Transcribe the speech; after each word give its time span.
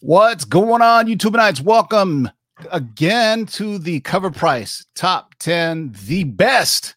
What's 0.00 0.44
going 0.44 0.82
on, 0.82 1.06
YouTube 1.06 1.32
Nights? 1.32 1.60
Welcome 1.60 2.28
again 2.70 3.46
to 3.46 3.78
the 3.78 4.00
cover 4.00 4.30
price 4.30 4.84
top 4.94 5.34
10, 5.38 5.94
the 6.06 6.24
best 6.24 6.94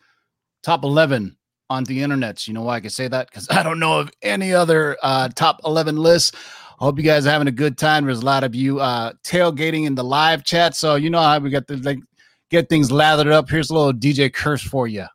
top 0.64 0.84
11 0.84 1.38
on 1.70 1.84
the 1.86 2.02
internet. 2.02 2.48
You 2.48 2.54
know 2.54 2.64
why 2.64 2.76
I 2.76 2.80
can 2.80 2.90
say 2.90 3.08
that? 3.08 3.30
Because 3.30 3.48
I 3.52 3.64
don't 3.64 3.80
know 3.80 4.00
of 4.00 4.12
any 4.22 4.54
other 4.54 4.98
uh, 5.04 5.30
top 5.30 5.62
11 5.64 5.96
lists. 5.96 6.36
I 6.80 6.84
hope 6.84 6.98
you 6.98 7.04
guys 7.04 7.26
are 7.26 7.32
having 7.32 7.48
a 7.48 7.52
good 7.52 7.78
time. 7.78 8.06
There's 8.06 8.22
a 8.22 8.26
lot 8.26 8.44
of 8.44 8.54
you 8.54 8.80
uh, 8.80 9.14
tailgating 9.24 9.86
in 9.86 9.96
the 9.96 10.04
live 10.04 10.44
chat. 10.44 10.76
So, 10.76 10.96
you 10.96 11.10
know 11.10 11.22
how 11.22 11.40
we 11.40 11.50
got 11.50 11.68
to 11.68 11.78
like 11.78 12.00
get 12.50 12.68
things 12.68 12.92
lathered 12.92 13.28
up. 13.28 13.50
Here's 13.50 13.70
a 13.70 13.74
little 13.74 13.94
DJ 13.94 14.34
curse 14.34 14.62
for 14.62 14.88
you. 14.88 15.06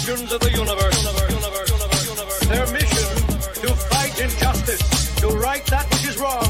Legends 0.00 0.32
of 0.32 0.40
the 0.40 0.50
universe. 0.50 0.98
Their 2.48 2.66
mission, 2.72 3.16
to 3.62 3.74
fight 3.74 4.20
injustice, 4.20 5.14
to 5.16 5.28
right 5.28 5.64
that 5.66 5.86
which 5.90 6.08
is 6.08 6.18
wrong, 6.18 6.49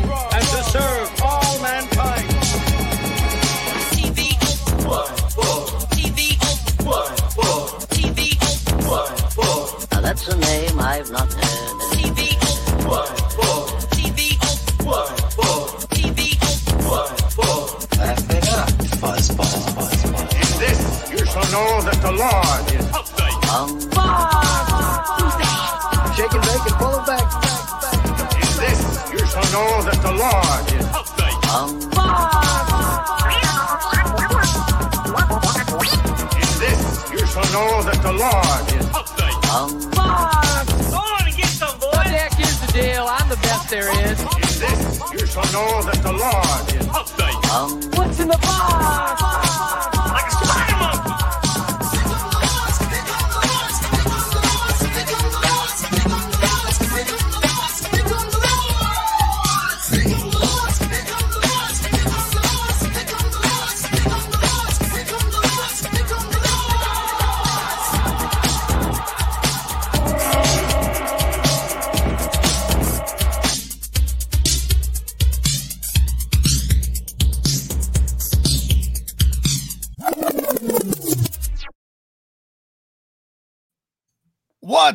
know 45.53 45.83
that 45.83 46.01
the 46.03 46.10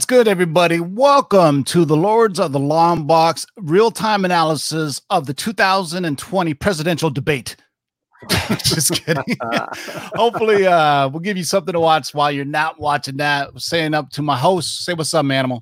What's 0.06 0.18
good, 0.18 0.28
everybody? 0.28 0.80
Welcome 0.80 1.64
to 1.64 1.84
the 1.84 1.98
Lords 1.98 2.40
of 2.40 2.52
the 2.52 2.60
Long 2.60 3.08
Box 3.08 3.44
real 3.58 3.90
time 3.90 4.24
analysis 4.24 5.02
of 5.10 5.26
the 5.26 5.34
2020 5.34 6.54
presidential 6.54 7.10
debate. 7.10 7.56
Just 8.30 9.04
kidding. 9.04 9.24
Hopefully, 10.14 10.68
uh, 10.68 11.10
we'll 11.10 11.22
give 11.22 11.38
you 11.38 11.44
something 11.44 11.74
to 11.74 11.80
watch 11.80 12.14
while 12.14 12.32
you're 12.32 12.46
not 12.46 12.80
watching 12.80 13.18
that. 13.18 13.50
Saying 13.60 13.96
up 13.96 14.12
to 14.12 14.22
my 14.22 14.38
host, 14.38 14.86
say 14.86 14.94
what's 14.94 15.12
up, 15.16 15.26
Manimal. 15.26 15.62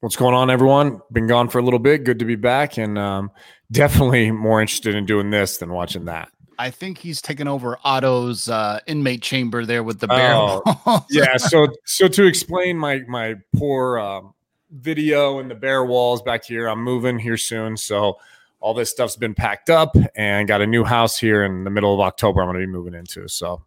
What's 0.00 0.16
going 0.16 0.34
on, 0.34 0.50
everyone? 0.50 1.00
Been 1.12 1.28
gone 1.28 1.48
for 1.48 1.60
a 1.60 1.62
little 1.62 1.78
bit. 1.78 2.02
Good 2.02 2.18
to 2.18 2.24
be 2.24 2.34
back, 2.34 2.76
and 2.76 2.98
um, 2.98 3.30
definitely 3.70 4.32
more 4.32 4.60
interested 4.60 4.96
in 4.96 5.06
doing 5.06 5.30
this 5.30 5.58
than 5.58 5.70
watching 5.70 6.06
that. 6.06 6.28
I 6.60 6.70
think 6.70 6.98
he's 6.98 7.22
taking 7.22 7.48
over 7.48 7.78
Otto's 7.84 8.46
uh, 8.46 8.80
inmate 8.86 9.22
chamber 9.22 9.64
there 9.64 9.82
with 9.82 9.98
the 9.98 10.08
bear. 10.08 10.34
Oh, 10.34 11.06
yeah. 11.10 11.38
So, 11.38 11.68
so 11.86 12.06
to 12.06 12.26
explain 12.26 12.76
my 12.76 13.00
my 13.08 13.36
poor 13.56 13.98
um, 13.98 14.34
video 14.70 15.38
and 15.38 15.50
the 15.50 15.54
bare 15.54 15.86
walls 15.86 16.20
back 16.20 16.44
here, 16.44 16.68
I'm 16.68 16.84
moving 16.84 17.18
here 17.18 17.38
soon. 17.38 17.78
So, 17.78 18.18
all 18.60 18.74
this 18.74 18.90
stuff's 18.90 19.16
been 19.16 19.34
packed 19.34 19.70
up 19.70 19.96
and 20.14 20.46
got 20.46 20.60
a 20.60 20.66
new 20.66 20.84
house 20.84 21.18
here 21.18 21.44
in 21.44 21.64
the 21.64 21.70
middle 21.70 21.94
of 21.94 22.00
October. 22.00 22.42
I'm 22.42 22.48
going 22.48 22.60
to 22.60 22.66
be 22.66 22.70
moving 22.70 22.92
into. 22.92 23.26
So, 23.26 23.62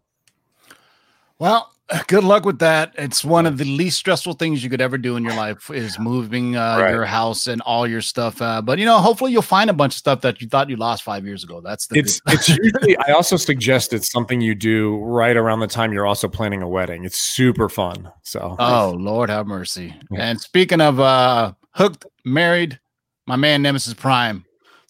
Well, 1.40 1.73
good 2.08 2.24
luck 2.24 2.44
with 2.46 2.58
that. 2.60 2.94
It's 2.96 3.24
one 3.24 3.44
of 3.46 3.58
the 3.58 3.64
least 3.64 3.98
stressful 3.98 4.34
things 4.34 4.64
you 4.64 4.70
could 4.70 4.80
ever 4.80 4.96
do 4.96 5.16
in 5.16 5.24
your 5.24 5.34
life 5.34 5.70
is 5.70 5.98
moving 5.98 6.56
uh, 6.56 6.78
Right. 6.80 6.90
your 6.90 7.04
house 7.04 7.46
and 7.46 7.60
all 7.62 7.86
your 7.86 8.00
stuff. 8.00 8.40
Uh, 8.40 8.62
but 8.62 8.78
you 8.78 8.84
know, 8.86 8.98
hopefully 8.98 9.32
you'll 9.32 9.42
find 9.42 9.68
a 9.68 9.72
bunch 9.74 9.92
of 9.94 9.98
stuff 9.98 10.20
that 10.22 10.40
you 10.40 10.48
thought 10.48 10.70
you 10.70 10.76
lost 10.76 11.02
five 11.02 11.26
years 11.26 11.44
ago. 11.44 11.60
That's 11.60 11.86
the 11.86 11.98
it's 11.98 12.20
it's 12.28 12.48
usually. 12.62 12.96
I 12.96 13.12
also 13.12 13.36
suggest 13.36 13.92
it's 13.92 14.10
something 14.10 14.40
you 14.40 14.54
do 14.54 14.96
right 14.98 15.36
around 15.36 15.60
the 15.60 15.66
time 15.66 15.92
you're 15.92 16.06
also 16.06 16.26
planning 16.28 16.62
a 16.62 16.68
wedding. 16.68 17.04
It's 17.04 17.20
super 17.20 17.68
fun. 17.68 18.10
So, 18.22 18.56
oh 18.58 18.94
Lord 18.98 19.28
have 19.28 19.46
mercy. 19.46 19.94
And 20.16 20.40
speaking 20.40 20.80
of 20.80 21.00
uh, 21.00 21.52
hooked, 21.72 22.06
married, 22.24 22.80
my 23.26 23.36
man 23.36 23.60
Nemesis 23.62 23.94
Prime. 23.94 24.43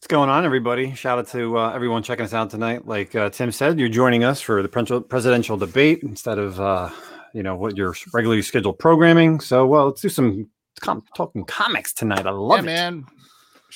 What's 0.05 0.13
going 0.13 0.29
on, 0.29 0.45
everybody? 0.45 0.95
Shout 0.95 1.19
out 1.19 1.29
to 1.29 1.57
uh, 1.57 1.71
everyone 1.71 2.03
checking 2.03 2.27
us 2.27 2.35
out 2.35 2.51
tonight. 2.51 2.87
Like 2.87 3.15
uh, 3.15 3.31
Tim 3.31 3.51
said, 3.51 3.81
you're 3.81 3.89
joining 3.89 4.23
us 4.23 4.39
for 4.39 4.61
the 4.61 4.69
presidential 5.09 5.57
debate 5.57 6.01
instead 6.03 6.39
of, 6.39 6.61
uh, 6.61 6.91
you 7.33 7.43
know, 7.43 7.57
what 7.57 7.75
your 7.79 7.97
regularly 8.13 8.43
scheduled 8.43 8.79
programming. 8.79 9.41
So, 9.41 9.65
well, 9.65 9.87
let's 9.87 10.03
do 10.03 10.11
some 10.11 10.51
com- 10.83 11.03
talking 11.17 11.47
comics 11.47 11.95
tonight. 11.95 12.27
I 12.27 12.33
love 12.33 12.59
yeah, 12.59 12.59
it. 12.59 12.65
man. 12.67 13.07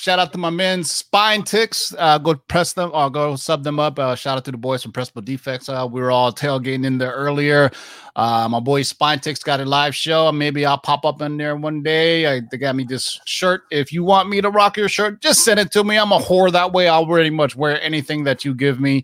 Shout 0.00 0.20
out 0.20 0.31
to 0.31 0.38
my 0.38 0.48
men 0.48 0.84
Spine 0.84 1.42
Ticks. 1.42 1.92
Uh, 1.98 2.19
go 2.19 2.36
press 2.36 2.72
them 2.72 2.92
or 2.94 3.10
go 3.10 3.34
sub 3.34 3.64
them 3.64 3.81
up. 3.81 3.98
Uh, 3.98 4.14
shout 4.14 4.38
out 4.38 4.44
to 4.44 4.53
the 4.53 4.56
boys 4.56 4.81
from 4.81 4.92
Pressable 4.92 5.25
Defects. 5.25 5.69
Uh, 5.69 5.88
we 5.91 6.00
were 6.00 6.12
all 6.12 6.32
tailgating 6.32 6.86
in 6.86 6.98
there 6.98 7.10
earlier. 7.10 7.69
Uh, 8.14 8.48
my 8.48 8.60
boy 8.60 8.82
Spine 8.82 9.19
Ticks 9.19 9.42
got 9.42 9.58
a 9.58 9.64
live 9.64 9.97
show. 9.97 10.31
Maybe 10.31 10.64
I'll 10.64 10.78
pop 10.78 11.04
up 11.04 11.20
in 11.20 11.37
there 11.37 11.56
one 11.56 11.82
day. 11.82 12.26
I, 12.26 12.42
they 12.48 12.58
got 12.58 12.76
me 12.76 12.84
this 12.84 13.19
shirt. 13.25 13.62
If 13.72 13.92
you 13.92 14.04
want 14.04 14.28
me 14.28 14.41
to 14.41 14.50
rock 14.50 14.76
your 14.76 14.88
shirt, 14.88 15.20
just 15.20 15.44
send 15.44 15.58
it 15.58 15.72
to 15.72 15.82
me. 15.82 15.98
I'm 15.98 16.12
a 16.12 16.20
whore 16.20 16.53
that 16.53 16.72
way. 16.72 16.87
I'll 16.87 17.04
pretty 17.04 17.31
much 17.31 17.56
wear 17.56 17.82
anything 17.82 18.22
that 18.22 18.44
you 18.44 18.54
give 18.54 18.78
me. 18.78 19.03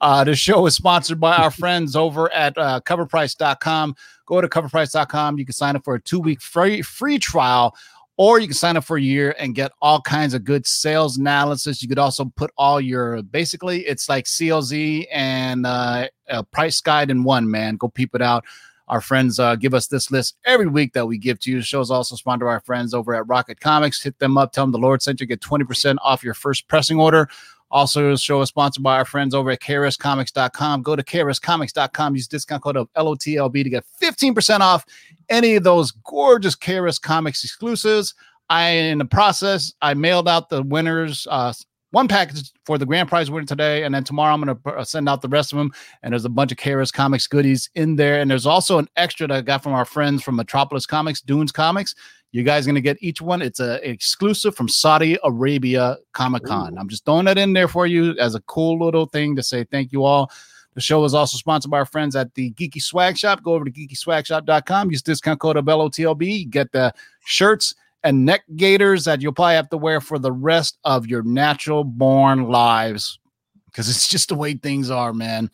Uh, 0.00 0.22
the 0.22 0.36
show 0.36 0.64
is 0.66 0.76
sponsored 0.76 1.18
by 1.18 1.34
our 1.34 1.50
friends 1.50 1.96
over 1.96 2.32
at 2.32 2.56
uh, 2.56 2.80
coverprice.com. 2.84 3.96
Go 4.26 4.40
to 4.40 4.48
coverprice.com. 4.48 5.38
You 5.38 5.44
can 5.44 5.54
sign 5.54 5.74
up 5.74 5.84
for 5.84 5.96
a 5.96 6.00
two 6.00 6.20
week 6.20 6.40
free 6.40 6.82
free 6.82 7.18
trial 7.18 7.76
or 8.16 8.38
you 8.38 8.46
can 8.46 8.54
sign 8.54 8.76
up 8.76 8.84
for 8.84 8.96
a 8.96 9.02
year 9.02 9.34
and 9.38 9.54
get 9.54 9.72
all 9.82 10.00
kinds 10.00 10.34
of 10.34 10.44
good 10.44 10.66
sales 10.66 11.18
analysis. 11.18 11.82
You 11.82 11.88
could 11.88 11.98
also 11.98 12.26
put 12.36 12.50
all 12.56 12.80
your 12.80 13.22
basically 13.22 13.80
it's 13.86 14.08
like 14.08 14.24
CLZ 14.24 15.06
and 15.12 15.66
uh, 15.66 16.08
a 16.28 16.42
price 16.42 16.80
guide 16.80 17.10
in 17.10 17.24
one. 17.24 17.50
Man, 17.50 17.76
go 17.76 17.88
peep 17.88 18.14
it 18.14 18.22
out. 18.22 18.44
Our 18.88 19.00
friends 19.00 19.40
uh, 19.40 19.56
give 19.56 19.74
us 19.74 19.88
this 19.88 20.12
list 20.12 20.36
every 20.44 20.68
week 20.68 20.92
that 20.92 21.06
we 21.06 21.18
give 21.18 21.40
to 21.40 21.50
you. 21.50 21.60
The 21.60 21.76
also 21.76 22.14
sponsored 22.14 22.46
by 22.46 22.52
our 22.52 22.60
friends 22.60 22.94
over 22.94 23.14
at 23.14 23.26
Rocket 23.26 23.58
Comics. 23.58 24.02
Hit 24.02 24.18
them 24.20 24.38
up. 24.38 24.52
Tell 24.52 24.64
them 24.64 24.70
the 24.70 24.78
Lord 24.78 25.02
sent 25.02 25.20
you. 25.20 25.26
Get 25.26 25.40
20% 25.40 25.96
off 26.02 26.22
your 26.22 26.34
first 26.34 26.68
pressing 26.68 27.00
order. 27.00 27.28
Also, 27.70 28.10
the 28.10 28.16
show 28.16 28.40
is 28.42 28.48
sponsored 28.48 28.82
by 28.82 28.96
our 28.96 29.04
friends 29.04 29.34
over 29.34 29.50
at 29.50 29.60
KRSComics.com. 29.60 30.82
Go 30.82 30.94
to 30.94 31.02
KRSComics.com. 31.02 32.14
Use 32.14 32.28
discount 32.28 32.62
code 32.62 32.76
of 32.76 32.88
LOTLB 32.96 33.64
to 33.64 33.70
get 33.70 33.84
15% 34.00 34.60
off 34.60 34.84
any 35.28 35.56
of 35.56 35.64
those 35.64 35.90
gorgeous 35.90 36.54
KRS 36.54 37.00
Comics 37.00 37.42
exclusives. 37.42 38.14
I, 38.48 38.68
in 38.68 38.98
the 38.98 39.04
process, 39.04 39.72
I 39.82 39.94
mailed 39.94 40.28
out 40.28 40.48
the 40.48 40.62
winners 40.62 41.26
uh, 41.28 41.52
one 41.90 42.08
package 42.08 42.52
for 42.64 42.78
the 42.78 42.86
grand 42.86 43.08
prize 43.08 43.30
winner 43.30 43.46
today, 43.46 43.84
and 43.84 43.94
then 43.94 44.04
tomorrow 44.04 44.34
I'm 44.34 44.42
going 44.42 44.56
to 44.56 44.70
uh, 44.70 44.84
send 44.84 45.08
out 45.08 45.22
the 45.22 45.28
rest 45.28 45.52
of 45.52 45.58
them. 45.58 45.72
And 46.02 46.12
there's 46.12 46.24
a 46.24 46.30
bunch 46.30 46.52
of 46.52 46.58
KRS 46.58 46.92
Comics 46.92 47.26
goodies 47.26 47.70
in 47.74 47.96
there, 47.96 48.20
and 48.20 48.30
there's 48.30 48.46
also 48.46 48.78
an 48.78 48.88
extra 48.96 49.26
that 49.28 49.36
I 49.36 49.40
got 49.40 49.62
from 49.62 49.72
our 49.72 49.84
friends 49.84 50.22
from 50.22 50.36
Metropolis 50.36 50.86
Comics, 50.86 51.20
Dunes 51.20 51.52
Comics. 51.52 51.94
You 52.32 52.42
guys 52.42 52.66
are 52.66 52.68
going 52.68 52.74
to 52.74 52.80
get 52.82 52.98
each 53.00 53.22
one. 53.22 53.40
It's 53.40 53.60
a 53.60 53.88
exclusive 53.88 54.54
from 54.54 54.68
Saudi 54.68 55.16
Arabia 55.24 55.96
Comic 56.12 56.44
Con. 56.44 56.76
I'm 56.76 56.88
just 56.88 57.04
throwing 57.04 57.24
that 57.26 57.38
in 57.38 57.52
there 57.52 57.68
for 57.68 57.86
you 57.86 58.14
as 58.18 58.34
a 58.34 58.40
cool 58.42 58.78
little 58.84 59.06
thing 59.06 59.36
to 59.36 59.42
say 59.42 59.64
thank 59.64 59.92
you 59.92 60.04
all. 60.04 60.30
The 60.74 60.82
show 60.82 61.02
is 61.04 61.14
also 61.14 61.38
sponsored 61.38 61.70
by 61.70 61.78
our 61.78 61.86
friends 61.86 62.14
at 62.14 62.34
the 62.34 62.52
Geeky 62.52 62.82
Swag 62.82 63.16
Shop. 63.16 63.42
Go 63.42 63.54
over 63.54 63.64
to 63.64 63.70
geekyswagshop.com. 63.70 64.90
Use 64.90 65.00
discount 65.00 65.40
code 65.40 65.56
of 65.56 65.64
LOTLB. 65.64 66.40
You 66.40 66.46
get 66.46 66.72
the 66.72 66.92
shirts 67.24 67.74
and 68.02 68.24
neck 68.24 68.42
gaiters 68.56 69.04
that 69.04 69.20
you'll 69.20 69.32
probably 69.32 69.54
have 69.54 69.68
to 69.70 69.76
wear 69.76 70.00
for 70.00 70.18
the 70.18 70.32
rest 70.32 70.78
of 70.84 71.06
your 71.06 71.22
natural 71.22 71.84
born 71.84 72.48
lives 72.48 73.18
because 73.66 73.88
it's 73.88 74.08
just 74.16 74.28
the 74.28 74.34
way 74.34 74.54
things 74.54 74.90
are, 74.90 75.12
man. 75.12 75.50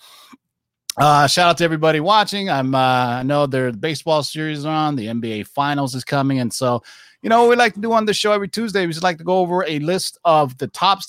Uh, 0.99 1.27
shout 1.27 1.49
out 1.49 1.59
to 1.59 1.65
everybody 1.65 2.01
watching. 2.01 2.51
I'm 2.51 2.75
uh, 2.75 2.79
I 2.79 3.23
know 3.23 3.47
their 3.47 3.73
baseball 3.73 4.23
series 4.23 4.67
are 4.67 4.75
on, 4.75 4.97
the 4.97 5.07
NBA 5.07 5.47
finals 5.47 5.95
is 5.95 6.05
coming, 6.05 6.39
and 6.39 6.53
so 6.53 6.83
you 7.23 7.31
know 7.31 7.43
what 7.43 7.51
we 7.51 7.57
like 7.57 7.75
to 7.75 7.81
do 7.81 7.93
on 7.93 8.05
the 8.05 8.13
show 8.13 8.33
every 8.33 8.49
Tuesday. 8.49 8.85
We 8.85 8.93
just 8.93 9.03
like 9.03 9.19
to 9.19 9.25
go 9.25 9.39
over 9.39 9.65
a 9.67 9.79
list 9.79 10.19
of 10.25 10.59
the 10.59 10.67
top 10.69 11.01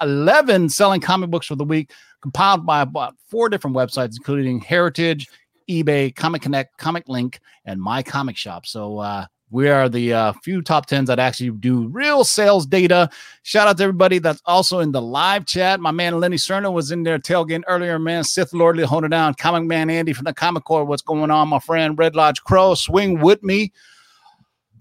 11 0.00 0.70
selling 0.70 1.00
comic 1.00 1.30
books 1.30 1.46
for 1.46 1.54
the 1.54 1.64
week, 1.64 1.92
compiled 2.20 2.66
by 2.66 2.80
about 2.80 3.14
four 3.28 3.48
different 3.48 3.76
websites, 3.76 4.16
including 4.16 4.60
Heritage, 4.60 5.28
eBay, 5.70 6.14
Comic 6.14 6.42
Connect, 6.42 6.76
Comic 6.78 7.08
Link, 7.08 7.38
and 7.64 7.80
My 7.80 8.02
Comic 8.02 8.36
Shop. 8.36 8.66
So 8.66 8.98
uh, 8.98 9.26
we 9.50 9.68
are 9.68 9.88
the 9.88 10.12
uh, 10.12 10.32
few 10.42 10.60
top 10.60 10.86
tens 10.86 11.08
that 11.08 11.18
actually 11.18 11.50
do 11.50 11.88
real 11.88 12.24
sales 12.24 12.66
data. 12.66 13.08
Shout 13.42 13.66
out 13.66 13.78
to 13.78 13.82
everybody 13.82 14.18
that's 14.18 14.42
also 14.44 14.80
in 14.80 14.92
the 14.92 15.00
live 15.00 15.46
chat. 15.46 15.80
My 15.80 15.90
man 15.90 16.20
Lenny 16.20 16.36
Cerna 16.36 16.72
was 16.72 16.90
in 16.90 17.02
there 17.02 17.18
tailgating 17.18 17.62
earlier. 17.66 17.98
Man, 17.98 18.24
Sith 18.24 18.52
Lordly 18.52 18.84
holding 18.84 19.10
down. 19.10 19.34
Comic 19.34 19.64
Man 19.64 19.88
Andy 19.88 20.12
from 20.12 20.24
the 20.24 20.34
Comic 20.34 20.64
Core. 20.64 20.84
What's 20.84 21.02
going 21.02 21.30
on, 21.30 21.48
my 21.48 21.58
friend? 21.58 21.96
Red 21.98 22.14
Lodge 22.14 22.42
Crow, 22.42 22.74
swing 22.74 23.20
with 23.20 23.42
me. 23.42 23.72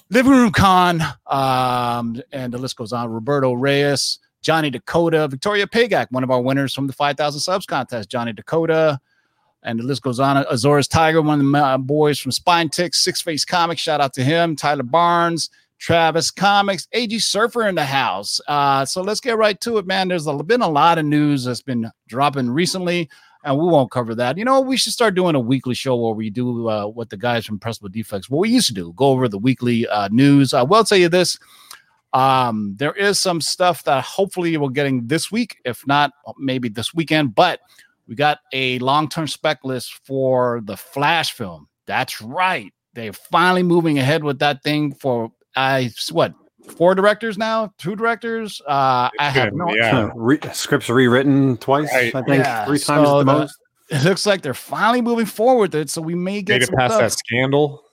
Living 0.10 0.32
Room 0.32 0.52
Con, 0.52 1.02
um, 1.28 2.22
and 2.32 2.54
the 2.54 2.58
list 2.58 2.78
goes 2.78 2.94
on. 2.94 3.10
Roberto 3.10 3.54
Reyes, 3.54 4.20
Johnny 4.42 4.70
Dakota, 4.70 5.28
Victoria 5.28 5.68
Pagak, 5.68 6.08
one 6.12 6.24
of 6.24 6.32
our 6.32 6.42
winners 6.42 6.74
from 6.74 6.88
the 6.88 6.94
5,000 6.94 7.40
subs 7.42 7.66
contest. 7.66 8.10
Johnny 8.10 8.32
Dakota, 8.32 9.00
and 9.68 9.80
the 9.80 9.84
list 9.84 10.02
goes 10.02 10.20
on. 10.20 10.38
Azores 10.50 10.88
Tiger, 10.88 11.22
one 11.22 11.42
of 11.42 11.52
the 11.52 11.58
uh, 11.58 11.78
boys 11.78 12.18
from 12.18 12.32
Spine 12.32 12.70
Ticks, 12.70 13.04
Six 13.04 13.22
Face 13.22 13.44
Comics. 13.44 13.82
Shout 13.82 14.00
out 14.00 14.14
to 14.14 14.24
him. 14.24 14.56
Tyler 14.56 14.84
Barnes, 14.84 15.50
Travis 15.78 16.32
Comics, 16.32 16.88
AG 16.94 17.20
Surfer 17.20 17.68
in 17.68 17.76
the 17.76 17.84
house. 17.84 18.40
Uh, 18.48 18.86
so 18.86 19.02
let's 19.02 19.20
get 19.20 19.38
right 19.38 19.60
to 19.62 19.78
it, 19.78 19.86
man. 19.86 20.08
There's 20.08 20.26
a, 20.26 20.34
been 20.42 20.62
a 20.62 20.70
lot 20.70 20.98
of 20.98 21.06
news 21.06 21.44
that's 21.44 21.62
been 21.62 21.92
dropping 22.08 22.50
recently, 22.50 23.10
and 23.44 23.58
we 23.58 23.66
won't 23.66 23.92
cover 23.92 24.16
that. 24.16 24.38
You 24.38 24.46
know, 24.46 24.62
we 24.62 24.78
should 24.78 24.94
start 24.94 25.16
doing 25.16 25.36
a 25.36 25.40
weekly 25.40 25.76
show 25.76 25.98
where 25.98 26.14
we 26.14 26.30
do 26.30 26.70
uh, 26.70 26.86
what 26.86 27.10
the 27.10 27.18
guys 27.18 27.46
from 27.46 27.60
Pressable 27.60 27.92
Defects, 27.92 28.30
what 28.30 28.40
we 28.40 28.50
used 28.50 28.68
to 28.68 28.74
do, 28.74 28.94
go 28.96 29.08
over 29.08 29.28
the 29.28 29.38
weekly 29.38 29.86
uh, 29.88 30.08
news. 30.12 30.54
I 30.54 30.64
will 30.64 30.86
tell 30.86 30.98
you 30.98 31.10
this. 31.10 31.38
Um, 32.14 32.74
there 32.78 32.94
is 32.94 33.20
some 33.20 33.42
stuff 33.42 33.84
that 33.84 34.02
hopefully 34.06 34.56
we're 34.56 34.70
getting 34.70 35.08
this 35.08 35.30
week, 35.30 35.58
if 35.66 35.86
not 35.86 36.14
maybe 36.38 36.70
this 36.70 36.94
weekend, 36.94 37.36
but 37.36 37.60
we 38.08 38.16
got 38.16 38.40
a 38.54 38.80
long-term 38.80 39.28
spec 39.28 39.60
list 39.64 40.00
for 40.06 40.62
the 40.64 40.78
Flash 40.78 41.34
film. 41.34 41.68
That's 41.86 42.22
right. 42.22 42.72
They're 42.94 43.14
finally 43.14 43.64
moving 43.64 44.00
ahead 44.00 44.24
with 44.24 44.40
that 44.40 44.64
thing 44.64 44.94
for 44.94 45.32
I 45.56 45.92
what 46.12 46.34
four 46.78 46.96
directors 46.96 47.38
now, 47.38 47.74
two 47.78 47.96
directors. 47.96 48.62
Uh, 48.68 49.10
I 49.20 49.30
have 49.30 49.54
no 49.54 49.74
yeah. 49.74 50.10
Re- 50.16 50.40
scripts 50.54 50.90
rewritten 50.90 51.58
twice, 51.58 51.90
Right. 51.94 52.14
I 52.16 52.22
think, 52.24 52.44
Yeah, 52.44 52.66
three 52.66 52.80
times 52.80 53.08
so 53.08 53.20
the 53.20 53.24
the- 53.24 53.40
most. 53.40 53.58
It 53.90 54.04
looks 54.04 54.26
like 54.26 54.42
they're 54.42 54.54
finally 54.54 55.02
moving 55.02 55.26
forward 55.26 55.74
with 55.74 55.76
it, 55.84 55.90
so 55.90 56.02
we 56.02 56.14
may 56.14 56.36
Made 56.40 56.46
get 56.48 56.62
it 56.64 56.66
some 56.66 56.76
past 56.76 56.96
stuff. 56.96 57.02
that 57.04 57.12
scandal. 57.14 57.84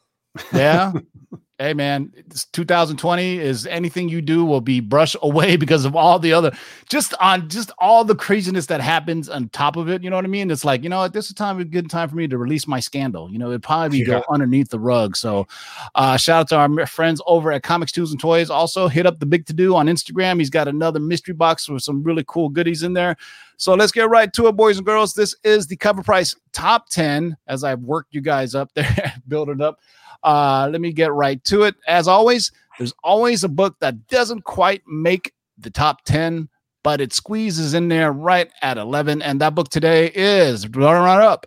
Yeah. 0.52 0.92
hey 1.60 1.72
man, 1.72 2.12
it's 2.16 2.46
2020 2.46 3.38
is 3.38 3.64
anything 3.66 4.08
you 4.08 4.20
do 4.20 4.44
will 4.44 4.60
be 4.60 4.80
brushed 4.80 5.16
away 5.22 5.56
because 5.56 5.84
of 5.84 5.94
all 5.94 6.18
the 6.18 6.32
other 6.32 6.50
just 6.88 7.14
on 7.20 7.48
just 7.48 7.70
all 7.78 8.04
the 8.04 8.14
craziness 8.14 8.66
that 8.66 8.80
happens 8.80 9.28
on 9.28 9.48
top 9.50 9.76
of 9.76 9.88
it. 9.88 10.02
You 10.02 10.10
know 10.10 10.16
what 10.16 10.24
I 10.24 10.28
mean? 10.28 10.50
It's 10.50 10.64
like, 10.64 10.82
you 10.82 10.88
know 10.88 10.98
what, 10.98 11.12
this 11.12 11.28
is 11.28 11.34
time 11.34 11.60
a 11.60 11.64
good 11.64 11.88
time 11.88 12.08
for 12.08 12.16
me 12.16 12.26
to 12.26 12.38
release 12.38 12.66
my 12.66 12.80
scandal. 12.80 13.30
You 13.30 13.38
know, 13.38 13.48
it'd 13.50 13.62
probably 13.62 13.98
Yeah. 14.00 14.06
go 14.06 14.24
underneath 14.30 14.68
the 14.70 14.80
rug. 14.80 15.16
So 15.16 15.46
uh 15.94 16.16
shout 16.16 16.40
out 16.40 16.48
to 16.48 16.56
our 16.56 16.86
friends 16.86 17.20
over 17.26 17.52
at 17.52 17.62
Comics 17.62 17.92
Tools 17.92 18.10
and 18.10 18.20
Toys. 18.20 18.50
Also 18.50 18.88
hit 18.88 19.06
up 19.06 19.20
the 19.20 19.26
big 19.26 19.46
to 19.46 19.52
do 19.52 19.76
on 19.76 19.86
Instagram. 19.86 20.38
He's 20.38 20.50
got 20.50 20.66
another 20.66 20.98
mystery 20.98 21.34
box 21.34 21.68
with 21.68 21.82
some 21.82 22.02
really 22.02 22.24
cool 22.26 22.48
goodies 22.48 22.82
in 22.82 22.92
there. 22.94 23.16
So 23.56 23.74
let's 23.74 23.92
get 23.92 24.10
right 24.10 24.32
to 24.32 24.48
it, 24.48 24.52
boys 24.56 24.78
and 24.78 24.84
girls. 24.86 25.14
This 25.14 25.36
is 25.44 25.68
the 25.68 25.76
cover 25.76 26.02
price 26.02 26.34
top 26.52 26.88
10 26.88 27.36
as 27.46 27.62
I've 27.62 27.78
worked 27.80 28.12
you 28.12 28.20
guys 28.20 28.56
up 28.56 28.72
there, 28.74 29.14
build 29.28 29.48
it 29.48 29.60
up. 29.60 29.78
Uh, 30.22 30.68
let 30.70 30.80
me 30.80 30.92
get 30.92 31.12
right 31.12 31.42
to 31.44 31.62
it. 31.62 31.74
As 31.86 32.08
always, 32.08 32.52
there's 32.78 32.94
always 33.02 33.44
a 33.44 33.48
book 33.48 33.76
that 33.80 34.06
doesn't 34.08 34.44
quite 34.44 34.82
make 34.86 35.32
the 35.58 35.70
top 35.70 36.04
10, 36.04 36.48
but 36.82 37.00
it 37.00 37.12
squeezes 37.12 37.74
in 37.74 37.88
there 37.88 38.12
right 38.12 38.50
at 38.62 38.78
11. 38.78 39.22
And 39.22 39.40
that 39.40 39.54
book 39.54 39.68
today 39.68 40.10
is 40.14 40.68
run 40.68 41.02
right 41.02 41.22
up. 41.22 41.46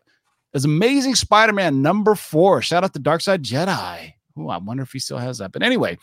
Is 0.54 0.66
Amazing 0.66 1.16
Spider-Man 1.16 1.82
number 1.82 2.16
four. 2.16 2.62
Shout 2.62 2.84
out 2.84 2.94
to 2.94 3.00
Darkside 3.00 3.44
Jedi. 3.44 4.14
Ooh, 4.40 4.50
I 4.50 4.58
wonder 4.58 4.84
if 4.84 4.92
he 4.92 5.00
still 5.00 5.18
has 5.18 5.38
that. 5.40 5.52
But 5.52 5.62
anyway, 5.62 5.98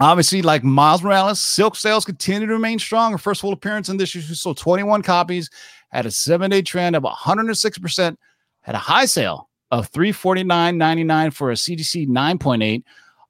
obviously, 0.00 0.42
like 0.42 0.64
Miles 0.64 1.02
Morales, 1.02 1.40
Silk 1.40 1.76
sales 1.76 2.04
continue 2.04 2.46
to 2.46 2.52
remain 2.52 2.78
strong. 2.78 3.12
Her 3.12 3.18
first 3.18 3.40
full 3.40 3.52
appearance 3.52 3.88
in 3.88 3.96
this 3.96 4.16
issue 4.16 4.34
sold 4.34 4.56
21 4.56 5.02
copies, 5.02 5.50
had 5.90 6.06
a 6.06 6.10
seven-day 6.10 6.62
trend 6.62 6.96
of 6.96 7.02
106%, 7.02 8.16
had 8.62 8.74
a 8.74 8.78
high 8.78 9.04
sale 9.04 9.47
of 9.70 9.90
349.99 9.92 11.32
for 11.32 11.50
a 11.50 11.54
CGC 11.54 12.08
9.8. 12.08 12.82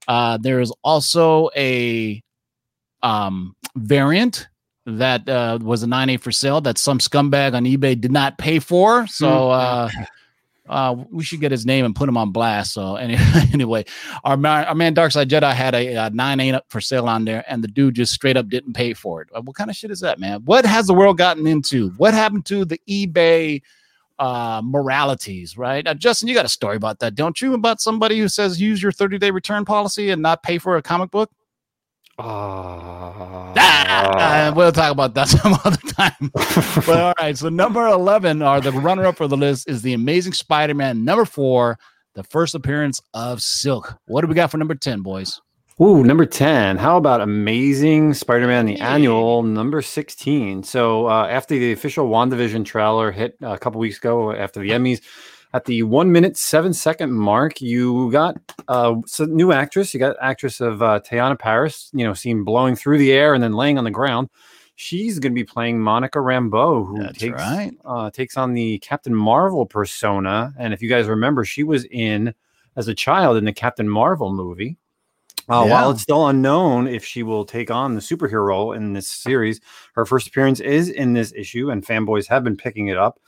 Uh, 0.06 0.38
there 0.38 0.61
is 0.61 0.73
also 0.82 1.50
a 1.56 2.23
um, 3.02 3.55
variant 3.76 4.49
that 4.87 5.29
uh, 5.29 5.58
was 5.61 5.82
a 5.82 5.87
9.8 5.87 6.20
for 6.20 6.32
sale 6.32 6.61
that 6.62 6.79
some 6.79 6.99
scumbag 6.99 7.55
on 7.55 7.64
eBay 7.64 8.00
did 8.00 8.12
not 8.12 8.38
pay 8.38 8.58
for. 8.58 9.06
So 9.06 9.50
uh, 9.50 9.90
uh, 10.69 10.96
we 11.11 11.25
should 11.25 11.40
get 11.40 11.50
his 11.50 11.67
name 11.67 11.85
and 11.85 11.94
put 11.94 12.08
him 12.08 12.17
on 12.17 12.32
blast. 12.32 12.73
So 12.73 12.96
anyway, 12.96 13.20
anyway 13.52 13.85
our, 14.25 14.37
man, 14.37 14.64
our 14.64 14.75
man 14.75 14.94
Darkside 14.94 15.26
Jedi 15.26 15.52
had 15.52 15.75
a, 15.75 15.88
a 15.94 16.11
9.8 16.11 16.55
up 16.55 16.64
for 16.69 16.81
sale 16.81 17.06
on 17.06 17.25
there, 17.25 17.44
and 17.49 17.62
the 17.62 17.69
dude 17.69 17.96
just 17.96 18.12
straight 18.12 18.37
up 18.37 18.49
didn't 18.49 18.73
pay 18.73 18.94
for 18.94 19.23
it. 19.23 19.29
Uh, 19.35 19.43
What 19.43 19.56
kind 19.56 19.69
of 19.69 19.76
shit 19.76 19.90
is 19.90 20.00
that, 20.00 20.19
man? 20.19 20.40
What 20.44 20.64
has 20.64 20.87
the 20.87 20.94
world 20.94 21.19
gotten 21.19 21.46
into? 21.46 21.90
What 21.90 22.14
happened 22.14 22.46
to 22.46 22.64
the 22.64 22.81
eBay? 22.88 23.62
Uh 24.19 24.61
moralities 24.65 25.57
right? 25.57 25.87
Uh, 25.87 25.95
justin 25.95 26.28
you 26.28 26.35
got 26.35 26.45
a 26.45 26.49
story 26.49 26.76
about 26.76 26.99
that 26.99 27.14
don't 27.14 27.40
you? 27.40 27.54
About 27.54 27.81
somebody 27.81 28.19
who 28.19 28.28
says 28.28 28.61
use 28.61 28.83
your 28.83 28.93
30 28.93 29.19
day 29.19 29.31
return 29.31 29.64
policy 29.64 30.11
and 30.11 30.23
not 30.23 30.43
pay 30.43 30.59
for 30.59 30.76
a 30.76 30.83
comic 30.83 31.11
book? 31.11 31.31
Ah. 32.19 33.52
Ah, 33.57 34.52
we'll 34.54 34.73
talk 34.73 34.90
about 34.90 35.14
that 35.14 35.28
some 35.28 35.54
other 35.64 35.76
time. 35.76 36.33
But 36.87 37.00
all 37.00 37.14
right 37.21 37.37
so 37.37 37.49
number 37.49 37.87
11 37.87 38.43
are 38.43 38.61
the 38.61 38.73
runner 38.73 39.07
up 39.07 39.16
for 39.16 39.28
the 39.28 39.37
list 39.37 39.69
is 39.69 39.83
the 39.83 39.93
amazing 39.93 40.33
spider-man 40.33 41.04
number 41.04 41.25
four 41.25 41.78
the 42.14 42.25
first 42.25 42.57
appearance 42.57 43.00
of 43.14 43.40
silk. 43.40 43.97
What 44.07 44.23
do 44.23 44.26
we 44.26 44.35
got 44.35 44.50
for 44.50 44.59
number 44.59 44.75
10 44.75 45.02
boys 45.02 45.40
Ooh, 45.80 46.02
number 46.02 46.26
10. 46.26 46.76
How 46.76 46.97
about 46.97 47.20
Amazing 47.20 48.14
Spider 48.14 48.49
Man, 48.49 48.66
the 48.66 48.80
annual 48.80 49.44
number 49.44 49.80
16? 49.80 50.64
So, 50.64 51.06
uh, 51.06 51.28
after 51.30 51.56
the 51.56 51.70
official 51.70 52.08
WandaVision 52.08 52.64
trailer 52.64 53.12
hit 53.12 53.37
a 53.42 53.56
couple 53.56 53.78
weeks 53.78 53.99
ago 53.99 54.32
after 54.32 54.58
the 54.58 54.70
Emmys, 54.70 55.00
at 55.54 55.66
the 55.66 55.85
one 55.85 56.11
minute, 56.11 56.37
seven 56.37 56.73
second 56.73 57.12
mark, 57.12 57.61
you 57.61 58.11
got 58.11 58.37
uh, 58.66 58.97
some 59.06 59.37
new 59.37 59.52
actress. 59.52 59.94
You 59.94 60.00
got 60.00 60.16
actress 60.20 60.61
of 60.61 60.82
uh, 60.82 60.99
Teyonah 60.99 61.38
Parris, 61.38 61.90
you 61.92 62.04
know, 62.04 62.12
seen 62.12 62.42
blowing 62.42 62.75
through 62.75 62.99
the 62.99 63.12
air 63.12 63.32
and 63.32 63.42
then 63.42 63.52
laying 63.52 63.78
on 63.78 63.85
the 63.85 63.90
ground. 63.92 64.30
She's 64.75 65.20
going 65.20 65.32
to 65.32 65.35
be 65.35 65.44
playing 65.44 65.80
Monica 65.80 66.18
Rambeau, 66.18 66.88
who 66.88 67.02
That's 67.02 67.18
takes 67.18 67.40
right. 67.40 67.70
uh, 67.85 68.11
takes 68.11 68.37
on 68.37 68.54
the 68.54 68.78
Captain 68.80 69.14
Marvel 69.14 69.64
persona. 69.64 70.52
And 70.58 70.75
if 70.75 70.82
you 70.82 70.88
guys 70.88 71.06
remember, 71.06 71.44
she 71.44 71.62
was 71.62 71.85
in 71.85 72.35
as 72.75 72.88
a 72.88 72.94
child 72.94 73.37
in 73.37 73.44
the 73.44 73.52
Captain 73.52 73.88
Marvel 73.88 74.32
movie. 74.32 74.76
Uh, 75.49 75.67
While 75.67 75.90
it's 75.90 76.02
still 76.02 76.28
unknown 76.28 76.87
if 76.87 77.05
she 77.05 77.23
will 77.23 77.45
take 77.45 77.71
on 77.71 77.95
the 77.95 78.00
superhero 78.00 78.47
role 78.47 78.73
in 78.73 78.93
this 78.93 79.09
series, 79.09 79.61
her 79.95 80.05
first 80.05 80.28
appearance 80.28 80.61
is 80.61 80.90
in 80.90 81.14
this 81.14 81.33
issue, 81.35 81.71
and 81.71 81.85
fanboys 81.85 82.26
have 82.28 82.45
been 82.45 82.57
picking 82.57 82.88
it 82.88 82.99
up 82.99 83.19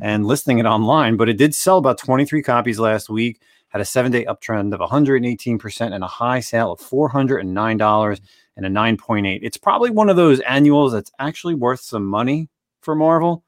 and 0.00 0.26
listing 0.26 0.58
it 0.58 0.64
online. 0.66 1.16
But 1.16 1.28
it 1.28 1.36
did 1.36 1.54
sell 1.54 1.78
about 1.78 1.98
23 1.98 2.42
copies 2.42 2.78
last 2.78 3.10
week, 3.10 3.42
had 3.68 3.82
a 3.82 3.84
seven 3.84 4.10
day 4.10 4.24
uptrend 4.24 4.72
of 4.72 4.80
118%, 4.80 5.94
and 5.94 6.02
a 6.02 6.06
high 6.06 6.40
sale 6.40 6.72
of 6.72 6.80
$409 6.80 8.20
and 8.56 8.66
a 8.66 8.70
9.8. 8.70 9.38
It's 9.42 9.58
probably 9.58 9.90
one 9.90 10.08
of 10.08 10.16
those 10.16 10.40
annuals 10.40 10.92
that's 10.92 11.12
actually 11.18 11.54
worth 11.54 11.80
some 11.80 12.06
money 12.06 12.48
for 12.80 12.94
Marvel. 12.94 13.44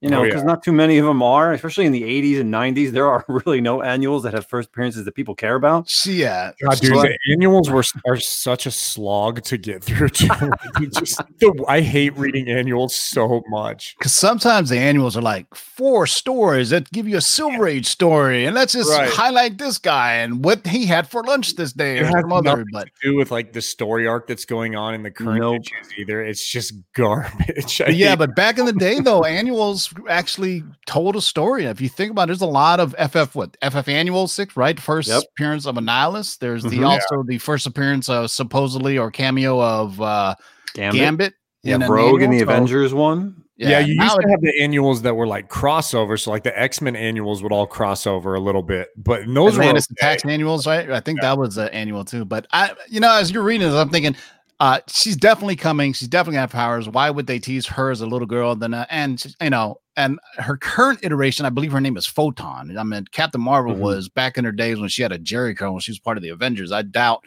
You 0.00 0.08
know, 0.10 0.20
Oh, 0.20 0.24
because 0.26 0.42
yeah. 0.42 0.46
not 0.46 0.62
too 0.62 0.70
many 0.70 0.98
of 0.98 1.04
them 1.06 1.24
are, 1.24 1.52
especially 1.52 1.84
in 1.84 1.90
the 1.90 2.02
80s 2.04 2.40
and 2.40 2.54
90s. 2.54 2.92
There 2.92 3.08
are 3.08 3.24
really 3.44 3.60
no 3.60 3.82
annuals 3.82 4.22
that 4.22 4.32
have 4.32 4.46
first 4.46 4.68
appearances 4.68 5.04
that 5.04 5.14
people 5.16 5.34
care 5.34 5.56
about. 5.56 5.88
She, 5.88 6.12
yeah, 6.20 6.52
God, 6.62 6.78
dude, 6.78 6.94
So- 6.94 7.02
the 7.02 7.18
annuals 7.32 7.68
were 7.68 7.82
are 8.06 8.16
such 8.20 8.66
a 8.66 8.70
slog 8.70 9.42
to 9.42 9.58
get 9.58 9.82
through. 9.82 10.08
Just 10.10 11.18
the, 11.40 11.64
I 11.66 11.80
hate 11.80 12.16
reading 12.16 12.48
annuals 12.48 12.94
so 12.94 13.42
much. 13.48 13.96
Because 13.98 14.12
sometimes 14.12 14.68
the 14.70 14.78
annuals 14.78 15.16
are 15.16 15.22
like 15.22 15.52
four 15.54 16.06
stories 16.06 16.70
that 16.70 16.90
give 16.92 17.08
you 17.08 17.16
a 17.16 17.20
Silver 17.20 17.66
Age 17.66 17.86
story, 17.86 18.44
and 18.44 18.54
let's 18.54 18.72
just 18.74 18.90
Right. 18.90 19.10
highlight 19.10 19.58
this 19.58 19.78
guy 19.78 20.14
and 20.14 20.44
what 20.44 20.66
he 20.66 20.86
had 20.86 21.08
for 21.08 21.24
lunch 21.24 21.56
this 21.56 21.72
day, 21.72 21.98
It 21.98 22.06
has 22.06 22.14
some 22.20 22.32
other. 22.32 22.50
nothing 22.50 22.64
But 22.72 22.84
to 23.02 23.10
do 23.10 23.16
with 23.16 23.30
like 23.32 23.52
the 23.52 23.62
story 23.62 24.06
arc 24.06 24.26
that's 24.28 24.44
going 24.44 24.76
on 24.76 24.94
in 24.94 25.02
the 25.02 25.10
current 25.10 25.40
Nope. 25.40 25.62
issues 25.62 25.92
either. 25.98 26.22
It's 26.22 26.46
just 26.48 26.72
garbage. 26.94 27.80
I 27.80 27.88
yeah, 27.88 28.14
but 28.14 28.36
back 28.36 28.58
in 28.58 28.66
the 28.66 28.72
day, 28.72 29.00
though, 29.00 29.24
annuals 29.24 29.87
actually 30.08 30.64
told 30.86 31.16
a 31.16 31.20
story. 31.20 31.64
If 31.64 31.80
you 31.80 31.88
think 31.88 32.10
about 32.10 32.24
it, 32.24 32.26
there's 32.28 32.40
a 32.42 32.46
lot 32.46 32.80
of 32.80 32.94
FF 32.98 33.34
what 33.34 33.56
FF 33.62 33.88
annual 33.88 34.26
six, 34.28 34.56
right? 34.56 34.78
First 34.78 35.08
Yep. 35.08 35.22
appearance 35.32 35.66
of 35.66 35.76
Annihilus. 35.76 36.38
There's 36.38 36.62
the 36.62 36.78
Mhm. 36.78 36.88
also 36.88 37.22
the 37.26 37.38
first 37.38 37.66
appearance 37.66 38.08
of 38.08 38.30
supposedly 38.30 38.98
or 38.98 39.10
cameo 39.10 39.60
of 39.62 40.00
uh 40.00 40.34
Gambit. 40.74 41.00
Gambit. 41.00 41.34
Yeah, 41.64 41.74
in 41.76 41.82
an 41.82 41.90
Rogue 41.90 42.22
in 42.22 42.30
the 42.30 42.38
so- 42.38 42.44
Avengers 42.44 42.94
one. 42.94 43.42
yeah, 43.56 43.80
you 43.80 43.94
used 44.00 44.14
to 44.20 44.28
have 44.28 44.40
the 44.40 44.52
annuals 44.60 45.02
that 45.02 45.14
were 45.16 45.26
like 45.26 45.48
crossover. 45.48 46.18
So 46.18 46.30
like 46.30 46.44
the 46.44 46.56
X 46.58 46.80
Men 46.80 46.94
annuals 46.94 47.42
would 47.42 47.50
all 47.52 47.66
cross 47.66 48.06
over 48.06 48.34
a 48.34 48.40
little 48.40 48.62
bit, 48.62 48.88
but 48.96 49.22
those 49.26 49.56
were 49.56 49.62
Atlantis 49.62 49.88
okay. 49.92 50.06
Attacks 50.06 50.24
annuals, 50.24 50.66
right? 50.66 50.88
I 50.90 51.00
think 51.00 51.20
that 51.20 51.36
was 51.36 51.56
an 51.58 51.68
annual 51.70 52.04
too. 52.04 52.24
But 52.24 52.46
I, 52.52 52.70
you 52.88 53.00
know, 53.00 53.10
as 53.12 53.32
you're 53.32 53.42
reading 53.42 53.66
this, 53.68 53.74
I'm 53.76 53.88
thinking, 53.90 54.14
uh, 54.60 54.80
she's 54.88 55.16
definitely 55.16 55.56
coming. 55.56 55.92
She's 55.92 56.08
definitely 56.08 56.34
gonna 56.34 56.40
have 56.42 56.50
powers. 56.50 56.88
Why 56.88 57.10
would 57.10 57.26
they 57.26 57.38
tease 57.38 57.66
her 57.66 57.90
as 57.90 58.00
a 58.00 58.06
little 58.06 58.26
girl? 58.26 58.56
Then, 58.56 58.74
uh, 58.74 58.86
and 58.90 59.24
you 59.40 59.50
know, 59.50 59.80
and 59.96 60.18
her 60.38 60.56
current 60.56 61.00
iteration, 61.02 61.46
I 61.46 61.50
believe 61.50 61.72
her 61.72 61.80
name 61.80 61.96
is 61.96 62.06
Photon. 62.06 62.76
I 62.76 62.82
mean, 62.82 63.04
Captain 63.12 63.40
Marvel 63.40 63.74
Mhm. 63.74 63.78
was 63.80 64.08
back 64.08 64.36
in 64.38 64.44
her 64.44 64.52
days 64.52 64.78
when 64.80 64.88
she 64.88 65.02
had 65.02 65.12
a 65.12 65.18
Jerry 65.18 65.54
curl 65.54 65.72
when 65.72 65.80
she 65.80 65.92
was 65.92 65.98
part 66.00 66.16
of 66.16 66.22
the 66.22 66.28
Avengers. 66.30 66.72
I 66.72 66.82
doubt. 66.82 67.22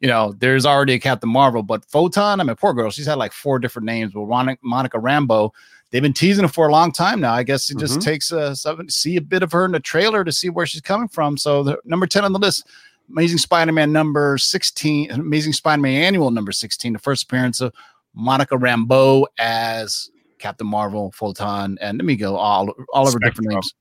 You 0.00 0.08
know, 0.08 0.32
there's 0.38 0.64
already 0.64 0.94
a 0.94 0.98
Captain 0.98 1.28
Marvel, 1.28 1.62
but 1.62 1.84
Photon, 1.84 2.40
I 2.40 2.44
mean, 2.44 2.56
poor 2.56 2.72
girl, 2.72 2.90
she's 2.90 3.04
had 3.04 3.18
like 3.18 3.32
four 3.34 3.58
different 3.58 3.84
names. 3.84 4.12
But 4.14 4.24
Monica, 4.26 4.58
Monica 4.62 4.96
Rambeau, 4.98 5.50
they've 5.90 6.00
been 6.00 6.14
teasing 6.14 6.44
her 6.44 6.48
for 6.48 6.66
a 6.66 6.72
long 6.72 6.90
time 6.90 7.20
now. 7.20 7.34
I 7.34 7.42
guess 7.42 7.68
it 7.70 7.76
just 7.78 7.98
Mhm. 7.98 8.02
takes 8.04 8.32
a, 8.32 8.56
something 8.56 8.88
see 8.88 9.16
a 9.16 9.20
bit 9.20 9.42
of 9.42 9.52
her 9.52 9.66
in 9.66 9.72
the 9.72 9.80
trailer 9.80 10.24
to 10.24 10.32
see 10.32 10.48
where 10.48 10.64
she's 10.64 10.80
coming 10.80 11.08
from. 11.08 11.36
So 11.36 11.62
the 11.62 11.76
number 11.84 12.06
10 12.06 12.24
on 12.24 12.32
the 12.32 12.38
list, 12.38 12.66
Amazing 13.10 13.38
Spider-Man 13.38 13.92
number 13.92 14.38
16, 14.38 15.10
Amazing 15.10 15.52
Spider-Man 15.52 16.02
annual 16.02 16.30
number 16.30 16.52
16, 16.52 16.92
the 16.92 16.98
first 16.98 17.24
appearance 17.24 17.60
of 17.60 17.72
Monica 18.14 18.56
Rambeau 18.56 19.26
as 19.38 20.10
Captain 20.38 20.66
Marvel, 20.66 21.12
Photon, 21.12 21.78
and 21.80 21.98
let 21.98 22.04
me 22.04 22.16
go 22.16 22.36
all 22.36 22.72
all 22.92 23.06
of 23.06 23.12
her 23.12 23.18
different 23.20 23.50
names. 23.50 23.74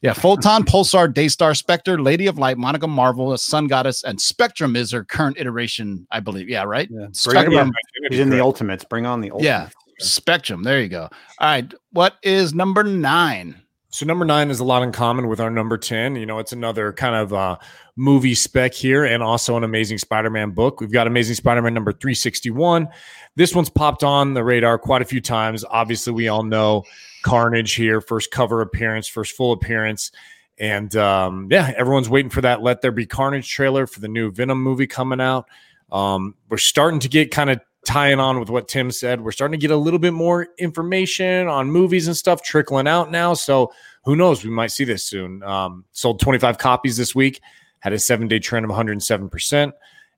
Yeah, 0.00 0.12
Photon, 0.12 0.64
Pulsar, 0.64 1.12
Daystar, 1.12 1.54
Spectre, 1.54 1.98
Lady 2.00 2.26
of 2.26 2.38
Light, 2.38 2.58
Monica 2.58 2.86
Marvel, 2.86 3.32
a 3.32 3.38
Sun 3.38 3.68
Goddess, 3.68 4.04
and 4.04 4.20
Spectrum 4.20 4.76
is 4.76 4.90
her 4.92 5.02
current 5.02 5.38
iteration, 5.38 6.06
I 6.10 6.20
believe. 6.20 6.46
Yeah, 6.48 6.64
right? 6.64 6.88
Yeah. 6.90 7.06
Spectrum. 7.12 7.52
Yeah, 7.54 8.08
He's 8.10 8.20
in 8.20 8.28
the 8.28 8.40
Ultimates. 8.40 8.84
Bring 8.84 9.06
on 9.06 9.22
the 9.22 9.30
Ultimates. 9.30 9.46
Yeah. 9.46 9.68
Spectrum. 10.00 10.62
There 10.62 10.82
you 10.82 10.88
go. 10.88 11.04
All 11.04 11.10
right. 11.40 11.72
What 11.92 12.16
is 12.22 12.52
number 12.52 12.84
nine? 12.84 13.62
So 13.88 14.04
number 14.04 14.24
nine 14.24 14.50
is 14.50 14.60
a 14.60 14.64
lot 14.64 14.82
in 14.82 14.92
common 14.92 15.28
with 15.28 15.40
our 15.40 15.50
number 15.50 15.78
10. 15.78 16.16
You 16.16 16.26
know, 16.26 16.38
it's 16.38 16.52
another 16.52 16.92
kind 16.92 17.14
of 17.14 17.32
uh, 17.32 17.56
movie 17.96 18.34
spec 18.34 18.74
here 18.74 19.04
and 19.04 19.22
also 19.22 19.56
an 19.56 19.64
Amazing 19.64 19.98
Spider-Man 19.98 20.50
book. 20.50 20.80
We've 20.80 20.92
got 20.92 21.06
Amazing 21.06 21.36
Spider-Man 21.36 21.74
number 21.74 21.92
361. 21.92 22.88
This 23.36 23.54
one's 23.54 23.70
popped 23.70 24.02
on 24.02 24.34
the 24.34 24.42
radar 24.42 24.78
quite 24.78 25.02
a 25.02 25.04
few 25.04 25.20
times. 25.20 25.64
Obviously, 25.68 26.12
we 26.12 26.28
all 26.28 26.42
know 26.42 26.84
Carnage 27.22 27.74
here, 27.74 28.00
first 28.00 28.30
cover 28.30 28.60
appearance, 28.60 29.06
first 29.06 29.36
full 29.36 29.52
appearance. 29.52 30.10
And 30.58 30.94
um, 30.96 31.48
yeah, 31.50 31.72
everyone's 31.76 32.08
waiting 32.08 32.30
for 32.30 32.40
that 32.40 32.62
Let 32.62 32.80
There 32.80 32.92
Be 32.92 33.06
Carnage 33.06 33.48
trailer 33.48 33.86
for 33.86 34.00
the 34.00 34.08
new 34.08 34.30
Venom 34.30 34.62
movie 34.62 34.86
coming 34.86 35.20
out. 35.20 35.48
Um, 35.90 36.34
we're 36.48 36.58
starting 36.58 37.00
to 37.00 37.08
get 37.08 37.30
kind 37.30 37.50
of 37.50 37.60
tying 37.84 38.18
on 38.18 38.40
with 38.40 38.50
what 38.50 38.68
Tim 38.68 38.90
said. 38.90 39.20
We're 39.20 39.32
starting 39.32 39.58
to 39.58 39.62
get 39.62 39.72
a 39.72 39.76
little 39.76 39.98
bit 39.98 40.12
more 40.12 40.48
information 40.58 41.48
on 41.48 41.70
movies 41.70 42.06
and 42.06 42.16
stuff 42.16 42.42
trickling 42.42 42.88
out 42.88 43.10
now. 43.10 43.34
So 43.34 43.72
who 44.04 44.16
knows? 44.16 44.44
We 44.44 44.50
might 44.50 44.70
see 44.70 44.84
this 44.84 45.04
soon. 45.04 45.42
Um, 45.42 45.84
sold 45.92 46.20
25 46.20 46.58
copies 46.58 46.96
this 46.96 47.14
week, 47.14 47.40
had 47.84 47.92
a 47.92 47.98
seven 47.98 48.26
day 48.28 48.38
trend 48.38 48.64
of 48.64 48.70
107%, 48.70 49.72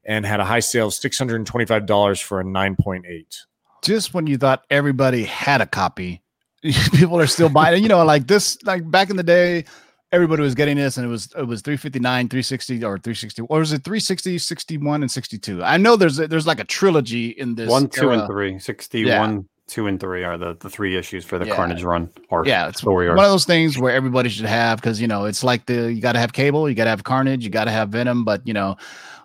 and 0.04 0.24
had 0.24 0.38
a 0.38 0.44
high 0.44 0.60
sale 0.60 0.86
of 0.86 0.92
$625 0.92 2.22
for 2.22 2.40
a 2.40 2.44
9.8. 2.44 3.36
Just 3.82 4.14
when 4.14 4.28
you 4.28 4.38
thought 4.38 4.62
everybody 4.70 5.24
had 5.24 5.60
a 5.60 5.66
copy, 5.66 6.22
people 6.62 7.18
are 7.18 7.26
still 7.26 7.48
buying 7.48 7.78
it. 7.78 7.82
You 7.82 7.88
know, 7.88 8.04
like 8.04 8.28
this, 8.28 8.56
like 8.62 8.88
back 8.88 9.10
in 9.10 9.16
the 9.16 9.24
day, 9.24 9.64
everybody 10.12 10.42
was 10.42 10.54
getting 10.54 10.76
this 10.76 10.96
and 10.96 11.04
it 11.04 11.10
was 11.10 11.26
it 11.36 11.42
was 11.42 11.60
359 11.62 12.28
360 12.28 12.76
or 12.84 12.96
360 12.96 13.42
or 13.42 13.58
was 13.58 13.72
it 13.72 13.82
360 13.82 14.38
61 14.38 15.02
and 15.02 15.10
62 15.10 15.64
i 15.64 15.76
know 15.76 15.96
there's 15.96 16.20
a, 16.20 16.28
there's 16.28 16.46
like 16.46 16.60
a 16.60 16.64
trilogy 16.64 17.30
in 17.30 17.56
this 17.56 17.68
One, 17.68 17.88
two, 17.88 18.12
era. 18.12 18.20
and 18.20 18.28
three. 18.28 18.58
61, 18.60 19.48
two, 19.66 19.86
and 19.86 19.98
three 20.00 20.22
are 20.24 20.38
the, 20.38 20.54
the 20.60 20.70
three 20.70 20.96
issues 20.96 21.24
for 21.24 21.38
the 21.38 21.46
Yeah. 21.46 21.54
Carnage 21.56 21.82
run 21.82 22.10
or 22.30 22.46
yeah 22.46 22.68
it's 22.68 22.78
story 22.80 23.08
one 23.08 23.18
arc. 23.18 23.26
of 23.26 23.32
those 23.32 23.44
things 23.44 23.78
where 23.78 23.92
everybody 23.94 24.28
should 24.28 24.46
have 24.46 24.80
because 24.80 25.00
you 25.00 25.06
know 25.08 25.24
it's 25.24 25.42
like 25.42 25.66
the 25.66 25.92
you 25.92 26.00
got 26.00 26.12
to 26.12 26.18
have 26.18 26.32
cable 26.32 26.68
you 26.68 26.74
got 26.74 26.84
to 26.84 26.90
have 26.90 27.04
carnage 27.04 27.42
you 27.44 27.50
got 27.50 27.64
to 27.64 27.70
have 27.72 27.88
venom 27.90 28.24
but 28.24 28.46
you 28.46 28.54
know 28.54 28.76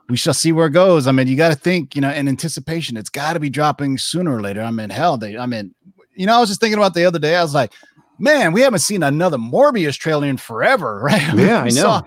we 0.09 0.17
shall 0.17 0.33
see 0.33 0.51
where 0.51 0.65
it 0.67 0.71
goes 0.71 1.05
i 1.07 1.11
mean 1.11 1.27
you 1.27 1.37
got 1.37 1.49
to 1.49 1.55
think 1.55 1.95
you 1.95 2.01
know 2.01 2.11
in 2.11 2.27
anticipation 2.27 2.97
it's 2.97 3.09
got 3.09 3.33
to 3.33 3.39
be 3.39 3.49
dropping 3.49 3.97
sooner 3.97 4.35
or 4.35 4.41
later 4.41 4.61
i 4.61 4.71
mean 4.71 4.89
hell 4.89 5.15
they 5.17 5.37
i 5.37 5.45
mean 5.45 5.73
you 6.15 6.25
know 6.25 6.35
i 6.35 6.39
was 6.39 6.49
just 6.49 6.59
thinking 6.59 6.77
about 6.79 6.93
the 6.95 7.05
other 7.05 7.19
day 7.19 7.35
i 7.35 7.41
was 7.43 7.53
like 7.53 7.71
man 8.19 8.51
we 8.51 8.61
haven't 8.61 8.79
seen 8.79 9.03
another 9.03 9.37
morbius 9.37 9.97
trailer 9.97 10.25
in 10.27 10.37
forever 10.37 10.99
right 11.03 11.33
Yeah, 11.35 11.61
I 11.61 11.65
know. 11.65 11.69
saw 11.69 12.01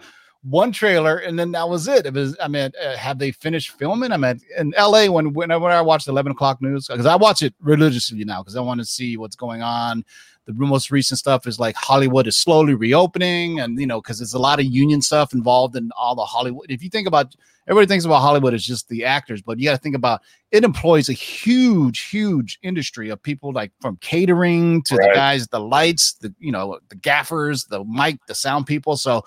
one 0.48 0.70
trailer 0.70 1.16
and 1.18 1.38
then 1.38 1.52
that 1.52 1.68
was 1.68 1.88
it 1.88 2.04
it 2.04 2.12
was 2.12 2.36
i 2.40 2.46
mean 2.46 2.70
uh, 2.84 2.96
have 2.96 3.18
they 3.18 3.30
finished 3.30 3.70
filming 3.70 4.12
i 4.12 4.16
mean 4.16 4.38
in 4.58 4.74
la 4.78 5.06
when 5.06 5.32
whenever 5.32 5.66
i 5.66 5.80
watch 5.80 6.04
the 6.04 6.10
11 6.10 6.32
o'clock 6.32 6.60
news 6.60 6.86
because 6.86 7.06
i 7.06 7.16
watch 7.16 7.42
it 7.42 7.54
religiously 7.60 8.24
now 8.24 8.42
because 8.42 8.56
i 8.56 8.60
want 8.60 8.78
to 8.78 8.84
see 8.84 9.16
what's 9.16 9.36
going 9.36 9.62
on 9.62 10.04
the 10.46 10.52
most 10.52 10.90
recent 10.90 11.18
stuff 11.18 11.46
is 11.46 11.58
like 11.58 11.74
Hollywood 11.74 12.26
is 12.26 12.36
slowly 12.36 12.74
reopening, 12.74 13.60
and 13.60 13.80
you 13.80 13.86
know, 13.86 14.00
because 14.00 14.18
there's 14.18 14.34
a 14.34 14.38
lot 14.38 14.60
of 14.60 14.66
union 14.66 15.00
stuff 15.00 15.32
involved 15.32 15.74
in 15.76 15.90
all 15.96 16.14
the 16.14 16.24
Hollywood. 16.24 16.66
If 16.68 16.82
you 16.82 16.90
think 16.90 17.08
about 17.08 17.34
everybody 17.66 17.86
thinks 17.86 18.04
about 18.04 18.20
Hollywood 18.20 18.52
as 18.52 18.64
just 18.64 18.88
the 18.88 19.04
actors, 19.04 19.40
but 19.40 19.58
you 19.58 19.64
got 19.64 19.72
to 19.72 19.78
think 19.78 19.96
about 19.96 20.20
it 20.50 20.64
employs 20.64 21.08
a 21.08 21.14
huge, 21.14 22.00
huge 22.08 22.58
industry 22.62 23.08
of 23.08 23.22
people 23.22 23.52
like 23.52 23.72
from 23.80 23.96
catering 23.98 24.82
to 24.82 24.96
the 24.96 25.12
guys, 25.14 25.46
the 25.48 25.60
lights, 25.60 26.14
the 26.14 26.34
you 26.38 26.52
know, 26.52 26.78
the 26.88 26.96
gaffers, 26.96 27.64
the 27.64 27.82
mic, 27.84 28.18
the 28.26 28.34
sound 28.34 28.66
people. 28.66 28.96
So 28.96 29.24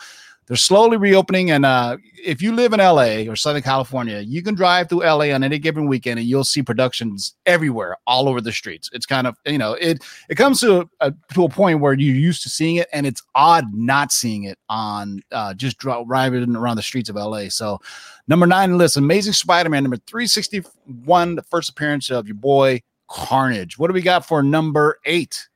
they're 0.48 0.58
slowly 0.58 0.96
reopening. 0.96 1.52
And 1.52 1.66
uh, 1.66 1.98
if 2.24 2.42
you 2.42 2.54
live 2.54 2.74
in 2.74 2.80
LA 2.80 3.30
or 3.30 3.36
Southern 3.36 3.62
California, 3.62 4.20
you 4.20 4.42
can 4.42 4.56
drive 4.56 4.88
through 4.88 5.00
LA 5.00 5.34
on 5.34 5.44
any 5.44 5.60
given 5.60 5.88
weekend 5.88 6.20
and 6.20 6.28
you'll 6.28 6.46
see 6.46 6.64
productions 6.64 7.36
everywhere, 7.46 7.98
all 8.08 8.30
over 8.30 8.40
the 8.40 8.52
streets. 8.52 8.90
It's 8.94 9.06
kind 9.06 9.28
of, 9.28 9.36
you 9.46 9.58
know, 9.58 9.74
it 9.74 10.04
it 10.30 10.36
comes 10.36 10.62
to 10.62 10.90
a, 11.02 11.14
to 11.34 11.44
a 11.44 11.50
point 11.50 11.82
where 11.82 11.94
you're 11.94 12.16
used 12.16 12.44
to 12.44 12.50
seeing 12.50 12.78
it 12.78 12.88
and 12.94 13.06
it's 13.06 13.22
odd 13.36 13.66
not 13.74 14.12
seeing 14.12 14.44
it 14.44 14.58
on 14.70 15.22
uh, 15.32 15.54
just 15.54 15.78
dri- 15.78 16.06
driving 16.08 16.56
around 16.56 16.78
the 16.78 16.82
streets 16.84 17.10
of 17.10 17.18
LA. 17.18 17.50
So, 17.50 17.80
number 18.28 18.48
nine 18.48 18.78
list, 18.78 18.96
Amazing 18.96 19.34
Spider 19.34 19.70
Man, 19.70 19.84
number 19.84 19.98
361, 19.98 21.36
the 21.36 21.44
first 21.44 21.70
appearance 21.70 22.10
of 22.10 22.26
your 22.26 22.36
boy 22.36 22.82
Carnage. 23.10 23.78
What 23.78 23.88
do 23.88 23.94
we 23.94 24.02
got 24.02 24.26
for 24.26 24.42
number 24.44 25.00
eight? 25.06 25.48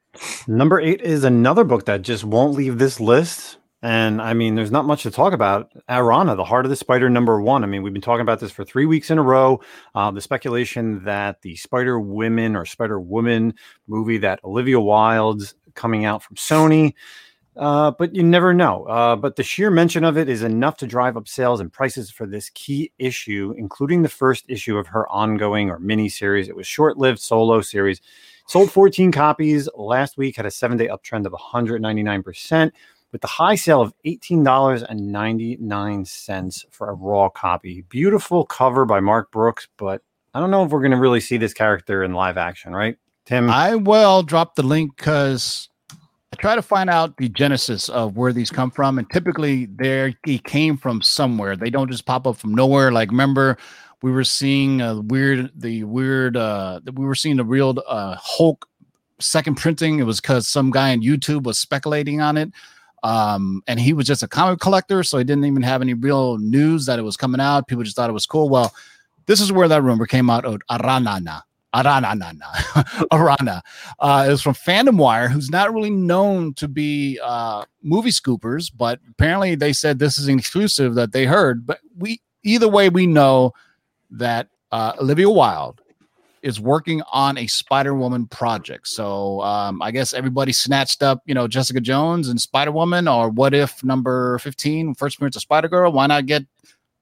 Number 0.47 0.79
eight 0.79 1.01
is 1.01 1.23
another 1.23 1.63
book 1.63 1.85
that 1.85 2.01
just 2.01 2.23
won't 2.23 2.53
leave 2.53 2.77
this 2.77 2.99
list. 2.99 3.57
And 3.83 4.21
I 4.21 4.33
mean, 4.33 4.53
there's 4.53 4.71
not 4.71 4.85
much 4.85 5.03
to 5.03 5.11
talk 5.11 5.33
about. 5.33 5.71
Arana, 5.89 6.35
The 6.35 6.43
Heart 6.43 6.65
of 6.65 6.69
the 6.69 6.75
Spider, 6.75 7.09
number 7.09 7.41
one. 7.41 7.63
I 7.63 7.67
mean, 7.67 7.81
we've 7.81 7.93
been 7.93 8.01
talking 8.01 8.21
about 8.21 8.39
this 8.39 8.51
for 8.51 8.63
three 8.63 8.85
weeks 8.85 9.09
in 9.09 9.17
a 9.17 9.23
row. 9.23 9.59
Uh, 9.95 10.11
the 10.11 10.21
speculation 10.21 11.03
that 11.03 11.41
the 11.41 11.55
Spider 11.55 11.99
Women 11.99 12.55
or 12.55 12.65
Spider 12.65 12.99
Woman 12.99 13.55
movie 13.87 14.19
that 14.19 14.39
Olivia 14.43 14.79
Wilde's 14.79 15.55
coming 15.73 16.05
out 16.05 16.21
from 16.21 16.35
Sony. 16.35 16.93
Uh, 17.57 17.91
but 17.91 18.15
you 18.15 18.23
never 18.23 18.53
know. 18.53 18.85
Uh, 18.85 19.15
but 19.15 19.35
the 19.35 19.43
sheer 19.43 19.69
mention 19.69 20.03
of 20.03 20.17
it 20.17 20.29
is 20.29 20.43
enough 20.43 20.77
to 20.77 20.87
drive 20.87 21.17
up 21.17 21.27
sales 21.27 21.59
and 21.59 21.71
prices 21.71 22.09
for 22.09 22.25
this 22.25 22.49
key 22.51 22.91
issue, 22.97 23.53
including 23.57 24.03
the 24.03 24.09
first 24.09 24.45
issue 24.47 24.77
of 24.77 24.87
her 24.87 25.09
ongoing 25.09 25.69
or 25.69 25.79
mini 25.79 26.07
series. 26.07 26.47
It 26.47 26.55
was 26.55 26.67
short-lived 26.67 27.19
solo 27.19 27.61
series. 27.61 27.99
Sold 28.47 28.71
14 28.71 29.11
copies 29.11 29.67
last 29.75 30.17
week, 30.17 30.37
had 30.37 30.45
a 30.45 30.51
seven-day 30.51 30.87
uptrend 30.87 31.25
of 31.25 31.33
199%, 31.33 32.71
with 33.11 33.21
the 33.21 33.27
high 33.27 33.55
sale 33.55 33.81
of 33.81 33.93
$18.99 34.05 36.65
for 36.71 36.89
a 36.89 36.93
raw 36.93 37.29
copy. 37.29 37.83
Beautiful 37.89 38.45
cover 38.45 38.85
by 38.85 38.99
Mark 38.99 39.31
Brooks, 39.31 39.67
but 39.77 40.03
I 40.33 40.39
don't 40.39 40.51
know 40.51 40.63
if 40.63 40.71
we're 40.71 40.79
going 40.79 40.91
to 40.91 40.97
really 40.97 41.19
see 41.19 41.35
this 41.37 41.53
character 41.53 42.03
in 42.03 42.13
live 42.13 42.37
action, 42.37 42.73
right? 42.73 42.97
Tim? 43.25 43.49
I 43.49 43.75
will 43.75 44.23
drop 44.23 44.55
the 44.55 44.63
link 44.63 44.95
because 44.95 45.67
I 46.33 46.37
try 46.37 46.55
to 46.55 46.61
find 46.61 46.89
out 46.89 47.17
the 47.17 47.27
genesis 47.29 47.89
of 47.89 48.15
where 48.15 48.31
these 48.31 48.49
come 48.49 48.71
from, 48.71 48.97
and 48.97 49.09
typically 49.09 49.65
they 49.65 50.15
came 50.45 50.77
from 50.77 51.01
somewhere. 51.01 51.57
They 51.57 51.69
don't 51.69 51.91
just 51.91 52.05
pop 52.05 52.25
up 52.25 52.37
from 52.37 52.55
nowhere. 52.55 52.91
Like 52.91 53.11
remember, 53.11 53.57
we 54.01 54.11
were 54.11 54.23
seeing 54.23 54.81
a 54.81 55.01
weird, 55.01 55.51
the 55.55 55.83
weird, 55.83 56.37
uh, 56.37 56.79
we 56.95 57.05
were 57.05 57.15
seeing 57.15 57.35
the 57.35 57.43
real 57.43 57.77
uh, 57.87 58.15
Hulk 58.17 58.65
second 59.19 59.55
printing. 59.55 59.99
It 59.99 60.03
was 60.03 60.21
because 60.21 60.47
some 60.47 60.71
guy 60.71 60.91
on 60.91 61.01
YouTube 61.01 61.43
was 61.43 61.59
speculating 61.59 62.21
on 62.21 62.37
it. 62.37 62.51
Um, 63.03 63.63
and 63.67 63.79
he 63.79 63.93
was 63.93 64.05
just 64.05 64.23
a 64.23 64.27
comic 64.27 64.59
collector, 64.59 65.03
so 65.03 65.17
he 65.17 65.23
didn't 65.23 65.45
even 65.45 65.63
have 65.63 65.81
any 65.81 65.93
real 65.93 66.37
news 66.37 66.85
that 66.85 66.99
it 66.99 67.03
was 67.03 67.17
coming 67.17 67.41
out. 67.41 67.67
People 67.67 67.83
just 67.83 67.95
thought 67.95 68.09
it 68.09 68.13
was 68.13 68.25
cool. 68.25 68.49
Well, 68.49 68.73
this 69.25 69.41
is 69.41 69.51
where 69.51 69.67
that 69.67 69.83
rumor 69.83 70.05
came 70.05 70.29
out 70.29 70.43
Aranana. 70.43 71.41
Aranana. 71.73 73.07
Arana. 73.11 73.63
Uh, 73.99 74.25
it 74.27 74.31
was 74.31 74.41
from 74.41 74.53
Fandom 74.53 74.97
Wire, 74.97 75.29
who's 75.29 75.49
not 75.49 75.73
really 75.73 75.89
known 75.89 76.53
to 76.55 76.67
be 76.67 77.19
uh, 77.23 77.63
movie 77.81 78.09
scoopers, 78.09 78.71
but 78.75 78.99
apparently 79.09 79.55
they 79.55 79.73
said 79.73 79.97
this 79.97 80.17
is 80.17 80.27
an 80.27 80.37
exclusive 80.37 80.95
that 80.95 81.11
they 81.11 81.25
heard. 81.25 81.65
But 81.65 81.79
we 81.97 82.21
either 82.43 82.67
way, 82.67 82.89
we 82.89 83.07
know 83.07 83.53
that 84.11 84.47
uh, 84.71 84.93
Olivia 84.99 85.29
Wilde 85.29 85.81
is 86.43 86.59
working 86.59 87.01
on 87.11 87.37
a 87.37 87.47
Spider 87.47 87.93
Woman 87.93 88.27
project. 88.27 88.87
So 88.87 89.41
um, 89.41 89.81
I 89.81 89.91
guess 89.91 90.13
everybody 90.13 90.51
snatched 90.53 91.03
up, 91.03 91.21
you 91.25 91.33
know, 91.33 91.47
Jessica 91.47 91.79
Jones 91.81 92.29
and 92.29 92.39
Spider 92.41 92.71
Woman, 92.71 93.07
or 93.07 93.29
what 93.29 93.53
if 93.53 93.83
number 93.83 94.37
15, 94.39 94.95
first 94.95 95.17
appearance 95.17 95.35
of 95.35 95.41
Spider 95.43 95.67
Girl? 95.67 95.91
Why 95.91 96.07
not 96.07 96.25
get 96.25 96.43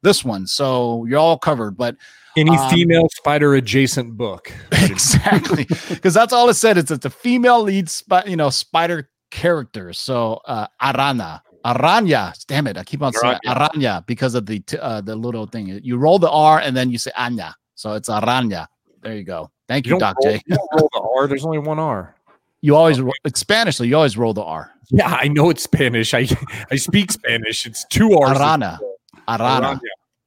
this 0.04 0.24
one? 0.26 0.46
So 0.48 1.06
you're 1.06 1.20
all 1.20 1.38
covered. 1.38 1.78
But 1.78 1.96
Any 2.38 2.56
Um, 2.58 2.70
female 2.70 3.08
spider 3.10 3.56
adjacent 3.56 4.16
book. 4.16 4.52
exactly 4.72 5.66
because 5.90 6.14
that's 6.14 6.32
all 6.32 6.48
it 6.50 6.54
said 6.54 6.78
is 6.78 6.92
it's 6.92 7.06
a 7.06 7.10
female 7.10 7.62
lead 7.64 7.90
spi- 7.90 8.24
you 8.28 8.36
know 8.38 8.50
spider 8.50 9.10
character 9.32 9.92
so 9.94 10.40
uh 10.46 10.66
arana 10.82 11.42
aranya 11.66 12.34
damn 12.48 12.66
it 12.68 12.78
i 12.78 12.84
keep 12.84 13.02
on 13.02 13.12
saying 13.14 13.38
aranya 13.48 14.06
because 14.06 14.36
of 14.36 14.46
the 14.46 14.60
t- 14.62 14.78
uh, 14.78 15.02
the 15.02 15.16
little 15.16 15.46
thing 15.48 15.68
you 15.84 15.98
roll 15.98 16.18
the 16.20 16.30
r 16.30 16.60
and 16.60 16.78
then 16.78 16.90
you 16.90 16.98
say 16.98 17.12
anya 17.18 17.54
so 17.76 17.94
it's 17.94 18.10
aranya 18.10 18.68
there 19.02 19.16
you 19.16 19.24
go 19.24 19.50
thank 19.68 19.86
you, 19.86 19.94
You 19.94 20.00
doc 20.00 20.16
roll, 20.24 20.34
j 20.36 20.42
you 20.46 20.58
roll 20.74 20.90
the 20.94 21.02
R. 21.02 21.28
There's 21.28 21.46
only 21.46 21.60
one 21.60 21.80
R. 21.80 22.16
you 22.62 22.76
always 22.76 23.00
it's 23.26 23.40
spanish 23.40 23.78
so 23.78 23.84
you 23.84 23.96
always 23.96 24.18
roll 24.18 24.34
the 24.34 24.44
r 24.44 24.72
Yeah, 24.92 25.08
I 25.22 25.28
know 25.28 25.50
it's 25.52 25.64
Spanish. 25.64 26.14
I 26.14 26.28
I 26.72 26.76
speak 26.78 27.12
Spanish. 27.12 27.66
It's 27.66 27.86
two 27.86 28.14
R's. 28.18 28.38
arana 28.38 28.80
arana 29.28 29.80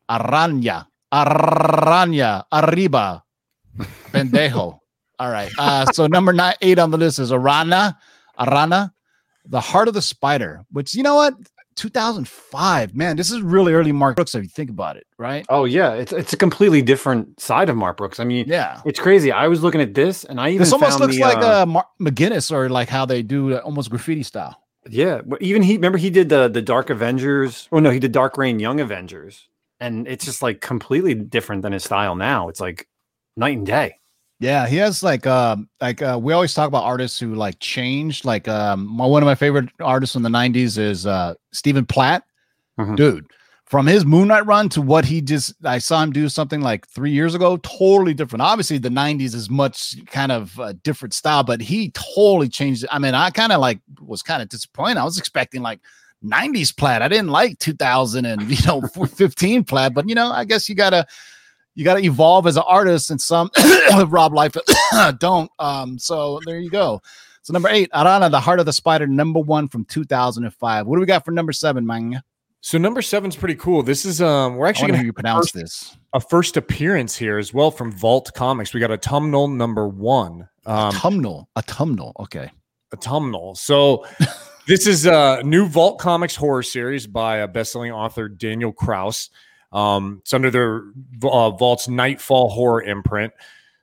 Aranya. 0.08 0.86
Aranya. 1.12 2.44
Arriba. 2.52 3.22
Pendejo. 4.12 4.78
All 5.18 5.30
right. 5.30 5.50
Uh, 5.58 5.86
so 5.92 6.06
number 6.06 6.32
nine, 6.32 6.54
eight 6.60 6.78
on 6.78 6.90
the 6.90 6.98
list 6.98 7.18
is 7.18 7.32
Arana. 7.32 7.96
Arana. 8.38 8.92
The 9.46 9.60
Heart 9.60 9.88
of 9.88 9.94
the 9.94 10.02
Spider, 10.02 10.62
which 10.70 10.94
you 10.94 11.02
know 11.02 11.16
what? 11.16 11.34
2005. 11.76 12.94
Man, 12.94 13.16
this 13.16 13.30
is 13.30 13.40
really 13.40 13.72
early 13.72 13.92
Mark 13.92 14.16
Brooks 14.16 14.34
if 14.34 14.42
you 14.42 14.48
think 14.48 14.70
about 14.70 14.96
it, 14.96 15.06
right? 15.18 15.44
Oh 15.48 15.64
yeah, 15.64 15.92
it's 15.94 16.12
it's 16.12 16.32
a 16.32 16.36
completely 16.36 16.82
different 16.82 17.40
side 17.40 17.68
of 17.68 17.76
Mark 17.76 17.96
Brooks. 17.96 18.20
I 18.20 18.24
mean, 18.24 18.46
Yeah. 18.48 18.80
it's 18.84 19.00
crazy. 19.00 19.32
I 19.32 19.48
was 19.48 19.62
looking 19.62 19.80
at 19.80 19.94
this, 19.94 20.24
and 20.24 20.40
I 20.40 20.48
even 20.50 20.60
This 20.60 20.72
almost 20.72 21.00
looks 21.00 21.14
the, 21.16 21.20
like 21.22 21.38
uh, 21.38 21.62
uh, 21.62 21.66
Mar- 21.66 21.86
McGinnis 22.00 22.50
or 22.52 22.68
like 22.68 22.88
how 22.88 23.06
they 23.06 23.22
do 23.22 23.54
uh, 23.54 23.58
almost 23.58 23.90
graffiti 23.90 24.22
style. 24.22 24.56
Yeah, 24.88 25.20
but 25.24 25.40
even 25.42 25.62
he 25.62 25.74
remember 25.74 25.98
he 25.98 26.10
did 26.10 26.28
the 26.28 26.48
the 26.48 26.62
Dark 26.62 26.90
Avengers. 26.90 27.68
Oh 27.72 27.78
no, 27.78 27.90
he 27.90 27.98
did 28.00 28.12
Dark 28.12 28.36
Reign 28.36 28.58
Young 28.58 28.80
Avengers, 28.80 29.48
and 29.80 30.08
it's 30.08 30.24
just 30.24 30.42
like 30.42 30.60
completely 30.60 31.14
different 31.14 31.62
than 31.62 31.72
his 31.72 31.84
style 31.84 32.16
now. 32.16 32.48
It's 32.48 32.60
like 32.60 32.88
night 33.36 33.56
and 33.58 33.66
day. 33.66 33.96
Yeah, 34.42 34.66
he 34.66 34.76
has 34.78 35.04
like 35.04 35.24
um 35.24 35.68
like 35.80 36.02
uh 36.02 36.18
we 36.20 36.32
always 36.32 36.52
talk 36.52 36.66
about 36.66 36.82
artists 36.82 37.18
who 37.20 37.36
like 37.36 37.60
changed. 37.60 38.24
Like 38.24 38.48
um 38.48 38.86
my, 38.86 39.06
one 39.06 39.22
of 39.22 39.26
my 39.26 39.36
favorite 39.36 39.68
artists 39.80 40.16
in 40.16 40.22
the 40.22 40.28
90s 40.28 40.78
is 40.78 41.06
uh 41.06 41.34
Stephen 41.52 41.86
Platt. 41.86 42.24
Mhm. 42.76 42.96
Dude, 42.96 43.26
from 43.66 43.86
his 43.86 44.04
Moon 44.04 44.26
Knight 44.28 44.44
run 44.44 44.68
to 44.70 44.82
what 44.82 45.04
he 45.04 45.20
just 45.20 45.54
I 45.64 45.78
saw 45.78 46.02
him 46.02 46.10
do 46.10 46.28
something 46.28 46.60
like 46.60 46.88
3 46.88 47.12
years 47.12 47.36
ago, 47.36 47.56
totally 47.58 48.14
different. 48.14 48.42
Obviously 48.42 48.78
the 48.78 48.88
90s 48.90 49.32
is 49.32 49.48
much 49.48 49.94
kind 50.06 50.32
of 50.32 50.58
a 50.58 50.74
different 50.74 51.14
style, 51.14 51.44
but 51.44 51.60
he 51.60 51.90
totally 51.92 52.48
changed 52.48 52.82
it. 52.82 52.90
I 52.92 52.98
mean, 52.98 53.14
I 53.14 53.30
kind 53.30 53.52
of 53.52 53.60
like 53.60 53.78
was 54.00 54.24
kind 54.24 54.42
of 54.42 54.48
disappointed. 54.48 54.96
I 54.98 55.04
was 55.04 55.18
expecting 55.18 55.62
like 55.62 55.78
90s 56.20 56.72
Platt. 56.76 57.00
I 57.00 57.06
didn't 57.06 57.28
like 57.28 57.60
2000 57.60 58.24
and 58.26 58.42
you 58.50 58.66
know 58.66 58.80
15 59.06 59.62
Platt, 59.62 59.94
but 59.94 60.08
you 60.08 60.16
know, 60.16 60.32
I 60.32 60.44
guess 60.44 60.68
you 60.68 60.74
got 60.74 60.90
to 60.90 61.06
you 61.74 61.84
got 61.84 61.94
to 61.94 62.04
evolve 62.04 62.46
as 62.46 62.56
an 62.56 62.64
artist 62.66 63.10
and 63.10 63.20
some 63.20 63.50
rob 64.08 64.32
life 64.32 64.56
don't 65.18 65.50
um 65.58 65.98
so 65.98 66.40
there 66.46 66.58
you 66.60 66.70
go 66.70 67.00
so 67.42 67.52
number 67.52 67.68
eight 67.68 67.88
arana 67.94 68.28
the 68.30 68.40
heart 68.40 68.60
of 68.60 68.66
the 68.66 68.72
spider 68.72 69.06
number 69.06 69.40
one 69.40 69.68
from 69.68 69.84
2005 69.86 70.86
what 70.86 70.96
do 70.96 71.00
we 71.00 71.06
got 71.06 71.24
for 71.24 71.30
number 71.30 71.52
seven 71.52 71.86
man 71.86 72.22
So 72.60 72.78
number 72.78 73.02
seven's 73.02 73.34
pretty 73.34 73.56
cool. 73.56 73.82
This 73.82 74.04
is 74.04 74.22
um 74.22 74.56
we're 74.56 74.66
actually 74.68 74.92
gonna 74.92 75.02
you 75.04 75.12
pronounce 75.12 75.50
first- 75.50 75.54
this 75.54 75.96
a 76.14 76.20
first 76.20 76.56
appearance 76.56 77.16
here 77.16 77.38
as 77.38 77.52
well 77.52 77.70
from 77.70 77.90
Vault 77.90 78.30
Comics. 78.34 78.72
We 78.74 78.80
got 78.80 78.90
autumnal 78.92 79.48
number 79.48 79.88
one. 79.88 80.48
Um, 80.66 80.94
autumnal 80.94 81.48
autumnal 81.56 82.12
okay 82.20 82.50
autumnal. 82.92 83.54
So 83.56 84.06
this 84.68 84.86
is 84.86 85.06
a 85.06 85.42
new 85.44 85.66
Vault 85.66 85.98
Comics 85.98 86.36
horror 86.36 86.62
series 86.62 87.06
by 87.06 87.38
a 87.38 87.48
best-selling 87.48 87.90
author 87.90 88.28
Daniel 88.28 88.72
Kraus. 88.72 89.30
Um, 89.72 90.18
it's 90.22 90.34
under 90.34 90.50
their 90.50 90.84
uh, 91.22 91.50
Vault's 91.50 91.88
Nightfall 91.88 92.50
horror 92.50 92.82
imprint. 92.82 93.32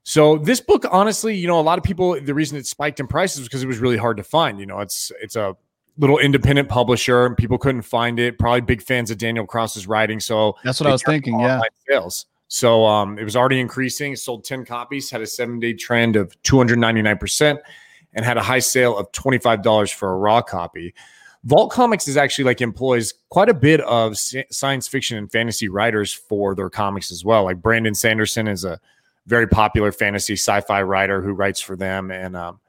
So 0.04 0.38
this 0.38 0.62
book, 0.62 0.86
honestly, 0.92 1.36
you 1.36 1.48
know, 1.48 1.60
a 1.60 1.62
lot 1.62 1.78
of 1.78 1.84
people 1.84 2.20
the 2.20 2.34
reason 2.34 2.58
it 2.58 2.66
spiked 2.66 3.00
in 3.00 3.08
prices 3.08 3.40
was 3.40 3.48
because 3.48 3.64
it 3.64 3.68
was 3.68 3.80
really 3.80 3.98
hard 3.98 4.18
to 4.18 4.24
find. 4.24 4.60
You 4.60 4.66
know, 4.66 4.80
it's 4.80 5.12
it's 5.22 5.36
a 5.36 5.56
little 5.98 6.18
independent 6.18 6.70
publisher 6.70 7.26
and 7.26 7.36
people 7.36 7.58
couldn't 7.58 7.82
find 7.84 8.20
it. 8.20 8.40
Probably 8.40 8.62
big 8.62 8.82
fans 8.82 9.12
of 9.12 9.18
Daniel 9.18 9.46
Cross's 9.46 9.88
writing. 9.88 10.20
So 10.20 10.56
that's 10.64 10.80
what 10.80 10.88
i 10.88 10.92
was 10.92 11.04
thinking 11.04 11.40
yeah 11.40 11.62
sales. 11.90 12.26
So 12.48 12.86
um, 12.86 13.20
it 13.20 13.24
was 13.24 13.36
already 13.36 13.60
increasing. 13.60 14.16
Sold 14.16 14.44
10 14.44 14.66
copies, 14.66 15.10
had 15.12 15.22
a 15.22 15.28
seven 15.28 15.60
day 15.60 15.74
trend 15.74 16.16
of 16.16 16.34
299%, 16.42 17.60
and 18.14 18.26
had 18.26 18.38
a 18.38 18.42
high 18.42 18.60
sale 18.60 18.98
of 18.98 19.12
$25 19.12 19.94
for 19.94 20.12
a 20.12 20.18
raw 20.18 20.42
copy. 20.42 20.96
Vault 21.46 21.72
Comics 21.72 22.08
is 22.08 22.18
actually 22.18 22.44
like 22.46 22.60
employs 22.62 23.14
quite 23.30 23.48
a 23.50 23.54
bit 23.54 23.80
of 23.82 24.18
science 24.18 24.88
fiction 24.88 25.18
and 25.18 25.32
fantasy 25.32 25.70
writers 25.70 26.14
for 26.14 26.54
their 26.56 26.70
comics 26.70 27.12
as 27.12 27.24
well. 27.24 27.46
Like 27.46 27.62
Brandon 27.62 27.96
Sanderson 27.96 28.48
is 28.48 28.66
a 28.66 28.80
very 29.28 29.48
popular 29.48 29.92
fantasy 29.92 30.34
sci-fi 30.34 30.82
writer 30.82 31.22
who 31.22 31.32
writes 31.32 31.62
for 31.62 31.76
them, 31.78 32.12
and 32.12 32.36
um, 32.36 32.60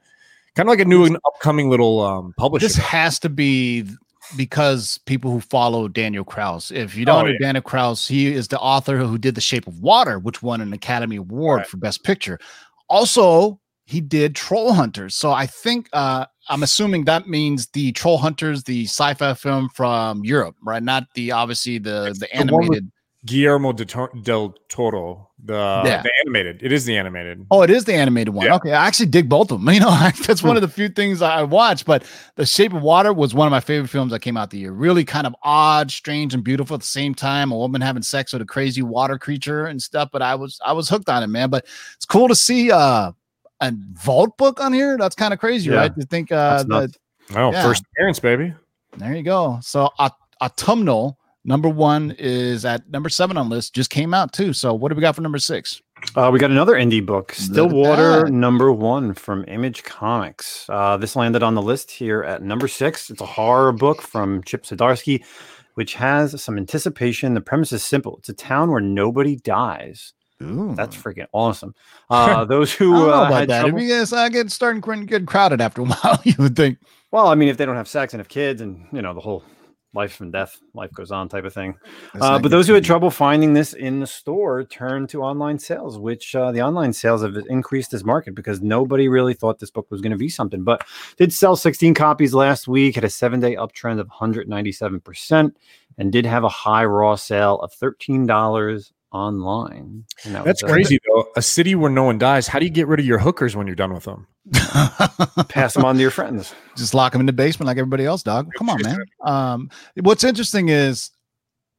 kind 0.55 0.67
of 0.67 0.71
like 0.71 0.79
a 0.79 0.85
new 0.85 1.05
and 1.05 1.17
upcoming 1.27 1.69
little 1.69 1.99
um, 2.01 2.33
publisher. 2.37 2.65
this 2.65 2.77
has 2.77 3.19
to 3.19 3.29
be 3.29 3.85
because 4.37 4.99
people 5.05 5.31
who 5.31 5.41
follow 5.41 5.87
Daniel 5.89 6.23
Kraus. 6.23 6.71
If 6.71 6.95
you 6.95 7.03
don't 7.03 7.23
Oh, 7.23 7.25
know 7.25 7.31
yeah. 7.33 7.39
Daniel 7.47 7.63
Kraus, 7.63 8.07
he 8.07 8.27
is 8.31 8.47
the 8.47 8.59
author 8.59 8.97
who 8.97 9.17
did 9.17 9.35
The 9.35 9.41
Shape 9.41 9.67
of 9.67 9.79
Water, 9.81 10.19
which 10.19 10.41
won 10.41 10.61
an 10.61 10.71
Academy 10.71 11.17
Award 11.17 11.57
Right. 11.59 11.67
for 11.67 11.75
Best 11.77 12.03
Picture. 12.05 12.39
Also, 12.87 13.59
he 13.85 13.99
did 13.99 14.35
Troll 14.35 14.71
Hunters. 14.73 15.15
So 15.15 15.31
I 15.31 15.45
think 15.47 15.89
uh 15.91 16.27
I'm 16.49 16.63
assuming 16.63 17.05
that 17.05 17.27
means 17.27 17.67
the 17.67 17.91
Troll 17.91 18.17
Hunters, 18.17 18.63
the 18.63 18.85
sci-fi 18.85 19.33
film 19.35 19.69
from 19.69 20.23
Europe, 20.23 20.55
right? 20.63 20.81
Not 20.83 21.05
the 21.15 21.31
obviously 21.31 21.77
the 21.77 22.07
It's 22.07 22.19
the 22.19 22.25
the 22.27 22.35
animated. 22.35 22.91
Guillermo 23.23 23.71
de 23.71 23.85
Tor- 23.85 24.11
del 24.23 24.55
Toro, 24.67 25.29
the, 25.45 25.53
Yeah. 25.85 26.01
the 26.01 26.11
animated. 26.25 26.59
It 26.63 26.71
is 26.71 26.85
the 26.85 26.97
animated. 26.97 27.45
Oh, 27.51 27.61
it 27.61 27.69
is 27.69 27.85
the 27.85 27.93
animated 27.93 28.33
one. 28.33 28.47
Yeah. 28.47 28.55
Okay, 28.55 28.71
I 28.73 28.87
actually 28.87 29.05
dig 29.05 29.29
both 29.29 29.51
of 29.51 29.59
them. 29.63 29.69
You 29.75 29.79
know, 29.81 29.91
that's 30.25 30.41
one 30.41 30.55
of 30.55 30.63
the 30.63 30.67
few 30.67 30.89
things 30.89 31.21
I 31.21 31.43
watch. 31.43 31.85
But 31.85 32.03
The 32.35 32.47
Shape 32.47 32.73
of 32.73 32.81
Water 32.81 33.13
was 33.13 33.35
one 33.35 33.45
of 33.45 33.51
my 33.51 33.59
favorite 33.59 33.89
films 33.89 34.11
that 34.11 34.21
came 34.21 34.37
out 34.37 34.49
the 34.49 34.57
year. 34.57 34.71
Really 34.71 35.05
kind 35.05 35.27
of 35.27 35.35
odd, 35.43 35.91
strange, 35.91 36.33
and 36.33 36.43
beautiful 36.43 36.73
at 36.73 36.79
the 36.81 36.87
same 36.87 37.13
time. 37.13 37.51
A 37.51 37.55
woman 37.57 37.79
having 37.79 38.01
sex 38.01 38.33
with 38.33 38.41
a 38.41 38.45
crazy 38.45 38.81
water 38.81 39.19
creature 39.19 39.67
and 39.67 39.79
stuff. 39.79 40.09
But 40.11 40.23
I 40.23 40.33
was 40.33 40.59
I 40.65 40.73
was 40.73 40.89
hooked 40.89 41.07
on 41.07 41.21
it, 41.21 41.27
man. 41.27 41.51
But 41.51 41.67
it's 41.95 42.05
cool 42.05 42.27
to 42.27 42.33
see 42.35 42.71
uh 42.71 43.11
a 43.61 43.71
vault 43.93 44.37
book 44.37 44.59
on 44.59 44.73
here. 44.73 44.97
That's 44.97 45.15
kind 45.15 45.33
of 45.33 45.39
crazy, 45.39 45.69
Yeah. 45.69 45.77
right? 45.77 45.95
To 45.99 46.05
think 46.05 46.31
uh 46.31 46.63
that, 46.63 46.91
Oh, 47.35 47.51
Yeah. 47.51 47.63
first 47.63 47.83
appearance, 47.93 48.19
baby. 48.19 48.53
there 48.97 49.15
you 49.15 49.23
go. 49.23 49.59
So 49.61 49.89
aut- 49.99 50.17
autumnal 50.41 51.17
number 51.45 51.69
one 51.69 52.13
is 52.19 52.65
at 52.65 52.89
number 52.91 53.07
seven 53.09 53.37
on 53.37 53.49
the 53.49 53.55
list. 53.55 53.73
Just 53.73 53.89
came 53.89 54.13
out 54.13 54.33
too. 54.33 54.51
So 54.53 54.73
what 54.73 54.89
do 54.89 54.95
we 54.95 55.01
got 55.01 55.15
for 55.15 55.21
number 55.21 55.37
six? 55.39 55.81
Uh, 56.15 56.29
we 56.33 56.39
got 56.39 56.49
another 56.51 56.73
indie 56.73 57.05
book, 57.05 57.31
at 57.31 57.37
Stillwater 57.37 58.27
number 58.27 58.71
one 58.71 59.13
from 59.13 59.45
Image 59.47 59.83
Comics. 59.83 60.65
Uh, 60.67 60.97
this 60.97 61.15
landed 61.15 61.43
on 61.43 61.53
the 61.55 61.61
list 61.61 61.91
here 61.91 62.23
at 62.23 62.41
number 62.41 62.67
six. 62.67 63.09
It's 63.11 63.21
a 63.21 63.25
horror 63.25 63.71
book 63.71 64.01
from 64.01 64.43
Chip 64.43 64.63
Zdarsky, 64.63 65.23
which 65.75 65.93
has 65.93 66.41
some 66.43 66.57
anticipation. 66.57 67.33
The 67.35 67.41
premise 67.41 67.71
is 67.71 67.83
simple 67.83 68.17
it's 68.17 68.29
a 68.29 68.33
town 68.33 68.71
where 68.71 68.81
nobody 68.81 69.35
dies. 69.35 70.13
Ooh. 70.41 70.75
That's 70.75 70.95
freaking 70.95 71.27
awesome. 71.31 71.75
Uh, 72.09 72.45
those 72.45 72.73
who 72.73 72.95
uh, 72.95 73.25
about 73.27 73.47
that. 73.47 73.61
trouble- 73.61 73.77
If 73.77 73.83
you 73.83 73.89
guys 73.89 74.13
uh, 74.13 74.29
get 74.29 74.51
starting 74.51 74.81
to 74.81 75.05
get 75.05 75.25
crowded 75.25 75.61
after 75.61 75.81
a 75.81 75.85
while, 76.03 76.19
you 76.23 76.35
would 76.39 76.55
think. 76.55 76.79
well, 77.11 77.27
I 77.27 77.35
mean, 77.35 77.49
if 77.49 77.57
they 77.57 77.65
don't 77.65 77.75
have 77.75 77.87
sex 77.87 78.13
and 78.13 78.19
have 78.19 78.29
kids, 78.29 78.61
and 78.61 78.87
you 78.91 79.01
know 79.01 79.13
the 79.13 79.21
whole 79.21 79.43
life 79.93 80.21
and 80.21 80.31
death, 80.31 80.57
life 80.73 80.89
goes 80.93 81.11
on 81.11 81.27
type 81.27 81.43
of 81.43 81.53
thing. 81.53 81.75
Uh, 82.19 82.39
but 82.39 82.49
those 82.49 82.65
who 82.65 82.73
had 82.73 82.85
trouble 82.85 83.11
finding 83.11 83.53
this 83.53 83.73
in 83.73 83.99
the 83.99 84.07
store 84.07 84.63
turned 84.63 85.09
to 85.09 85.21
online 85.21 85.59
sales, 85.59 85.99
which 85.99 86.33
uh, 86.33 86.49
the 86.53 86.61
online 86.61 86.93
sales 86.93 87.21
have 87.23 87.35
increased 87.49 87.91
this 87.91 88.05
market 88.05 88.33
because 88.33 88.61
nobody 88.61 89.09
really 89.09 89.33
thought 89.33 89.59
this 89.59 89.69
book 89.69 89.91
was 89.91 89.99
going 89.99 90.13
to 90.13 90.17
be 90.17 90.29
something. 90.29 90.63
But 90.63 90.85
did 91.17 91.33
sell 91.33 91.57
16 91.57 91.93
copies 91.93 92.33
last 92.33 92.69
week, 92.69 92.95
had 92.95 93.03
a 93.03 93.09
seven 93.09 93.41
day 93.41 93.55
uptrend 93.57 93.99
of 93.99 94.07
197%, 94.07 95.53
and 95.97 96.11
did 96.11 96.25
have 96.25 96.45
a 96.45 96.49
high 96.49 96.85
raw 96.85 97.15
sale 97.15 97.59
of 97.59 97.73
online. 99.11 100.05
And 100.23 100.35
that 100.35 100.45
That's 100.45 100.63
was, 100.63 100.71
crazy 100.71 100.99
though. 101.07 101.27
A 101.35 101.41
city 101.41 101.75
where 101.75 101.91
no 101.91 102.03
one 102.03 102.17
dies. 102.17 102.47
How 102.47 102.59
do 102.59 102.65
you 102.65 102.71
get 102.71 102.87
rid 102.87 102.99
of 102.99 103.05
your 103.05 103.19
hookers 103.19 103.55
when 103.55 103.67
you're 103.67 103.75
done 103.75 103.93
with 103.93 104.03
them? 104.05 104.27
pass 105.49 105.73
them 105.75 105.85
on 105.85 105.95
to 105.95 106.01
your 106.01 106.11
friends. 106.11 106.53
just 106.75 106.93
lock 106.93 107.11
them 107.11 107.19
in 107.21 107.25
the 107.27 107.33
basement 107.33 107.67
like 107.67 107.77
everybody 107.77 108.05
else, 108.05 108.23
dog. 108.23 108.49
Come 108.57 108.69
on, 108.69 108.81
man. 108.81 108.97
Um, 109.23 109.69
what's 110.01 110.23
interesting 110.23 110.69
is, 110.69 111.11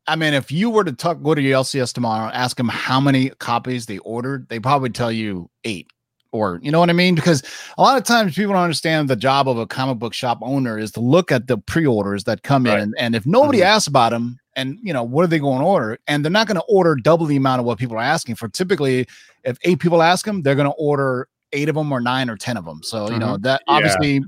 I 0.06 0.16
mean, 0.16 0.34
if 0.34 0.52
you 0.52 0.70
were 0.70 0.84
to 0.84 0.92
talk, 0.92 1.22
go 1.22 1.34
to 1.34 1.40
your 1.42 1.58
LCS 1.60 1.92
tomorrow, 1.92 2.30
ask 2.32 2.56
them 2.56 2.68
how 2.68 3.00
many 3.00 3.30
copies 3.30 3.86
they 3.86 3.98
ordered, 3.98 4.48
they 4.48 4.58
probably 4.60 4.90
tell 4.90 5.10
you 5.12 5.50
eight. 5.64 5.88
Or 6.32 6.58
you 6.62 6.70
know 6.70 6.80
what 6.80 6.88
I 6.88 6.94
mean? 6.94 7.14
Because 7.14 7.42
a 7.76 7.82
lot 7.82 7.98
of 7.98 8.04
times 8.04 8.34
people 8.34 8.54
don't 8.54 8.62
understand 8.62 9.08
the 9.10 9.16
job 9.16 9.48
of 9.48 9.58
a 9.58 9.66
comic 9.66 9.98
book 9.98 10.14
shop 10.14 10.38
owner 10.40 10.78
is 10.78 10.90
to 10.92 11.00
look 11.00 11.30
at 11.30 11.46
the 11.46 11.58
pre-orders 11.58 12.24
that 12.24 12.42
come 12.42 12.64
Right. 12.64 12.76
in, 12.76 12.80
and, 12.80 12.94
and 12.98 13.14
if 13.14 13.26
nobody 13.26 13.62
asks 13.62 13.86
about 13.86 14.10
them, 14.12 14.38
and 14.56 14.78
you 14.82 14.92
know 14.92 15.02
what 15.02 15.24
are 15.24 15.28
they 15.28 15.38
going 15.38 15.60
to 15.60 15.64
order, 15.64 15.98
and 16.06 16.24
they're 16.24 16.32
not 16.32 16.46
going 16.46 16.56
to 16.56 16.64
order 16.68 16.94
double 16.94 17.26
the 17.26 17.36
amount 17.36 17.60
of 17.60 17.66
what 17.66 17.78
people 17.78 17.96
are 17.96 18.02
asking 18.02 18.34
for. 18.34 18.48
Typically, 18.48 19.06
if 19.44 19.58
eight 19.62 19.78
people 19.78 20.02
ask 20.02 20.24
them, 20.24 20.42
they're 20.42 20.54
going 20.54 20.68
to 20.68 20.76
order 20.76 21.28
eight 21.52 21.68
of 21.68 21.74
them 21.74 21.92
or 21.92 22.00
nine 22.00 22.30
or 22.30 22.36
ten 22.36 22.56
of 22.56 22.64
them. 22.64 22.82
So 22.82 23.10
you 23.10 23.18
know 23.18 23.34
mm-hmm. 23.34 23.42
that 23.42 23.62
Yeah. 23.66 23.74
obviously 23.74 24.22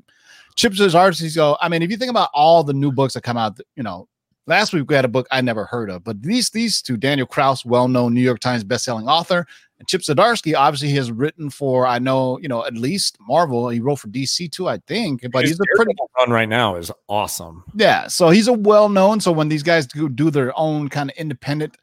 chips 0.57 0.81
as 0.81 0.95
artists 0.95 1.35
go. 1.35 1.57
I 1.61 1.69
mean, 1.69 1.83
if 1.83 1.91
you 1.91 1.97
think 1.97 2.11
about 2.11 2.31
all 2.33 2.65
the 2.65 2.73
new 2.73 2.93
books 2.93 3.15
that 3.15 3.23
come 3.23 3.37
out, 3.37 3.59
you 3.77 3.83
know, 3.83 4.09
last 4.47 4.73
week 4.73 4.89
we 4.89 4.95
had 4.95 5.05
a 5.05 5.09
book 5.09 5.27
I 5.31 5.41
never 5.41 5.65
heard 5.65 5.91
of, 5.91 6.05
but 6.05 6.23
these 6.23 6.51
these 6.51 6.83
two, 6.83 6.97
Daniel 6.97 7.27
Kraus, 7.27 7.65
well-known 7.65 8.15
New 8.15 8.21
York 8.21 8.41
Times 8.41 8.65
bestselling 8.65 9.09
author, 9.09 9.47
and 9.79 9.89
Chip 9.89 10.03
Zdarsky, 10.03 10.55
obviously 10.57 10.89
he 10.89 10.97
has 10.97 11.11
written 11.11 11.51
for 11.51 11.87
I 11.87 11.99
know, 11.99 12.39
you 12.39 12.49
know, 12.49 12.65
at 12.65 12.75
least 12.75 13.17
Marvel. 13.21 13.69
He 13.69 13.81
wrote 13.81 13.97
for 13.97 14.09
DC 14.09 14.51
too, 14.51 14.69
I 14.69 14.79
think, 14.87 15.23
but 15.33 15.43
His 15.43 15.53
he's 15.53 15.61
a 15.61 15.77
pretty 15.77 15.95
run 16.19 16.31
right 16.31 16.49
now 16.49 16.77
is 16.77 16.91
awesome. 17.09 17.65
yeah. 17.75 18.07
So 18.07 18.31
he's 18.31 18.49
a 18.49 18.53
well-known. 18.53 19.21
So 19.21 19.33
when 19.33 19.49
these 19.49 19.63
guys 19.63 19.87
do, 19.87 20.09
do 20.09 20.31
their 20.31 20.57
own 20.59 20.89
kind 20.89 21.11
of 21.11 21.17
independent 21.17 21.77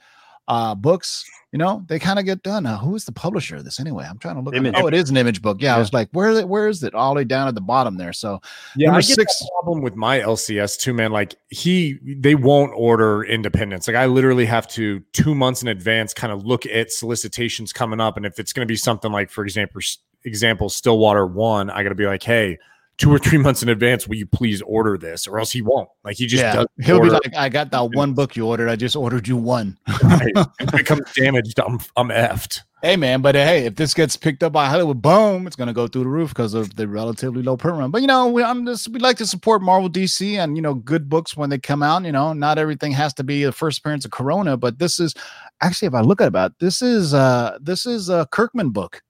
uh 0.52 0.76
books, 0.76 1.24
you 1.54 1.58
know, 1.58 1.84
they 1.88 1.98
kind 1.98 2.20
of 2.20 2.26
get 2.26 2.44
done. 2.44 2.64
Now, 2.64 2.76
who 2.78 2.94
is 2.96 3.06
the 3.06 3.12
publisher 3.14 3.56
of 3.56 3.64
this 3.64 3.80
anyway? 3.80 4.06
I'm 4.10 4.18
trying 4.18 4.36
to 4.36 4.42
look. 4.42 4.54
Image. 4.54 4.74
Oh, 4.78 4.88
it 4.88 4.94
is 4.94 5.10
an 5.10 5.16
image 5.16 5.42
book. 5.42 5.62
Yeah, 5.62 5.76
I 5.76 5.80
was 5.80 5.94
like, 5.94 6.10
where 6.12 6.46
where 6.46 6.68
is 6.68 6.84
it? 6.84 6.94
All 6.94 7.14
the 7.14 7.20
way 7.20 7.24
down 7.24 7.48
at 7.48 7.56
the 7.56 7.62
bottom 7.62 7.96
there. 7.96 8.12
So 8.12 8.42
Yeah, 8.76 8.88
Number 8.88 9.00
I 9.00 9.02
get 9.02 9.16
six- 9.16 9.46
problem 9.62 9.82
with 9.82 9.96
my 9.96 10.20
LCS 10.20 10.78
too, 10.78 10.94
man. 10.94 11.12
Like 11.12 11.36
he, 11.50 12.00
they 12.04 12.36
won't 12.36 12.74
order 12.76 13.24
independence. 13.24 13.88
Like 13.88 13.96
I 13.96 14.08
literally 14.08 14.46
have 14.46 14.68
to 14.70 15.00
two 15.14 15.34
months 15.34 15.62
in 15.62 15.70
advance 15.70 16.14
kind 16.14 16.34
of 16.34 16.46
look 16.46 16.66
at 16.66 16.92
solicitations 16.92 17.72
coming 17.72 18.02
up, 18.02 18.18
and 18.18 18.26
if 18.26 18.38
it's 18.38 18.52
going 18.52 18.68
to 18.68 18.72
be 18.72 18.76
something 18.78 19.12
like, 19.12 19.30
for 19.32 19.44
example, 19.46 19.82
example 20.26 20.70
Stillwater 20.70 21.26
one, 21.26 21.70
I 21.70 21.82
got 21.84 21.90
to 21.90 21.96
be 21.96 22.06
like, 22.08 22.24
hey, 22.24 22.58
two 23.02 23.12
or 23.12 23.18
three 23.18 23.38
months 23.40 23.64
in 23.64 23.70
advance, 23.70 24.08
will 24.08 24.16
you 24.16 24.28
please 24.28 24.62
order 24.62 24.98
this, 24.98 25.28
or 25.28 25.40
else 25.40 25.52
he 25.52 25.62
won't. 25.62 25.90
Like 26.04 26.18
he 26.18 26.28
just 26.28 26.44
yeah, 26.44 26.64
he'll 26.82 27.02
be 27.02 27.10
like, 27.10 27.36
I 27.36 27.50
got 27.50 27.72
that 27.72 27.92
one 27.94 28.14
book 28.14 28.36
you 28.36 28.48
ordered. 28.48 28.70
I 28.70 28.76
just 28.76 28.96
ordered 28.96 29.28
you 29.28 29.38
one. 29.38 29.78
it. 29.88 30.48
If 30.60 30.74
it 30.74 30.78
becomes 30.78 31.12
damaged, 31.14 31.60
I'm 31.60 31.80
I'm 31.98 32.10
effed. 32.10 32.62
Hey 32.84 32.96
man, 32.96 33.22
but 33.22 33.36
hey, 33.36 33.66
if 33.66 33.76
this 33.76 33.94
gets 33.94 34.18
picked 34.18 34.42
up 34.42 34.54
by 34.54 34.68
Hollywood, 34.68 35.04
boom, 35.04 35.46
it's 35.46 35.56
gonna 35.56 35.74
go 35.74 35.88
through 35.88 36.04
the 36.04 36.10
roof 36.10 36.30
because 36.30 36.56
of 36.56 36.76
the 36.76 36.88
relatively 36.88 37.44
low 37.44 37.56
print 37.56 37.78
run. 37.78 37.92
But 37.92 38.02
you 38.02 38.08
know, 38.08 38.28
we, 38.28 38.44
I'm 38.44 38.66
just 38.66 38.88
we 38.90 39.00
like 39.00 39.18
to 39.18 39.28
support 39.28 39.62
Marvel, 39.62 39.90
DC, 39.90 40.38
and 40.38 40.56
you 40.56 40.64
know, 40.64 40.74
good 40.74 41.08
books 41.08 41.38
when 41.38 41.52
they 41.52 41.60
come 41.60 41.84
out. 41.84 42.04
You 42.06 42.12
know, 42.12 42.34
not 42.34 42.58
everything 42.58 42.92
has 42.94 43.14
to 43.16 43.24
be 43.24 43.44
the 43.44 43.52
first 43.52 43.80
appearance 43.80 44.06
of 44.06 44.12
Corona, 44.12 44.58
but 44.58 44.80
this 44.80 45.00
is 45.00 45.14
actually, 45.62 45.88
if 45.88 45.94
I 45.94 46.02
look 46.02 46.22
at 46.22 46.28
about 46.28 46.58
this 46.60 46.82
is 46.82 47.14
uh 47.14 47.58
this 47.62 47.86
is 47.86 48.10
a 48.10 48.28
Kirkman 48.32 48.72
book. 48.72 49.02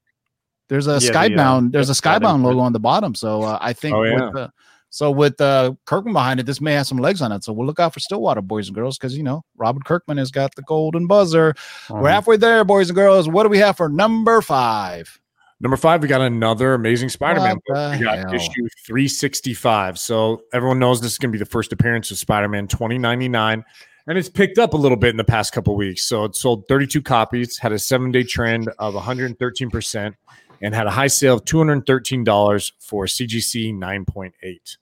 There's 0.71 0.87
a 0.87 0.91
Yeah, 0.93 0.99
the, 0.99 1.09
uh, 1.09 1.23
Skybound. 1.27 1.71
there's 1.73 1.89
a 1.89 1.93
Skybound 1.93 2.43
logo 2.43 2.59
on 2.59 2.71
the 2.71 2.79
bottom. 2.79 3.13
So 3.13 3.43
uh, 3.43 3.57
I 3.59 3.73
think 3.73 3.93
Oh, 3.93 4.03
yeah. 4.03 4.13
with 4.23 4.33
the, 4.33 4.51
so 4.89 5.11
with 5.11 5.39
uh, 5.41 5.73
Kirkman 5.85 6.13
behind 6.13 6.39
it, 6.39 6.45
this 6.45 6.61
may 6.61 6.71
have 6.75 6.87
some 6.87 6.97
legs 6.97 7.21
on 7.21 7.33
it. 7.33 7.43
So 7.43 7.51
we'll 7.51 7.67
look 7.67 7.81
out 7.81 7.93
for 7.93 7.99
Stillwater, 7.99 8.41
boys 8.41 8.67
and 8.69 8.75
girls, 8.75 8.97
because 8.97 9.17
you 9.17 9.23
know 9.23 9.43
Robert 9.57 9.83
Kirkman 9.83 10.17
has 10.17 10.31
got 10.31 10.55
the 10.55 10.61
golden 10.61 11.07
buzzer. 11.07 11.53
We're 11.89 11.97
Um, 11.99 12.05
halfway 12.05 12.37
there, 12.37 12.63
boys 12.63 12.89
and 12.89 12.95
girls. 12.95 13.27
What 13.27 13.43
do 13.43 13.49
we 13.49 13.57
have 13.57 13.75
for 13.75 13.89
number 13.89 14.41
five? 14.41 15.19
Number 15.59 15.75
five, 15.77 16.01
we 16.01 16.07
got 16.07 16.21
another 16.21 16.73
amazing 16.73 17.09
Spider-Man. 17.09 17.57
We 17.67 17.73
got 17.75 18.17
hell? 18.17 18.33
issue 18.33 18.67
365. 18.87 19.99
So 19.99 20.41
everyone 20.53 20.79
knows 20.79 21.01
this 21.01 21.11
is 21.11 21.17
going 21.19 21.31
to 21.31 21.37
be 21.37 21.39
the 21.43 21.45
first 21.49 21.71
appearance 21.73 22.09
of 22.11 22.17
Spider-Man 22.17 22.67
2099. 22.67 23.63
And 24.07 24.17
it's 24.17 24.27
picked 24.29 24.57
up 24.57 24.73
a 24.73 24.77
little 24.77 24.97
bit 24.97 25.09
in 25.11 25.17
the 25.17 25.23
past 25.23 25.53
couple 25.53 25.75
weeks. 25.75 26.03
So 26.03 26.23
it 26.25 26.35
sold 26.35 26.67
32 26.67 27.01
copies, 27.03 27.57
had 27.59 27.71
a 27.73 27.77
seven-day 27.79 28.23
trend 28.23 28.69
of 28.79 28.95
113%, 28.95 30.15
and 30.61 30.73
had 30.75 30.87
a 30.87 30.91
high 30.91 31.07
sale 31.07 31.35
of 31.35 31.45
$213 31.45 32.71
for 32.79 33.05
CGC 33.05 33.73
9.8. 33.73 34.77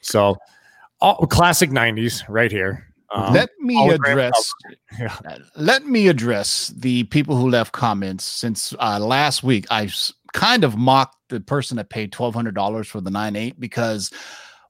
So 0.00 0.36
all 1.00 1.26
classic 1.26 1.70
90s 1.70 2.22
right 2.28 2.50
here. 2.50 2.86
Um, 3.14 3.32
let 3.32 3.50
me 3.60 3.90
address. 3.90 4.52
Yeah. 4.98 5.16
uh, 5.28 5.38
Let 5.56 5.86
me 5.86 6.06
address 6.06 6.68
the 6.68 7.02
people 7.04 7.36
who 7.36 7.48
left 7.50 7.72
comments 7.72 8.24
since 8.24 8.72
uh, 8.78 9.00
last 9.00 9.42
week. 9.42 9.66
I 9.70 9.90
kind 10.32 10.62
of 10.62 10.76
mocked 10.76 11.16
the 11.30 11.40
person 11.40 11.76
that 11.78 11.90
paid 11.90 12.12
twelve 12.12 12.32
hundred 12.32 12.54
dollars 12.54 12.86
for 12.86 13.00
the 13.00 13.10
nine 13.10 13.34
eight 13.34 13.58
because 13.58 14.12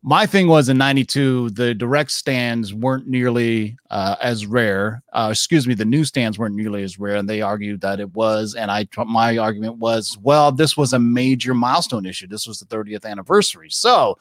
my 0.06 0.26
thing 0.26 0.48
was 0.48 0.68
in 0.68 0.76
'92 0.76 1.48
the 1.50 1.72
direct 1.72 2.10
stands 2.10 2.74
weren't 2.74 3.08
nearly 3.08 3.78
uh, 3.88 4.16
as 4.20 4.44
rare. 4.44 5.02
Uh, 5.14 5.28
excuse 5.30 5.66
me, 5.66 5.72
the 5.72 5.86
newsstands 5.86 6.38
weren't 6.38 6.54
nearly 6.54 6.82
as 6.82 6.98
rare, 6.98 7.16
and 7.16 7.28
they 7.28 7.40
argued 7.40 7.80
that 7.80 8.00
it 8.00 8.12
was. 8.12 8.54
And 8.54 8.70
I 8.70 8.86
my 9.06 9.38
argument 9.38 9.78
was, 9.78 10.18
well, 10.20 10.52
this 10.52 10.76
was 10.76 10.92
a 10.92 10.98
major 10.98 11.54
milestone 11.54 12.04
issue. 12.04 12.26
This 12.26 12.46
was 12.46 12.60
the 12.60 12.66
30th 12.66 13.06
anniversary, 13.06 13.70
so 13.70 14.18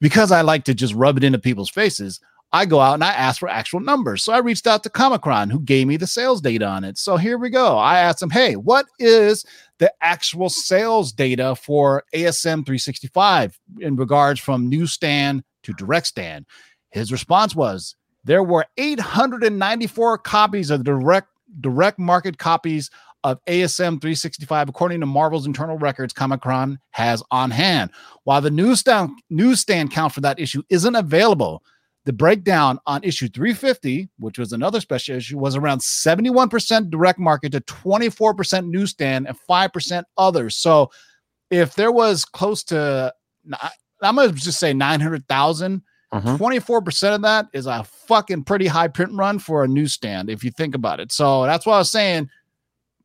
because 0.00 0.32
I 0.32 0.40
like 0.40 0.64
to 0.64 0.74
just 0.74 0.94
rub 0.94 1.18
it 1.18 1.24
into 1.24 1.38
people's 1.38 1.70
faces. 1.70 2.20
I 2.52 2.64
go 2.64 2.80
out 2.80 2.94
and 2.94 3.04
I 3.04 3.12
ask 3.12 3.40
for 3.40 3.48
actual 3.48 3.80
numbers. 3.80 4.22
So 4.22 4.32
I 4.32 4.38
reached 4.38 4.66
out 4.66 4.82
to 4.84 4.90
Comichron, 4.90 5.50
who 5.50 5.60
gave 5.60 5.86
me 5.86 5.96
the 5.96 6.06
sales 6.06 6.40
data 6.40 6.66
on 6.66 6.82
it. 6.82 6.96
So 6.96 7.16
here 7.16 7.36
we 7.36 7.50
go. 7.50 7.76
I 7.76 7.98
asked 7.98 8.22
him, 8.22 8.30
hey, 8.30 8.56
what 8.56 8.86
is 8.98 9.44
the 9.78 9.92
actual 10.00 10.48
sales 10.48 11.12
data 11.12 11.54
for 11.54 12.04
ASM 12.14 12.64
365 12.64 13.58
in 13.80 13.96
regards 13.96 14.40
from 14.40 14.68
newsstand 14.68 15.44
to 15.64 15.72
direct 15.74 16.06
stand? 16.06 16.46
His 16.90 17.12
response 17.12 17.54
was 17.54 17.96
there 18.24 18.42
were 18.42 18.66
894 18.78 20.18
copies 20.18 20.70
of 20.70 20.84
direct 20.84 21.28
direct 21.60 21.98
market 21.98 22.38
copies 22.38 22.90
of 23.24 23.44
ASM 23.46 24.00
365, 24.00 24.68
according 24.68 25.00
to 25.00 25.06
Marvel's 25.06 25.46
internal 25.46 25.76
records, 25.76 26.14
Comichron 26.14 26.76
has 26.90 27.22
on 27.30 27.50
hand. 27.50 27.90
While 28.24 28.40
the 28.40 28.50
newsstand 28.50 29.10
newsstand 29.28 29.90
count 29.90 30.12
for 30.12 30.20
that 30.20 30.38
issue 30.38 30.62
isn't 30.70 30.94
available, 30.94 31.62
the 32.08 32.12
breakdown 32.14 32.78
on 32.86 33.04
issue 33.04 33.28
350, 33.28 34.08
which 34.18 34.38
was 34.38 34.54
another 34.54 34.80
special 34.80 35.14
issue, 35.14 35.36
was 35.36 35.54
around 35.54 35.80
71% 35.80 36.88
direct 36.88 37.18
market 37.18 37.52
to 37.52 37.60
24% 37.60 38.66
newsstand 38.66 39.28
and 39.28 39.36
5% 39.46 40.04
others. 40.16 40.56
So 40.56 40.90
if 41.50 41.74
there 41.74 41.92
was 41.92 42.24
close 42.24 42.64
to, 42.64 43.12
I'm 44.00 44.16
going 44.16 44.30
to 44.30 44.34
just 44.34 44.58
say 44.58 44.72
900,000, 44.72 45.82
Mhm. 46.14 46.38
24% 46.38 47.14
of 47.14 47.20
that 47.20 47.48
is 47.52 47.66
a 47.66 47.84
fucking 47.84 48.44
pretty 48.44 48.68
high 48.68 48.88
print 48.88 49.12
run 49.12 49.38
for 49.38 49.62
a 49.62 49.68
newsstand, 49.68 50.30
if 50.30 50.42
you 50.42 50.50
think 50.50 50.74
about 50.74 51.00
it. 51.00 51.12
So 51.12 51.42
that's 51.44 51.66
why 51.66 51.74
I 51.74 51.78
was 51.80 51.90
saying 51.90 52.30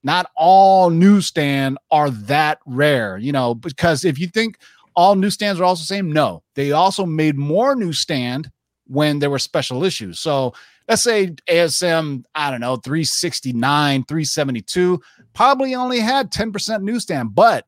not 0.02 0.32
all 0.38 0.90
newsstand 0.90 1.78
are 1.92 2.10
that 2.10 2.60
rare, 2.66 3.18
you 3.18 3.34
know, 3.34 3.54
because 3.54 4.06
if 4.06 4.18
you 4.18 4.28
think 4.28 4.60
all 4.96 5.16
newsstands 5.16 5.60
are 5.60 5.66
also 5.66 5.82
the 5.82 5.88
same, 5.88 6.10
no, 6.10 6.42
they 6.56 6.72
also 6.72 7.06
made 7.06 7.36
more 7.36 7.76
newsstand 7.76 8.50
when 8.88 9.20
there 9.20 9.30
were 9.30 9.40
special 9.40 9.84
issues. 9.84 10.20
So 10.20 10.54
let's 10.88 11.04
say 11.04 11.28
ASM, 11.48 12.24
I 12.36 12.52
don't 12.52 12.62
know, 12.62 12.76
369, 12.76 14.04
372, 14.04 15.02
probably 15.34 15.76
only 15.76 16.00
had 16.00 16.32
10% 16.32 16.82
newsstand. 16.82 17.36
But 17.36 17.66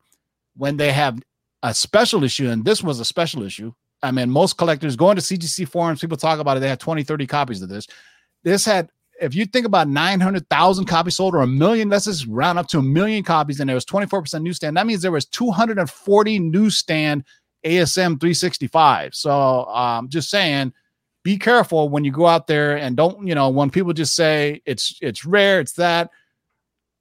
when 0.56 0.76
they 0.76 0.92
have 0.92 1.18
a 1.62 1.74
special 1.74 2.24
issue, 2.24 2.48
and 2.48 2.64
this 2.64 2.82
was 2.82 3.00
a 3.00 3.04
special 3.04 3.42
issue, 3.42 3.72
I 4.02 4.10
mean, 4.10 4.30
most 4.30 4.58
collectors 4.58 4.96
going 4.96 5.16
to 5.16 5.22
CGC 5.22 5.68
forums, 5.68 6.00
people 6.00 6.16
talk 6.16 6.38
about 6.38 6.56
it, 6.56 6.60
they 6.60 6.68
had 6.68 6.80
20, 6.80 7.02
30 7.02 7.26
copies 7.26 7.62
of 7.62 7.68
this. 7.68 7.86
This 8.42 8.64
had, 8.64 8.90
if 9.20 9.34
you 9.34 9.46
think 9.46 9.66
about 9.66 9.88
900,000 9.88 10.84
copies 10.84 11.16
sold 11.16 11.34
or 11.34 11.40
a 11.40 11.46
million, 11.46 11.88
let's 11.88 12.04
just 12.04 12.26
round 12.26 12.58
up 12.58 12.68
to 12.68 12.78
a 12.78 12.82
million 12.82 13.24
copies, 13.24 13.58
and 13.58 13.68
there 13.68 13.74
was 13.74 13.86
24% 13.86 14.42
newsstand. 14.42 14.76
That 14.76 14.86
means 14.86 15.00
there 15.00 15.10
was 15.10 15.24
240 15.26 16.38
newsstand 16.38 17.24
ASM 17.64 18.20
365. 18.20 19.14
So 19.14 19.64
um, 19.66 20.08
just 20.08 20.30
saying, 20.30 20.72
be 21.26 21.36
careful 21.36 21.88
when 21.88 22.04
you 22.04 22.12
go 22.12 22.24
out 22.28 22.46
there 22.46 22.76
and 22.76 22.96
don't, 22.96 23.26
you 23.26 23.34
know, 23.34 23.48
when 23.48 23.68
people 23.68 23.92
just 23.92 24.14
say 24.14 24.62
it's 24.64 24.96
it's 25.02 25.24
rare, 25.24 25.58
it's 25.58 25.72
that. 25.72 26.08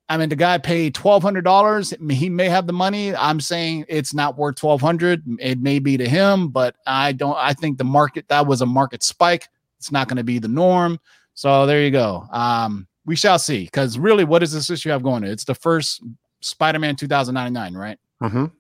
I 0.10 0.18
mean, 0.18 0.30
the 0.30 0.36
guy 0.36 0.58
paid 0.58 0.96
twelve 0.96 1.22
hundred 1.22 1.44
dollars. 1.44 1.94
He 2.10 2.28
may 2.28 2.50
have 2.50 2.66
the 2.66 2.74
money. 2.74 3.16
I'm 3.16 3.40
saying 3.40 3.86
it's 3.88 4.16
not 4.16 4.36
worth 4.36 4.56
twelve 4.56 4.82
hundred. 4.82 5.22
It 5.40 5.60
may 5.60 5.78
be 5.78 5.96
to 5.98 6.10
him, 6.10 6.50
but 6.50 6.76
I 6.88 7.12
don't. 7.12 7.38
I 7.38 7.54
think 7.54 7.78
the 7.78 7.84
market 7.84 8.28
that 8.30 8.48
was 8.48 8.62
a 8.62 8.66
market 8.66 9.04
spike. 9.04 9.48
It's 9.78 9.92
not 9.92 10.08
going 10.08 10.18
to 10.18 10.24
be 10.24 10.40
the 10.40 10.48
norm. 10.48 11.00
So 11.36 11.68
there 11.68 11.84
you 11.84 11.92
go. 11.92 12.26
Um, 12.32 12.88
we 13.06 13.16
shall 13.16 13.38
see. 13.38 13.66
Because 13.66 14.00
really, 14.00 14.24
what 14.24 14.40
does 14.40 14.52
this 14.54 14.72
issue 14.72 14.90
have 14.90 15.04
going? 15.04 15.24
on? 15.24 15.30
It's 15.30 15.44
the 15.46 15.54
first 15.54 16.02
Spider-Man 16.40 16.96
2099, 16.96 17.76
right? 17.76 18.00
Mhm. 18.24 18.52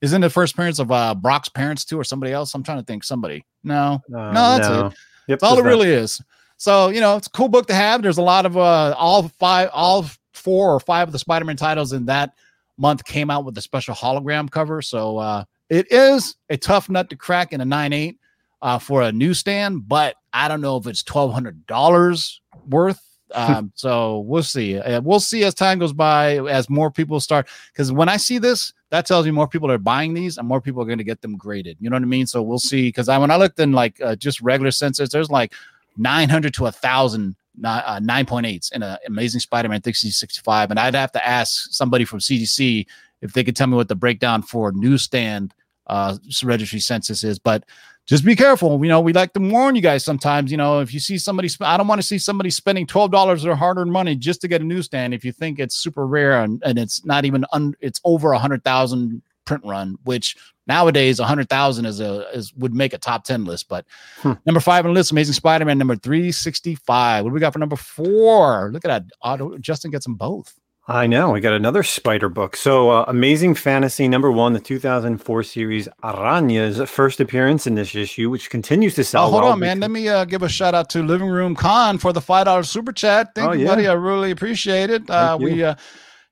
Isn't 0.00 0.20
the 0.20 0.30
first 0.30 0.54
appearance 0.54 0.78
of 0.78 0.92
uh, 0.92 1.14
Brock's 1.14 1.48
parents 1.48 1.84
too, 1.84 1.98
or 1.98 2.04
somebody 2.04 2.32
else? 2.32 2.54
I'm 2.54 2.62
trying 2.62 2.78
to 2.78 2.84
think. 2.84 3.04
Somebody. 3.04 3.44
No, 3.64 4.00
Uh, 4.14 4.32
No, 4.32 4.56
that's 4.56 4.68
it. 4.68 4.98
Yep, 5.28 5.40
that's 5.40 5.42
all 5.42 5.58
it 5.58 5.64
really 5.64 5.90
is. 5.90 6.20
So 6.56 6.88
you 6.88 7.00
know, 7.00 7.16
it's 7.16 7.26
a 7.26 7.30
cool 7.30 7.48
book 7.48 7.66
to 7.66 7.74
have. 7.74 8.02
There's 8.02 8.18
a 8.18 8.22
lot 8.22 8.46
of 8.46 8.56
uh, 8.56 8.94
all 8.96 9.28
five, 9.38 9.70
all 9.72 10.06
four 10.32 10.72
or 10.72 10.80
five 10.80 11.08
of 11.08 11.12
the 11.12 11.18
Spider-Man 11.18 11.56
titles 11.56 11.92
in 11.92 12.06
that 12.06 12.32
month 12.76 13.04
came 13.04 13.28
out 13.28 13.44
with 13.44 13.58
a 13.58 13.60
special 13.60 13.94
hologram 13.94 14.50
cover. 14.50 14.80
So 14.80 15.18
uh, 15.18 15.44
it 15.68 15.90
is 15.90 16.36
a 16.48 16.56
tough 16.56 16.88
nut 16.88 17.10
to 17.10 17.16
crack 17.16 17.52
in 17.52 17.60
a 17.60 17.64
nine 17.64 17.92
eight 17.92 18.18
uh, 18.62 18.78
for 18.78 19.02
a 19.02 19.12
newsstand, 19.12 19.88
but 19.88 20.14
I 20.32 20.48
don't 20.48 20.60
know 20.60 20.76
if 20.76 20.86
it's 20.86 21.02
twelve 21.02 21.32
hundred 21.32 21.66
dollars 21.66 22.40
worth. 22.68 23.00
Um, 23.34 23.72
so 23.76 24.20
we'll 24.20 24.42
see. 24.42 24.78
Uh, 24.78 25.00
we'll 25.00 25.20
see 25.20 25.44
as 25.44 25.54
time 25.54 25.78
goes 25.78 25.92
by, 25.92 26.38
as 26.48 26.68
more 26.70 26.90
people 26.90 27.20
start. 27.20 27.48
Because 27.72 27.92
when 27.92 28.08
I 28.08 28.16
see 28.16 28.38
this, 28.38 28.72
that 28.90 29.06
tells 29.06 29.26
me 29.26 29.32
more 29.32 29.48
people 29.48 29.70
are 29.70 29.78
buying 29.78 30.14
these 30.14 30.38
and 30.38 30.48
more 30.48 30.60
people 30.60 30.82
are 30.82 30.86
going 30.86 30.98
to 30.98 31.04
get 31.04 31.20
them 31.20 31.36
graded. 31.36 31.76
You 31.80 31.90
know 31.90 31.96
what 31.96 32.02
I 32.02 32.06
mean? 32.06 32.26
So 32.26 32.42
we'll 32.42 32.58
see. 32.58 32.88
Because 32.88 33.08
I 33.08 33.18
when 33.18 33.30
I 33.30 33.36
looked 33.36 33.60
in 33.60 33.72
like 33.72 34.00
uh, 34.00 34.16
just 34.16 34.40
regular 34.40 34.70
census, 34.70 35.10
there's 35.10 35.30
like 35.30 35.52
900 35.96 36.54
to 36.54 36.66
a 36.66 36.72
thousand 36.72 37.36
uh, 37.64 38.00
9.8s 38.00 38.72
in 38.72 38.82
an 38.82 38.98
amazing 39.06 39.40
Spider-Man 39.40 39.82
6065. 39.82 40.70
And 40.70 40.78
I'd 40.78 40.94
have 40.94 41.12
to 41.12 41.26
ask 41.26 41.72
somebody 41.72 42.04
from 42.04 42.20
CGC 42.20 42.86
if 43.20 43.32
they 43.32 43.44
could 43.44 43.56
tell 43.56 43.66
me 43.66 43.76
what 43.76 43.88
the 43.88 43.96
breakdown 43.96 44.42
for 44.42 44.72
newsstand 44.72 45.54
uh, 45.88 46.16
registry 46.42 46.80
census 46.80 47.24
is. 47.24 47.38
But 47.38 47.64
just 48.08 48.24
be 48.24 48.34
careful. 48.34 48.82
You 48.82 48.88
know, 48.88 49.00
we 49.00 49.12
like 49.12 49.34
to 49.34 49.40
warn 49.40 49.76
you 49.76 49.82
guys 49.82 50.02
sometimes. 50.04 50.50
You 50.50 50.56
know, 50.56 50.80
if 50.80 50.92
you 50.94 50.98
see 50.98 51.18
somebody, 51.18 51.46
sp- 51.52 51.68
I 51.68 51.76
don't 51.76 51.86
want 51.86 52.00
to 52.00 52.06
see 52.06 52.18
somebody 52.18 52.50
spending 52.50 52.86
twelve 52.86 53.10
dollars 53.12 53.44
or 53.44 53.54
hard-earned 53.54 53.92
money 53.92 54.16
just 54.16 54.40
to 54.40 54.48
get 54.48 54.62
a 54.62 54.64
newsstand. 54.64 55.12
If 55.12 55.24
you 55.24 55.30
think 55.32 55.58
it's 55.60 55.76
super 55.76 56.06
rare 56.06 56.42
and, 56.42 56.62
and 56.64 56.78
it's 56.78 57.04
not 57.04 57.24
even 57.26 57.44
un, 57.52 57.74
it's 57.80 58.00
over 58.04 58.32
a 58.32 58.38
hundred 58.38 58.64
thousand 58.64 59.22
print 59.44 59.62
run, 59.64 59.96
which 60.04 60.36
nowadays 60.66 61.20
a 61.20 61.24
hundred 61.24 61.48
thousand 61.48 61.84
is 61.86 62.00
a 62.00 62.26
is 62.34 62.52
would 62.54 62.74
make 62.74 62.92
a 62.94 62.98
top 62.98 63.24
ten 63.24 63.44
list. 63.44 63.68
But 63.68 63.84
Hmm. 64.22 64.32
number 64.46 64.60
five 64.60 64.84
on 64.86 64.92
the 64.92 64.98
list, 64.98 65.12
Amazing 65.12 65.34
Spider-Man 65.34 65.76
number 65.78 65.96
three 65.96 66.32
sixty-five. 66.32 67.24
What 67.24 67.30
do 67.30 67.34
we 67.34 67.40
got 67.40 67.52
for 67.52 67.58
number 67.58 67.76
four? 67.76 68.70
Look 68.72 68.84
at 68.86 68.88
that. 68.88 69.04
Auto 69.22 69.58
Justin 69.58 69.90
gets 69.90 70.06
them 70.06 70.14
both. 70.14 70.54
I 70.90 71.06
know. 71.06 71.32
We 71.32 71.40
got 71.42 71.52
another 71.52 71.82
spider 71.82 72.30
book. 72.30 72.56
So, 72.56 72.88
uh, 72.88 73.04
Amazing 73.08 73.56
Fantasy 73.56 74.08
number 74.08 74.32
one, 74.32 74.54
the 74.54 74.60
2004 74.60 75.42
series 75.42 75.86
Araña's 76.02 76.88
first 76.88 77.20
appearance 77.20 77.66
in 77.66 77.74
this 77.74 77.94
issue, 77.94 78.30
which 78.30 78.48
continues 78.48 78.94
to 78.94 79.04
sell. 79.04 79.26
Oh, 79.26 79.30
hold 79.30 79.42
well 79.42 79.52
on, 79.52 79.58
man. 79.60 79.80
Let 79.80 79.90
me 79.90 80.08
uh, 80.08 80.24
give 80.24 80.42
a 80.42 80.48
shout 80.48 80.74
out 80.74 80.88
to 80.90 81.02
Living 81.02 81.28
Room 81.28 81.54
Con 81.54 81.98
for 81.98 82.14
the 82.14 82.22
five 82.22 82.46
dollar 82.46 82.62
super 82.62 82.90
chat. 82.92 83.34
Thank 83.34 83.50
Oh, 83.50 83.52
you, 83.52 83.64
yeah. 83.64 83.68
buddy. 83.68 83.86
I 83.86 83.92
really 83.92 84.30
appreciate 84.30 84.88
it. 84.88 85.08
Uh, 85.10 85.36
we 85.38 85.62
uh, 85.62 85.74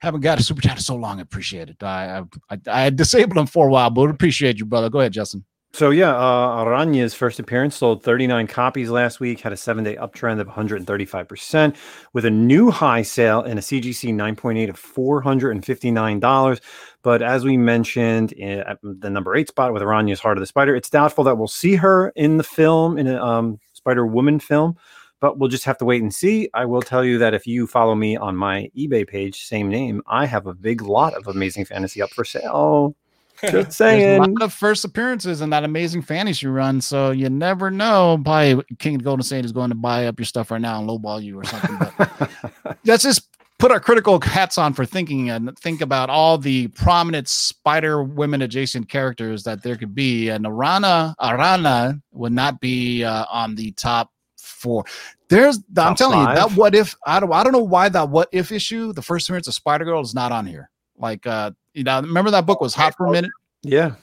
haven't 0.01 0.23
got 0.23 0.41
a 0.41 0.43
super 0.43 0.63
chat 0.63 0.77
in 0.79 0.83
so 0.83 0.97
long. 0.97 1.19
I 1.19 1.23
appreciate 1.23 1.69
it. 1.69 1.83
I, 1.83 2.25
I 2.51 2.55
I 2.67 2.87
I 2.87 2.91
disabled 2.91 3.37
him 3.37 3.47
for 3.47 3.69
a 3.69 3.71
while, 3.71 3.91
but 3.91 4.09
appreciate 4.09 4.59
you, 4.59 4.65
brother. 4.65 4.89
Go 4.89 5.01
ahead, 5.01 5.13
Justin. 5.13 5.45
So 5.73 5.91
yeah, 5.91 6.17
uh, 6.17 6.65
Araña's 6.65 7.13
first 7.13 7.39
appearance 7.39 7.77
sold 7.77 8.03
39 8.03 8.47
copies 8.47 8.89
last 8.89 9.21
week, 9.21 9.41
had 9.41 9.53
a 9.53 9.59
seven-day 9.59 9.97
uptrend 9.97 10.41
of 10.41 10.47
135%, 10.49 11.77
with 12.15 12.25
a 12.25 12.31
new 12.31 12.71
high 12.71 13.03
sale 13.03 13.43
in 13.43 13.59
a 13.59 13.61
CGC 13.61 14.15
9.8 14.15 14.71
of 14.71 14.81
$459. 14.81 16.61
But 17.03 17.21
as 17.21 17.45
we 17.45 17.59
mentioned 17.59 18.33
in, 18.33 18.61
at 18.61 18.79
the 18.83 19.11
number 19.11 19.37
eight 19.37 19.49
spot 19.49 19.75
with 19.75 19.83
Aranya's 19.83 20.19
Heart 20.19 20.39
of 20.39 20.41
the 20.41 20.47
Spider, 20.47 20.75
it's 20.75 20.89
doubtful 20.89 21.25
that 21.25 21.37
we'll 21.37 21.47
see 21.47 21.75
her 21.75 22.09
in 22.17 22.39
the 22.39 22.45
film, 22.45 22.97
in 22.97 23.07
a 23.07 23.23
um, 23.23 23.61
Spider 23.75 24.07
Woman 24.07 24.41
film. 24.41 24.77
But 25.21 25.39
we'll 25.39 25.51
just 25.51 25.65
have 25.65 25.79
to 25.79 25.85
wait 25.85 26.01
and 26.01 26.15
see. 26.15 26.49
I 26.55 26.65
will 26.65 26.83
tell 26.83 27.05
you 27.05 27.19
that 27.19 27.35
if 27.35 27.47
you 27.47 27.67
follow 27.67 27.95
me 27.95 28.17
on 28.17 28.35
my 28.35 28.71
eBay 28.77 29.07
page, 29.07 29.45
same 29.45 29.69
name, 29.69 30.03
I 30.07 30.25
have 30.25 30.47
a 30.47 30.55
big 30.55 30.81
lot 30.81 31.13
of 31.15 31.27
Amazing 31.27 31.67
Fantasy 31.67 32.01
up 32.01 32.11
for 32.11 32.25
sale. 32.25 32.95
Just 33.43 33.53
There's 33.53 33.67
a 33.67 33.71
saying. 33.73 34.23
lot 34.23 34.43
of 34.43 34.53
first 34.53 34.85
appearances 34.85 35.41
in 35.41 35.51
that 35.51 35.65
amazing 35.65 36.03
fantasy 36.03 36.47
run, 36.47 36.81
so 36.81 37.11
you 37.11 37.29
never 37.29 37.71
know. 37.71 38.21
Probably 38.25 38.63
King 38.79 38.97
of 38.97 39.05
Golden 39.05 39.23
State 39.23 39.45
is 39.45 39.53
going 39.53 39.71
to 39.71 39.75
buy 39.77 40.07
up 40.07 40.19
your 40.19 40.27
stuff 40.27 40.51
right 40.51 40.61
now 40.61 40.79
and 40.81 40.89
lowball 40.89 41.23
you 41.23 41.39
or 41.39 41.45
something. 41.45 41.79
But 41.99 42.79
let's 42.85 43.03
just 43.03 43.29
put 43.59 43.71
our 43.71 43.81
critical 43.81 44.21
hats 44.21 44.59
on 44.59 44.75
for 44.75 44.85
thinking 44.85 45.31
and 45.31 45.57
think 45.59 45.81
about 45.81 46.11
all 46.11 46.39
the 46.39 46.69
prominent 46.69 47.29
Spider 47.29 48.03
Women 48.03 48.43
adjacent 48.43 48.89
characters 48.89 49.45
that 49.45 49.63
there 49.63 49.77
could 49.77 49.95
be. 49.95 50.29
And 50.29 50.47
Arana 50.47 51.15
Arana 51.23 52.01
would 52.13 52.33
not 52.33 52.61
be 52.61 53.05
uh, 53.05 53.25
on 53.31 53.55
the 53.55 53.73
top 53.73 54.11
four. 54.37 54.85
There's, 55.29 55.57
I'm 55.57 55.75
Top 55.75 55.97
telling 55.97 56.21
you, 56.21 56.27
that 56.27 56.53
what 56.53 56.75
if 56.75 56.95
I 57.07 57.19
don't, 57.21 57.33
I 57.33 57.43
don't 57.43 57.53
know 57.53 57.65
why 57.65 57.89
that 57.89 58.09
what 58.09 58.29
if 58.33 58.53
issue, 58.53 58.93
the 58.93 59.03
first 59.03 59.29
appearance 59.29 59.49
of 59.49 59.55
Spider 59.55 59.85
Girl, 59.85 60.01
is 60.01 60.15
not 60.15 60.33
on 60.33 60.47
here. 60.47 60.71
Like, 60.99 61.27
uh, 61.27 61.51
you 61.77 61.85
know, 61.85 62.01
remember 62.01 62.31
that 62.31 62.47
book 62.47 62.61
was 62.61 62.75
oh, 62.77 62.81
hot 62.81 62.95
for 62.97 63.07
a 63.07 63.11
minute. 63.13 63.31
yeah, 63.63 63.95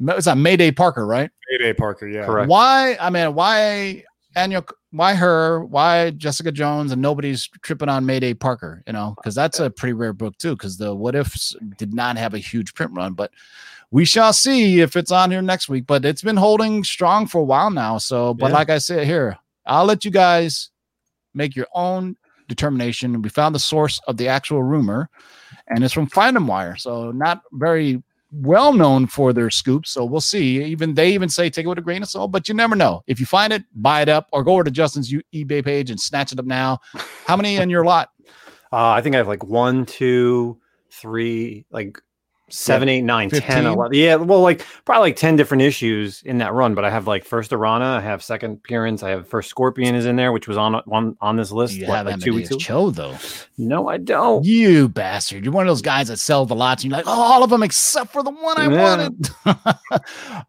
It's 0.00 0.26
on 0.26 0.42
Mayday 0.42 0.70
Parker, 0.70 1.06
right? 1.06 1.30
Mayday 1.50 1.74
Parker, 1.74 2.08
yeah. 2.08 2.24
correct. 2.24 2.48
Why? 2.48 2.96
I 3.00 3.10
mean, 3.10 3.34
why 3.34 4.04
Anya? 4.34 4.64
Why 4.90 5.14
her? 5.14 5.64
Why 5.66 6.10
Jessica 6.10 6.50
Jones 6.50 6.92
and 6.92 7.02
nobody's 7.02 7.48
tripping 7.62 7.90
on 7.90 8.06
Mayday 8.06 8.32
Parker? 8.32 8.82
You 8.86 8.94
know, 8.94 9.12
because 9.16 9.34
that's 9.34 9.60
a 9.60 9.68
pretty 9.68 9.92
rare 9.92 10.14
book 10.14 10.38
too. 10.38 10.52
Because 10.52 10.78
the 10.78 10.94
What 10.94 11.14
Ifs 11.14 11.54
did 11.76 11.92
not 11.92 12.16
have 12.16 12.32
a 12.32 12.38
huge 12.38 12.72
print 12.74 12.92
run, 12.94 13.12
but 13.12 13.30
we 13.90 14.04
shall 14.06 14.32
see 14.32 14.80
if 14.80 14.96
it's 14.96 15.12
on 15.12 15.30
here 15.30 15.42
next 15.42 15.68
week. 15.68 15.86
But 15.86 16.04
it's 16.06 16.22
been 16.22 16.36
holding 16.38 16.84
strong 16.84 17.26
for 17.26 17.38
a 17.40 17.44
while 17.44 17.70
now. 17.70 17.98
So, 17.98 18.32
but 18.32 18.48
Yeah. 18.48 18.54
like 18.54 18.70
I 18.70 18.78
said 18.78 19.06
here, 19.06 19.36
I'll 19.66 19.84
let 19.84 20.04
you 20.06 20.10
guys 20.10 20.70
make 21.34 21.54
your 21.54 21.68
own 21.74 22.16
determination. 22.48 23.20
We 23.20 23.28
found 23.28 23.54
the 23.54 23.58
source 23.60 24.00
of 24.08 24.16
the 24.16 24.28
actual 24.28 24.62
rumor, 24.62 25.10
and 25.68 25.84
it's 25.84 25.94
from 25.94 26.08
Fandom 26.08 26.46
Wire. 26.46 26.76
So 26.76 27.10
not 27.10 27.42
very 27.52 28.02
well 28.30 28.72
known 28.72 29.06
for 29.06 29.32
their 29.32 29.50
scoops. 29.50 29.90
So 29.90 30.04
we'll 30.04 30.20
see. 30.20 30.62
Even 30.62 30.94
they 30.94 31.12
even 31.12 31.28
say 31.28 31.48
take 31.50 31.64
it 31.64 31.68
with 31.68 31.78
a 31.78 31.82
grain 31.82 32.02
of 32.02 32.08
salt, 32.08 32.30
but 32.30 32.48
you 32.48 32.54
never 32.54 32.76
know. 32.76 33.02
If 33.06 33.20
you 33.20 33.26
find 33.26 33.52
it, 33.52 33.64
buy 33.74 34.02
it 34.02 34.08
up 34.08 34.28
or 34.32 34.44
go 34.44 34.52
over 34.52 34.64
to 34.64 34.70
Justin's 34.70 35.12
eBay 35.34 35.64
page 35.64 35.90
and 35.90 36.00
snatch 36.00 36.32
it 36.32 36.38
up 36.38 36.44
now. 36.44 36.78
How 37.26 37.36
many 37.36 37.56
in 37.56 37.70
your 37.70 37.84
lot? 37.84 38.10
Uh, 38.72 38.90
I 38.90 39.00
think 39.00 39.14
I 39.14 39.18
have 39.18 39.28
like 39.28 39.44
one, 39.44 39.86
two, 39.86 40.60
three, 40.90 41.64
like 41.70 42.00
seven, 42.50 42.88
eight, 42.88 43.02
nine, 43.02 43.30
ten, 43.30 43.40
15? 43.42 43.66
eleven. 43.66 43.96
Yeah, 43.96 44.16
well, 44.16 44.40
like 44.40 44.64
probably 44.84 45.08
like 45.10 45.16
10 45.16 45.36
different 45.36 45.62
issues 45.62 46.22
in 46.22 46.38
that 46.38 46.52
run. 46.52 46.74
But 46.74 46.84
I 46.84 46.90
have 46.90 47.06
like 47.06 47.24
first 47.24 47.52
Arana, 47.52 47.84
I 47.96 48.00
have 48.00 48.22
second 48.22 48.52
appearance, 48.52 49.02
I 49.02 49.10
have 49.10 49.28
first 49.28 49.50
Scorpion 49.50 49.94
is 49.94 50.06
in 50.06 50.16
there, 50.16 50.32
which 50.32 50.48
was 50.48 50.56
on 50.56 50.74
on, 50.76 51.16
on 51.20 51.36
this 51.36 51.50
list 51.52 51.74
You 51.74 51.86
what, 51.88 51.96
have 51.96 52.06
like 52.06 52.20
two 52.20 52.34
weeks. 52.34 52.54
Cho 52.56 52.90
though. 52.90 53.16
No, 53.56 53.88
I 53.88 53.98
don't. 53.98 54.44
You 54.44 54.88
bastard! 54.88 55.44
You're 55.44 55.52
one 55.52 55.66
of 55.66 55.70
those 55.70 55.82
guys 55.82 56.08
that 56.08 56.18
sell 56.18 56.46
the 56.46 56.54
lots. 56.54 56.82
And 56.84 56.90
you're 56.90 56.98
like, 56.98 57.06
oh, 57.08 57.10
all 57.20 57.42
of 57.44 57.50
them 57.50 57.62
except 57.62 58.12
for 58.12 58.22
the 58.22 58.30
one 58.30 58.56
I 58.58 58.68
Yeah. 58.70 58.96
wanted. 58.98 59.30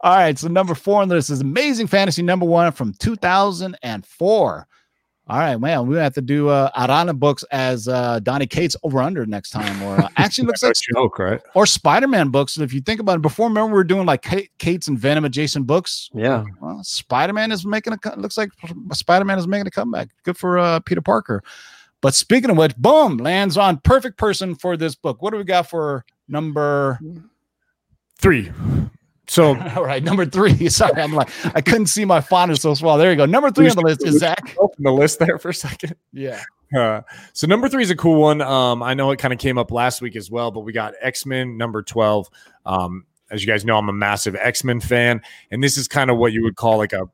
all 0.02 0.16
right, 0.16 0.38
so 0.38 0.48
number 0.48 0.76
four 0.76 1.02
on 1.02 1.10
this 1.10 1.30
is 1.30 1.42
Amazing 1.42 1.88
Fantasy 1.88 2.22
number 2.22 2.46
one 2.46 2.72
from 2.72 2.94
2004. 3.00 4.68
All 5.30 5.38
right, 5.38 5.58
man, 5.58 5.86
we 5.86 5.96
have 5.98 6.16
to 6.16 6.22
do 6.22 6.50
uh, 6.50 6.72
Arana 6.76 7.14
books 7.14 7.44
as 7.52 7.88
uh, 7.88 8.20
Donny 8.20 8.48
Cates 8.48 8.76
over 8.82 9.00
under 9.00 9.28
next 9.28 9.52
time, 9.52 9.82
or 9.84 10.02
uh, 10.02 10.10
actually 10.18 10.48
looks 10.48 10.64
No 10.64 10.70
like 10.70 10.78
joke, 10.94 11.20
right? 11.20 11.42
or 11.54 11.68
Spider-Man 11.68 12.30
books. 12.30 12.58
If 12.58 12.74
you 12.74 12.82
think 12.82 13.00
about 13.00 13.18
it, 13.18 13.22
before 13.22 13.48
remember 13.48 13.68
we 13.68 13.74
were 13.74 13.84
doing 13.84 14.08
like 14.08 14.24
Kate, 14.24 14.50
Kate's 14.58 14.88
and 14.88 14.98
Venom 14.98 15.26
adjacent 15.26 15.68
books. 15.68 16.10
Yeah. 16.14 16.46
Well, 16.60 16.84
Spider-Man 16.84 17.52
is 17.52 17.64
making 17.64 17.94
a 17.94 18.16
looks 18.16 18.38
like 18.38 18.50
Spider-Man 18.92 19.38
is 19.38 19.48
making 19.48 19.68
a 19.68 19.72
comeback. 19.72 20.10
Good 20.24 20.36
for 20.36 20.58
uh, 20.58 20.80
Peter 20.80 21.02
Parker. 21.02 21.44
But 22.02 22.16
speaking 22.16 22.50
of 22.50 22.58
which, 22.58 22.76
boom, 22.78 23.18
lands 23.18 23.56
on 23.56 23.78
perfect 23.82 24.18
person 24.18 24.56
for 24.56 24.78
this 24.78 24.96
book. 24.96 25.22
What 25.22 25.32
do 25.32 25.38
we 25.38 25.44
got 25.44 25.70
for 25.70 26.06
number? 26.28 27.00
Three. 28.18 28.52
So 29.30 29.56
All 29.76 29.86
right, 29.86 30.04
number 30.04 30.26
three. 30.26 30.70
Sorry, 30.70 31.02
I'm 31.02 31.14
like 31.14 31.30
I 31.56 31.62
couldn't 31.62 31.88
see 31.88 32.04
my 32.04 32.20
font 32.20 32.52
is 32.52 32.62
so 32.62 32.74
small. 32.74 32.98
There 32.98 33.12
you 33.12 33.18
go. 33.18 33.26
Number 33.26 33.52
three 33.52 33.70
on 33.70 33.76
the 33.76 33.84
list 33.84 34.06
is 34.06 34.20
Zach. 34.20 34.56
open 34.60 34.84
the 34.84 34.92
list 34.92 35.20
there 35.20 35.38
for 35.38 35.50
a 35.50 35.54
second. 35.54 35.96
Yeah. 36.12 36.42
Uh, 36.76 37.02
so 37.34 37.48
number 37.48 37.68
three 37.70 37.82
is 37.82 37.90
a 37.90 37.96
cool 37.96 38.22
one. 38.22 38.42
Um, 38.42 38.84
I 38.84 38.94
know 38.94 39.12
it 39.12 39.18
kind 39.18 39.34
of 39.34 39.40
came 39.40 39.58
up 39.58 39.72
last 39.72 40.02
week 40.02 40.16
as 40.16 40.30
well, 40.30 40.52
but 40.52 40.62
we 40.62 40.74
got 40.74 40.94
X 41.02 41.26
Men 41.26 41.58
number 41.58 41.82
twelve. 41.82 42.30
Um, 42.66 43.06
as 43.32 43.44
you 43.44 43.48
guys 43.48 43.64
know, 43.64 43.78
I'm 43.78 43.90
a 43.90 43.94
massive 43.94 44.36
X 44.36 44.64
Men 44.64 44.80
fan, 44.80 45.22
and 45.52 45.64
this 45.64 45.78
is 45.78 45.88
kind 45.88 46.10
of 46.10 46.18
what 46.18 46.34
you 46.34 46.44
would 46.44 46.56
call 46.56 46.78
like 46.78 46.94
a 46.94 47.08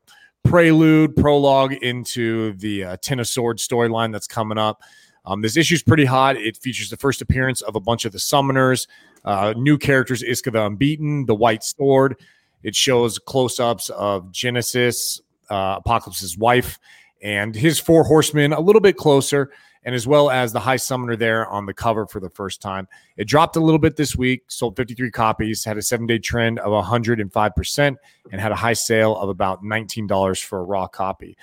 prelude, 0.44 1.16
prologue 1.16 1.72
into 1.74 2.52
the 2.54 2.84
uh, 2.84 2.96
Ten 3.02 3.20
of 3.20 3.26
Swords 3.26 3.66
storyline 3.66 4.12
that's 4.12 4.26
coming 4.26 4.58
up. 4.58 4.82
Um, 5.24 5.42
this 5.42 5.56
is 5.56 5.82
pretty 5.82 6.04
hot. 6.04 6.36
It 6.36 6.56
features 6.56 6.88
the 6.88 6.96
first 6.96 7.20
appearance 7.20 7.60
of 7.60 7.74
a 7.74 7.80
bunch 7.80 8.04
of 8.04 8.12
the 8.12 8.18
summoners, 8.18 8.86
uh, 9.26 9.52
new 9.56 9.76
characters, 9.76 10.22
Iska 10.22 10.52
the 10.52 10.64
Unbeaten, 10.64 11.26
the 11.26 11.34
White 11.34 11.64
Sword. 11.64 12.18
It 12.62 12.74
shows 12.74 13.18
close-ups 13.18 13.90
of 13.90 14.30
Genesis, 14.32 15.20
uh, 15.50 15.76
Apocalypse's 15.78 16.38
wife, 16.38 16.78
and 17.22 17.54
his 17.54 17.78
four 17.78 18.04
horsemen 18.04 18.52
a 18.52 18.60
little 18.60 18.80
bit 18.80 18.96
closer, 18.96 19.52
and 19.84 19.94
as 19.94 20.06
well 20.06 20.30
as 20.30 20.52
the 20.52 20.60
High 20.60 20.76
Summoner 20.76 21.16
there 21.16 21.46
on 21.48 21.66
the 21.66 21.74
cover 21.74 22.06
for 22.06 22.20
the 22.20 22.30
first 22.30 22.60
time. 22.60 22.88
It 23.16 23.26
dropped 23.28 23.56
a 23.56 23.60
little 23.60 23.78
bit 23.78 23.96
this 23.96 24.16
week, 24.16 24.44
sold 24.48 24.76
53 24.76 25.10
copies, 25.10 25.64
had 25.64 25.76
a 25.76 25.82
seven-day 25.82 26.18
trend 26.18 26.58
of 26.60 26.72
105%, 26.72 27.96
and 28.32 28.40
had 28.40 28.52
a 28.52 28.56
high 28.56 28.72
sale 28.72 29.16
of 29.16 29.28
about 29.28 29.62
$19 29.62 30.42
for 30.44 30.58
a 30.60 30.64
raw 30.64 30.86
copy. 30.86 31.36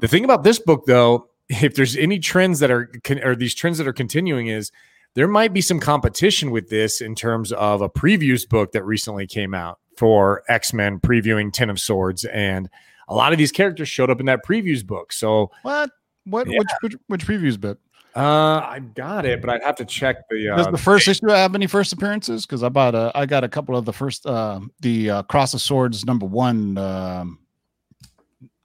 The 0.00 0.08
thing 0.08 0.24
about 0.24 0.44
this 0.44 0.58
book, 0.58 0.84
though, 0.86 1.28
if 1.48 1.74
there's 1.74 1.96
any 1.96 2.18
trends 2.18 2.60
that 2.60 2.70
are 2.70 2.90
or 3.22 3.34
these 3.34 3.54
trends 3.54 3.78
that 3.78 3.86
are 3.86 3.92
continuing, 3.92 4.46
is 4.46 4.72
there 5.14 5.28
might 5.28 5.52
be 5.52 5.60
some 5.60 5.80
competition 5.80 6.50
with 6.50 6.68
this 6.68 7.00
in 7.00 7.14
terms 7.14 7.52
of 7.52 7.82
a 7.82 7.88
previews 7.88 8.48
book 8.48 8.72
that 8.72 8.84
recently 8.84 9.26
came 9.26 9.54
out 9.54 9.78
for 9.96 10.42
X 10.48 10.72
Men 10.72 10.98
previewing 11.00 11.52
Ten 11.52 11.68
of 11.70 11.78
Swords, 11.80 12.24
and 12.24 12.68
a 13.08 13.14
lot 13.14 13.32
of 13.32 13.38
these 13.38 13.52
characters 13.52 13.88
showed 13.88 14.08
up 14.10 14.20
in 14.20 14.26
that 14.26 14.40
previews 14.46 14.86
book. 14.86 15.12
So 15.12 15.50
What? 15.62 15.90
What 16.24 16.46
Yeah. 16.48 16.58
which, 16.58 16.68
which 16.82 16.94
which 17.08 17.26
previews 17.26 17.60
book? 17.60 17.78
Uh, 18.14 18.58
I 18.64 18.80
got 18.94 19.24
it, 19.24 19.40
but 19.40 19.50
I'd 19.50 19.62
have 19.62 19.76
to 19.76 19.84
check 19.84 20.28
the. 20.28 20.46
Does 20.56 20.66
Uh, 20.66 20.70
the 20.72 20.78
first 20.78 21.06
issue 21.06 21.28
have 21.28 21.54
any 21.54 21.66
first 21.68 21.92
appearances? 21.92 22.44
Because 22.44 22.62
I 22.64 22.68
bought 22.68 22.94
a, 22.94 23.12
I 23.14 23.24
got 23.24 23.44
a 23.44 23.48
couple 23.48 23.76
of 23.76 23.84
the 23.84 23.92
first, 23.92 24.26
uh, 24.26 24.58
the 24.80 25.10
uh, 25.10 25.22
Cross 25.24 25.54
of 25.54 25.60
Swords 25.60 26.04
number 26.04 26.26
one, 26.26 26.76
um, 26.76 27.38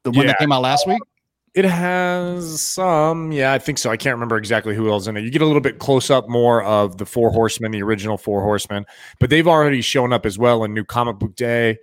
the 0.04 0.10
one 0.12 0.22
Yeah. 0.26 0.32
that 0.32 0.40
came 0.40 0.52
out 0.52 0.64
last 0.64 0.88
week. 0.88 1.00
It 1.56 1.63
has 1.65 2.62
some, 2.62 3.32
yeah, 3.32 3.54
I 3.54 3.60
think 3.60 3.78
so. 3.78 3.89
I 3.89 3.96
can't 3.96 4.13
remember 4.15 4.36
exactly 4.38 4.76
who 4.76 4.91
else 4.91 5.08
in 5.08 5.15
it. 5.15 5.22
You 5.22 5.32
get 5.32 5.41
a 5.41 5.46
little 5.46 5.62
bit 5.62 5.80
close 5.80 6.10
up 6.10 6.28
more 6.28 6.62
of 6.63 6.98
the 6.98 7.06
Four 7.06 7.32
Horsemen, 7.32 7.72
the 7.72 7.82
original 7.82 8.18
Four 8.18 8.41
Horsemen, 8.41 8.86
but 9.22 9.30
they've 9.30 9.48
already 9.48 9.82
shown 9.82 10.12
up 10.12 10.26
as 10.26 10.38
well 10.38 10.65
in 10.65 10.74
New 10.74 10.84
Comic 10.84 11.18
Book 11.18 11.36
Day. 11.36 11.78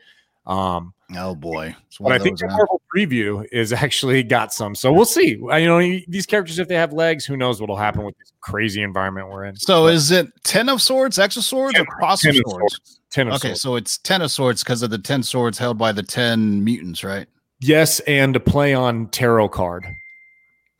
Um, 0.47 0.93
Oh 1.15 1.35
boy! 1.35 1.77
But 2.01 2.13
I 2.13 2.19
think 2.19 2.39
the? 2.39 2.47
Marvel 2.47 2.81
preview 2.95 3.47
is 3.53 3.71
actually 3.73 4.23
got 4.23 4.53
some, 4.53 4.75
so 4.75 4.91
we'll 4.91 5.05
see. 5.05 5.31
You 5.33 5.67
know, 5.67 5.79
these 6.09 6.25
characters, 6.25 6.59
if 6.59 6.69
they 6.69 6.75
have 6.75 6.93
legs, 6.95 7.27
who 7.27 7.37
knows 7.37 7.61
what'll 7.61 7.77
happen 7.77 8.03
with 8.05 8.17
this 8.19 8.33
crazy 8.41 8.83
environment 8.83 9.29
we're 9.29 9.45
in. 9.45 9.57
So 9.57 9.89
is 9.89 10.11
it 10.11 10.29
ten 10.45 10.71
of 10.71 10.81
swords, 10.81 11.19
X 11.19 11.37
of 11.37 11.45
swords, 11.45 11.79
or 11.79 11.85
cross 11.85 12.23
ten 12.23 12.31
of 12.31 12.37
of 12.37 12.51
swords? 12.51 12.75
swords. 12.75 13.01
Ten 13.11 13.29
of 13.29 13.35
Okay, 13.35 13.49
swords. 13.49 13.61
so 13.61 13.77
it's 13.77 13.99
ten 13.99 14.23
of 14.23 14.31
swords 14.31 14.65
because 14.65 14.83
of 14.83 14.89
the 14.89 14.97
ten 14.99 15.23
swords 15.23 15.59
held 15.59 15.77
by 15.77 15.93
the 15.93 16.03
ten 16.03 16.65
mutants, 16.65 17.05
right? 17.05 17.27
Yes, 17.63 18.01
and 18.01 18.35
to 18.35 18.41
play 18.41 18.75
on 18.75 19.07
tarot 19.09 19.49
card. 19.51 19.87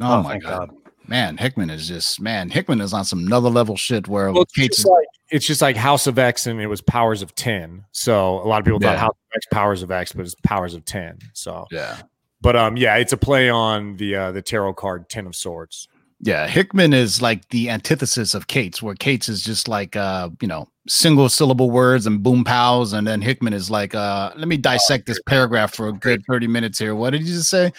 Oh, 0.01 0.19
Oh, 0.19 0.23
my 0.23 0.31
thank 0.33 0.43
god. 0.45 0.71
man! 1.07 1.37
Hickman 1.37 1.71
is 1.71 1.87
just 1.89 2.21
man. 2.21 2.51
Hickman 2.51 2.81
is 2.81 2.93
on 2.93 3.05
some 3.05 3.21
another 3.21 3.49
level 3.51 3.77
shit 3.77 4.09
where 4.09 4.33
Well, 4.33 4.43
it's, 4.43 4.53
Cates 4.53 4.77
just 4.79 4.89
like, 4.89 5.07
it's 5.31 5.47
just 5.47 5.63
like 5.63 5.77
House 5.77 6.07
of 6.07 6.19
X, 6.19 6.47
and 6.47 6.61
it 6.61 6.67
was 6.67 6.81
Powers 6.81 7.23
of 7.23 7.35
Ten. 7.35 7.85
So 7.93 8.37
a 8.43 8.47
lot 8.49 8.59
of 8.59 8.65
people 8.65 8.81
thought 8.81 8.95
Yeah. 8.95 8.99
House 8.99 9.11
of 9.17 9.37
X, 9.37 9.47
Powers 9.53 9.83
of 9.83 9.91
X, 9.91 10.13
but 10.13 10.25
it's 10.27 10.35
Powers 10.45 10.75
of 10.75 10.85
Ten. 10.85 11.19
So, 11.35 11.67
yeah. 11.71 11.99
but 12.41 12.57
um, 12.57 12.77
yeah, 12.77 12.97
it's 12.97 13.13
a 13.13 13.17
play 13.17 13.49
on 13.49 13.97
the 13.97 14.17
uh, 14.17 14.33
the 14.33 14.43
tarot 14.43 14.75
card 14.75 15.09
Ten 15.09 15.27
of 15.27 15.37
Swords. 15.37 15.89
Yeah, 16.25 16.47
Hickman 16.47 16.93
is 16.93 17.21
like 17.23 17.49
the 17.49 17.69
antithesis 17.71 18.35
of 18.35 18.47
Cates, 18.47 18.81
where 18.83 18.95
Cates 18.95 19.29
is 19.29 19.43
just 19.43 19.69
like 19.69 19.95
uh, 19.97 20.31
you 20.41 20.49
know, 20.49 20.69
single 20.89 21.29
syllable 21.29 21.71
words 21.71 22.07
and 22.07 22.23
boom 22.23 22.45
pows, 22.45 22.93
and 22.93 23.07
then 23.07 23.21
Hickman 23.23 23.53
is 23.53 23.71
like, 23.71 23.95
uh, 23.95 24.33
let 24.37 24.49
me 24.49 24.57
dissect 24.57 25.07
this 25.07 25.21
paragraph 25.27 25.75
for 25.75 25.89
a 25.89 25.93
good 25.93 26.25
30 26.29 26.47
minutes 26.49 26.79
here. 26.79 26.95
What 26.95 27.11
did 27.11 27.23
you 27.23 27.35
just 27.35 27.49
say? 27.51 27.73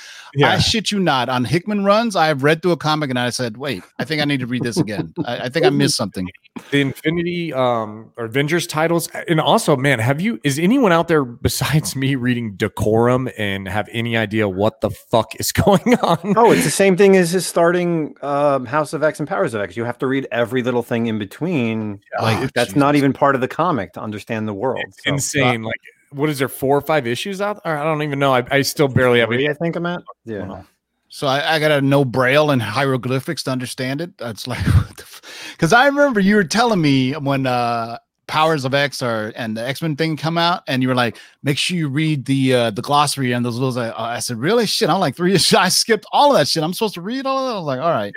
I 0.44 0.58
shit 0.60 0.92
you 0.92 1.00
not. 1.00 1.30
On 1.30 1.44
Hickman 1.46 1.84
runs, 1.84 2.16
I've 2.16 2.44
read 2.44 2.62
through 2.62 2.72
a 2.72 2.78
comic 2.78 3.10
and 3.10 3.20
I 3.20 3.30
said, 3.30 3.58
wait, 3.58 3.84
I 4.00 4.06
think 4.06 4.22
I 4.22 4.26
need 4.26 4.40
to 4.40 4.48
read 4.48 4.64
this 4.64 4.78
again. 4.78 5.14
I, 5.26 5.42
I 5.46 5.50
think 5.50 5.66
I 5.66 5.70
missed 5.70 5.96
something. 5.96 6.28
the 6.72 6.82
Infinity 6.82 7.54
um 7.54 8.12
or 8.18 8.26
Avengers 8.26 8.66
titles, 8.68 9.10
and 9.28 9.40
also, 9.40 9.76
man, 9.76 10.00
have 10.00 10.22
you? 10.22 10.40
Is 10.44 10.58
anyone 10.58 10.92
out 10.92 11.08
there 11.08 11.24
besides 11.26 11.96
me 11.96 12.16
reading 12.16 12.56
Decorum 12.56 13.30
and 13.38 13.68
have 13.68 13.90
any 13.92 14.16
idea 14.18 14.48
what 14.48 14.82
the 14.82 14.90
fuck 14.90 15.40
is 15.40 15.52
going 15.52 15.96
on? 16.02 16.34
Oh, 16.38 16.52
it's 16.52 16.64
the 16.64 16.72
same 16.72 16.96
thing 16.98 17.16
as 17.16 17.32
his 17.32 17.46
starting 17.46 18.16
um, 18.22 18.66
House 18.66 18.94
of 18.94 19.04
X 19.04 19.20
and 19.20 19.28
Powers 19.28 19.54
of 19.54 19.62
X. 19.62 19.76
You 19.78 19.84
have 19.84 19.98
to 20.00 20.08
read 20.08 20.28
every 20.32 20.64
little 20.64 20.84
thing 20.84 21.08
in 21.08 21.20
between. 21.20 22.02
Like 22.22 22.38
Oh, 22.40 22.50
that's 22.56 22.76
not 22.76 22.93
even 22.96 23.14
part 23.14 23.36
of 23.36 23.42
the 23.42 23.48
comic 23.48 23.94
to 23.94 24.02
understand 24.02 24.48
the 24.48 24.54
world. 24.54 24.84
It's 24.88 25.04
So- 25.04 25.14
insane. 25.14 25.64
Like, 25.64 25.80
what 26.12 26.30
is 26.30 26.38
there? 26.40 26.48
Four 26.50 26.78
or 26.78 26.82
five 26.82 27.08
issues 27.08 27.42
out? 27.42 27.60
Or 27.66 27.76
I 27.76 27.84
don't 27.84 28.04
even 28.04 28.20
know. 28.20 28.34
I, 28.34 28.44
I 28.52 28.62
still 28.62 28.88
barely 28.88 29.20
have. 29.20 29.30
Three, 29.30 29.46
any- 29.46 29.50
I 29.50 29.54
think 29.54 29.76
I'm 29.76 29.86
at. 29.86 30.04
Yeah. 30.26 30.62
So 31.10 31.28
I, 31.28 31.56
I 31.56 31.60
got 31.60 31.68
to 31.70 31.82
know 31.82 32.04
Braille 32.06 32.50
and 32.52 32.62
hieroglyphics 32.62 33.44
to 33.44 33.52
understand 33.52 34.02
it. 34.02 34.18
That's 34.18 34.48
like, 34.48 34.66
because 35.52 35.72
I 35.74 35.86
remember 35.88 36.20
you 36.20 36.36
were 36.36 36.44
telling 36.44 36.82
me 36.82 37.14
when 37.14 37.46
uh 37.46 37.98
Powers 38.26 38.64
of 38.66 38.74
X 38.74 39.04
or 39.04 39.34
and 39.36 39.56
the 39.58 39.68
X 39.68 39.82
Men 39.82 39.96
thing 39.96 40.16
come 40.18 40.38
out, 40.38 40.64
and 40.68 40.82
you 40.82 40.88
were 40.88 40.96
like, 40.96 41.18
make 41.44 41.58
sure 41.58 41.78
you 41.78 41.90
read 41.90 42.26
the 42.26 42.54
uh 42.56 42.70
the 42.72 42.82
glossary 42.82 43.32
and 43.34 43.46
those 43.46 43.58
little. 43.60 43.78
Uh, 43.78 43.94
I 43.96 44.20
said, 44.20 44.38
really? 44.38 44.66
Shit, 44.66 44.90
I'm 44.90 45.00
like 45.00 45.16
three. 45.16 45.34
I 45.58 45.70
skipped 45.70 46.06
all 46.12 46.32
of 46.32 46.38
that 46.38 46.48
shit. 46.48 46.64
I'm 46.64 46.74
supposed 46.74 46.94
to 46.96 47.02
read 47.02 47.26
all 47.26 47.38
of 47.40 47.46
that. 47.48 47.54
I 47.54 47.58
was 47.58 47.66
like, 47.66 47.80
all 47.82 47.92
right. 47.92 48.14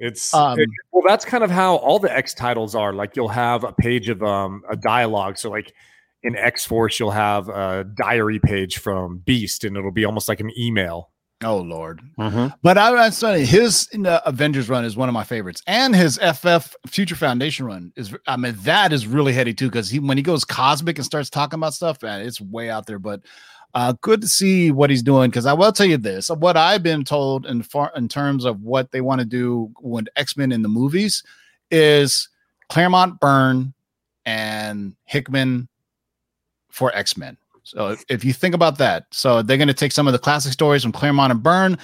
It's 0.00 0.34
Um, 0.34 0.58
it- 0.58 0.68
well, 0.92 1.04
that's 1.06 1.24
kind 1.24 1.44
of 1.44 1.50
how 1.50 1.76
all 1.76 1.98
the 1.98 2.14
X 2.14 2.34
titles 2.34 2.74
are. 2.74 2.92
Like 2.92 3.14
you'll 3.16 3.28
have 3.28 3.62
a 3.64 3.72
page 3.72 4.08
of 4.08 4.22
um 4.22 4.62
a 4.68 4.76
dialogue. 4.76 5.38
So 5.38 5.50
like 5.50 5.72
in 6.22 6.34
X 6.36 6.64
Force, 6.66 6.98
you'll 6.98 7.10
have 7.12 7.48
a 7.48 7.84
diary 7.94 8.38
page 8.40 8.78
from 8.78 9.18
Beast, 9.18 9.64
and 9.64 9.76
it'll 9.76 9.92
be 9.92 10.04
almost 10.04 10.28
like 10.28 10.40
an 10.40 10.50
email. 10.58 11.10
Oh 11.42 11.56
Lord. 11.58 12.02
Mhm. 12.18 12.54
But 12.62 12.76
I 12.76 12.90
was 12.90 13.16
saying 13.16 13.46
his 13.46 13.88
uh, 14.06 14.20
Avengers 14.26 14.68
run 14.68 14.84
is 14.84 14.94
one 14.94 15.08
of 15.08 15.14
my 15.14 15.24
favorites, 15.24 15.62
and 15.66 15.96
his 15.96 16.18
FF 16.18 16.76
Future 16.86 17.14
Foundation 17.16 17.64
run 17.64 17.92
is. 17.96 18.14
I 18.26 18.36
mean, 18.36 18.56
that 18.64 18.92
is 18.92 19.06
really 19.06 19.32
heady 19.32 19.54
too 19.54 19.68
because 19.70 19.88
he 19.88 19.98
when 20.00 20.18
he 20.18 20.22
goes 20.22 20.44
cosmic 20.44 20.98
and 20.98 21.04
starts 21.06 21.30
talking 21.30 21.58
about 21.58 21.72
stuff, 21.72 22.02
man, 22.02 22.20
it's 22.20 22.42
way 22.42 22.68
out 22.68 22.84
there. 22.84 22.98
But 22.98 23.22
uh, 23.74 23.94
good 24.00 24.20
to 24.22 24.28
see 24.28 24.70
what 24.70 24.90
he's 24.90 25.02
doing 25.02 25.30
because 25.30 25.46
I 25.46 25.52
will 25.52 25.72
tell 25.72 25.86
you 25.86 25.96
this: 25.96 26.28
what 26.28 26.56
I've 26.56 26.82
been 26.82 27.04
told 27.04 27.46
in 27.46 27.62
far 27.62 27.92
in 27.94 28.08
terms 28.08 28.44
of 28.44 28.62
what 28.62 28.90
they 28.92 29.00
want 29.00 29.20
to 29.20 29.24
do 29.24 29.72
with 29.80 30.08
X 30.16 30.36
Men 30.36 30.52
in 30.52 30.62
the 30.62 30.68
movies 30.68 31.22
is 31.70 32.28
Claremont 32.68 33.20
Byrne 33.20 33.74
and 34.26 34.94
Hickman 35.04 35.68
for 36.70 36.94
X 36.94 37.16
Men. 37.16 37.36
So 37.62 37.96
if, 38.08 38.24
you 38.24 38.32
think 38.32 38.54
about 38.54 38.78
that, 38.78 39.06
so 39.12 39.42
they're 39.42 39.56
going 39.56 39.68
to 39.68 39.74
take 39.74 39.92
some 39.92 40.08
of 40.08 40.12
the 40.12 40.18
classic 40.18 40.52
stories 40.52 40.82
from 40.82 40.92
Claremont 40.92 41.30
and 41.30 41.42
Byrne 41.42 41.78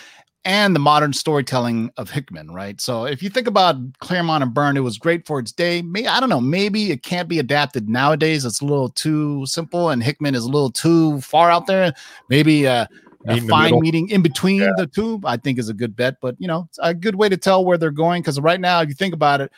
and 0.46 0.76
the 0.76 0.80
modern 0.80 1.12
storytelling 1.12 1.90
of 1.96 2.09
Hickman, 2.09 2.52
right? 2.52 2.80
So 2.80 3.04
if 3.04 3.20
you 3.20 3.28
think 3.28 3.48
about 3.48 3.76
Claremont 3.98 4.44
and 4.44 4.54
Byrne, 4.54 4.76
it 4.76 4.80
was 4.80 4.96
great 4.96 5.26
for 5.26 5.40
its 5.40 5.50
day. 5.50 5.82
Maybe 5.82 6.06
I 6.06 6.20
don't 6.20 6.28
know, 6.28 6.40
maybe 6.40 6.92
it 6.92 7.02
can't 7.02 7.28
be 7.28 7.40
adapted 7.40 7.88
nowadays. 7.88 8.44
It's 8.44 8.61
a 8.61 8.64
little 8.64 8.88
too 8.88 9.44
simple, 9.46 9.90
and 9.90 10.02
Hickman 10.02 10.37
is 10.37 10.44
a 10.44 10.48
little 10.48 10.70
too 10.70 11.20
far 11.20 11.50
out 11.50 11.66
there. 11.66 11.92
Maybe 12.30 12.66
uh, 12.66 12.87
a 13.26 13.40
fine 13.40 13.80
meeting 13.80 14.09
in 14.09 14.22
between 14.22 14.61
the 14.76 14.87
two, 14.87 15.20
I 15.24 15.37
think, 15.37 15.59
is 15.59 15.68
a 15.68 15.74
good 15.74 15.96
bet. 15.96 16.18
But 16.22 16.37
you 16.38 16.46
know, 16.46 16.66
it's 16.68 16.78
a 16.80 16.94
good 16.94 17.16
way 17.16 17.28
to 17.28 17.37
tell 17.37 17.64
where 17.64 17.76
they're 17.76 17.90
going 17.90 18.22
because 18.22 18.38
right 18.38 18.61
now, 18.61 18.80
if 18.80 18.88
you 18.88 18.94
think 18.94 19.14
about 19.14 19.40
it, 19.40 19.50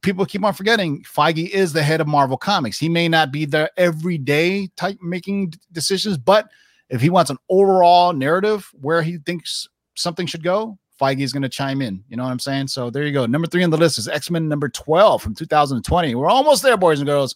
people 0.00 0.24
keep 0.24 0.44
on 0.44 0.54
forgetting 0.54 1.02
Feige 1.02 1.48
is 1.48 1.72
the 1.72 1.82
head 1.82 2.00
of 2.00 2.06
Marvel 2.06 2.36
Comics. 2.36 2.78
He 2.78 2.88
may 2.88 3.08
not 3.08 3.32
be 3.32 3.46
there 3.46 3.70
every 3.76 4.16
day 4.16 4.68
type 4.76 4.98
making 5.02 5.54
decisions, 5.72 6.18
but 6.18 6.48
if 6.88 7.00
he 7.00 7.10
wants 7.10 7.30
an 7.30 7.38
overall 7.48 8.12
narrative 8.12 8.70
where 8.80 9.02
he 9.02 9.18
thinks 9.18 9.68
something 10.00 10.26
should 10.26 10.42
go, 10.42 10.78
Feige 11.00 11.20
is 11.20 11.32
going 11.32 11.42
to 11.42 11.48
chime 11.48 11.80
in. 11.82 12.04
You 12.08 12.16
know 12.16 12.24
what 12.24 12.30
I'm 12.30 12.38
saying? 12.38 12.68
So 12.68 12.90
there 12.90 13.04
you 13.04 13.12
go. 13.12 13.26
Number 13.26 13.46
three 13.46 13.64
on 13.64 13.70
the 13.70 13.76
list 13.76 13.98
is 13.98 14.08
X 14.08 14.30
Men 14.30 14.48
number 14.48 14.68
12 14.68 15.22
from 15.22 15.34
2020. 15.34 16.14
We're 16.14 16.28
almost 16.28 16.62
there, 16.62 16.76
boys 16.76 17.00
and 17.00 17.08
girls. 17.08 17.34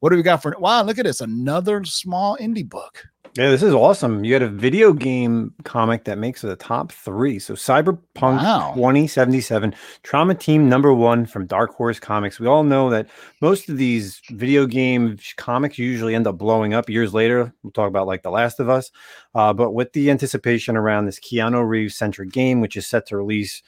What 0.00 0.10
do 0.10 0.16
we 0.16 0.22
got 0.22 0.42
for? 0.42 0.54
Wow, 0.58 0.82
look 0.82 0.98
at 0.98 1.04
this. 1.04 1.20
Another 1.20 1.84
small 1.84 2.36
indie 2.38 2.68
book. 2.68 3.04
Yeah, 3.36 3.50
this 3.50 3.64
is 3.64 3.74
awesome. 3.74 4.22
You 4.24 4.32
had 4.32 4.42
a 4.42 4.48
video 4.48 4.92
game 4.92 5.52
comic 5.64 6.04
that 6.04 6.18
makes 6.18 6.42
the 6.42 6.54
top 6.54 6.92
three. 6.92 7.40
So 7.40 7.54
Cyberpunk 7.54 7.98
Wow. 8.14 8.72
2077, 8.76 9.74
Trauma 10.04 10.36
Team 10.36 10.68
number 10.68 10.94
one 10.94 11.26
from 11.26 11.46
Dark 11.46 11.74
Horse 11.74 11.98
Comics. 11.98 12.38
We 12.38 12.46
all 12.46 12.62
know 12.62 12.90
that 12.90 13.08
most 13.40 13.68
of 13.68 13.76
these 13.76 14.22
video 14.30 14.66
game 14.66 15.18
comics 15.36 15.78
usually 15.78 16.14
end 16.14 16.28
up 16.28 16.38
blowing 16.38 16.74
up 16.74 16.88
years 16.88 17.12
later. 17.12 17.52
We'll 17.64 17.72
talk 17.72 17.88
about 17.88 18.06
like 18.06 18.22
The 18.22 18.30
Last 18.30 18.60
of 18.60 18.68
Us. 18.68 18.92
Uh, 19.34 19.52
but 19.52 19.72
with 19.72 19.92
the 19.94 20.12
anticipation 20.12 20.76
around 20.76 21.06
this 21.06 21.18
Keanu 21.18 21.66
Reeves 21.68 21.96
centric 21.96 22.30
game, 22.30 22.60
which 22.60 22.76
is 22.76 22.86
set 22.86 23.04
to 23.06 23.16
release 23.16 23.64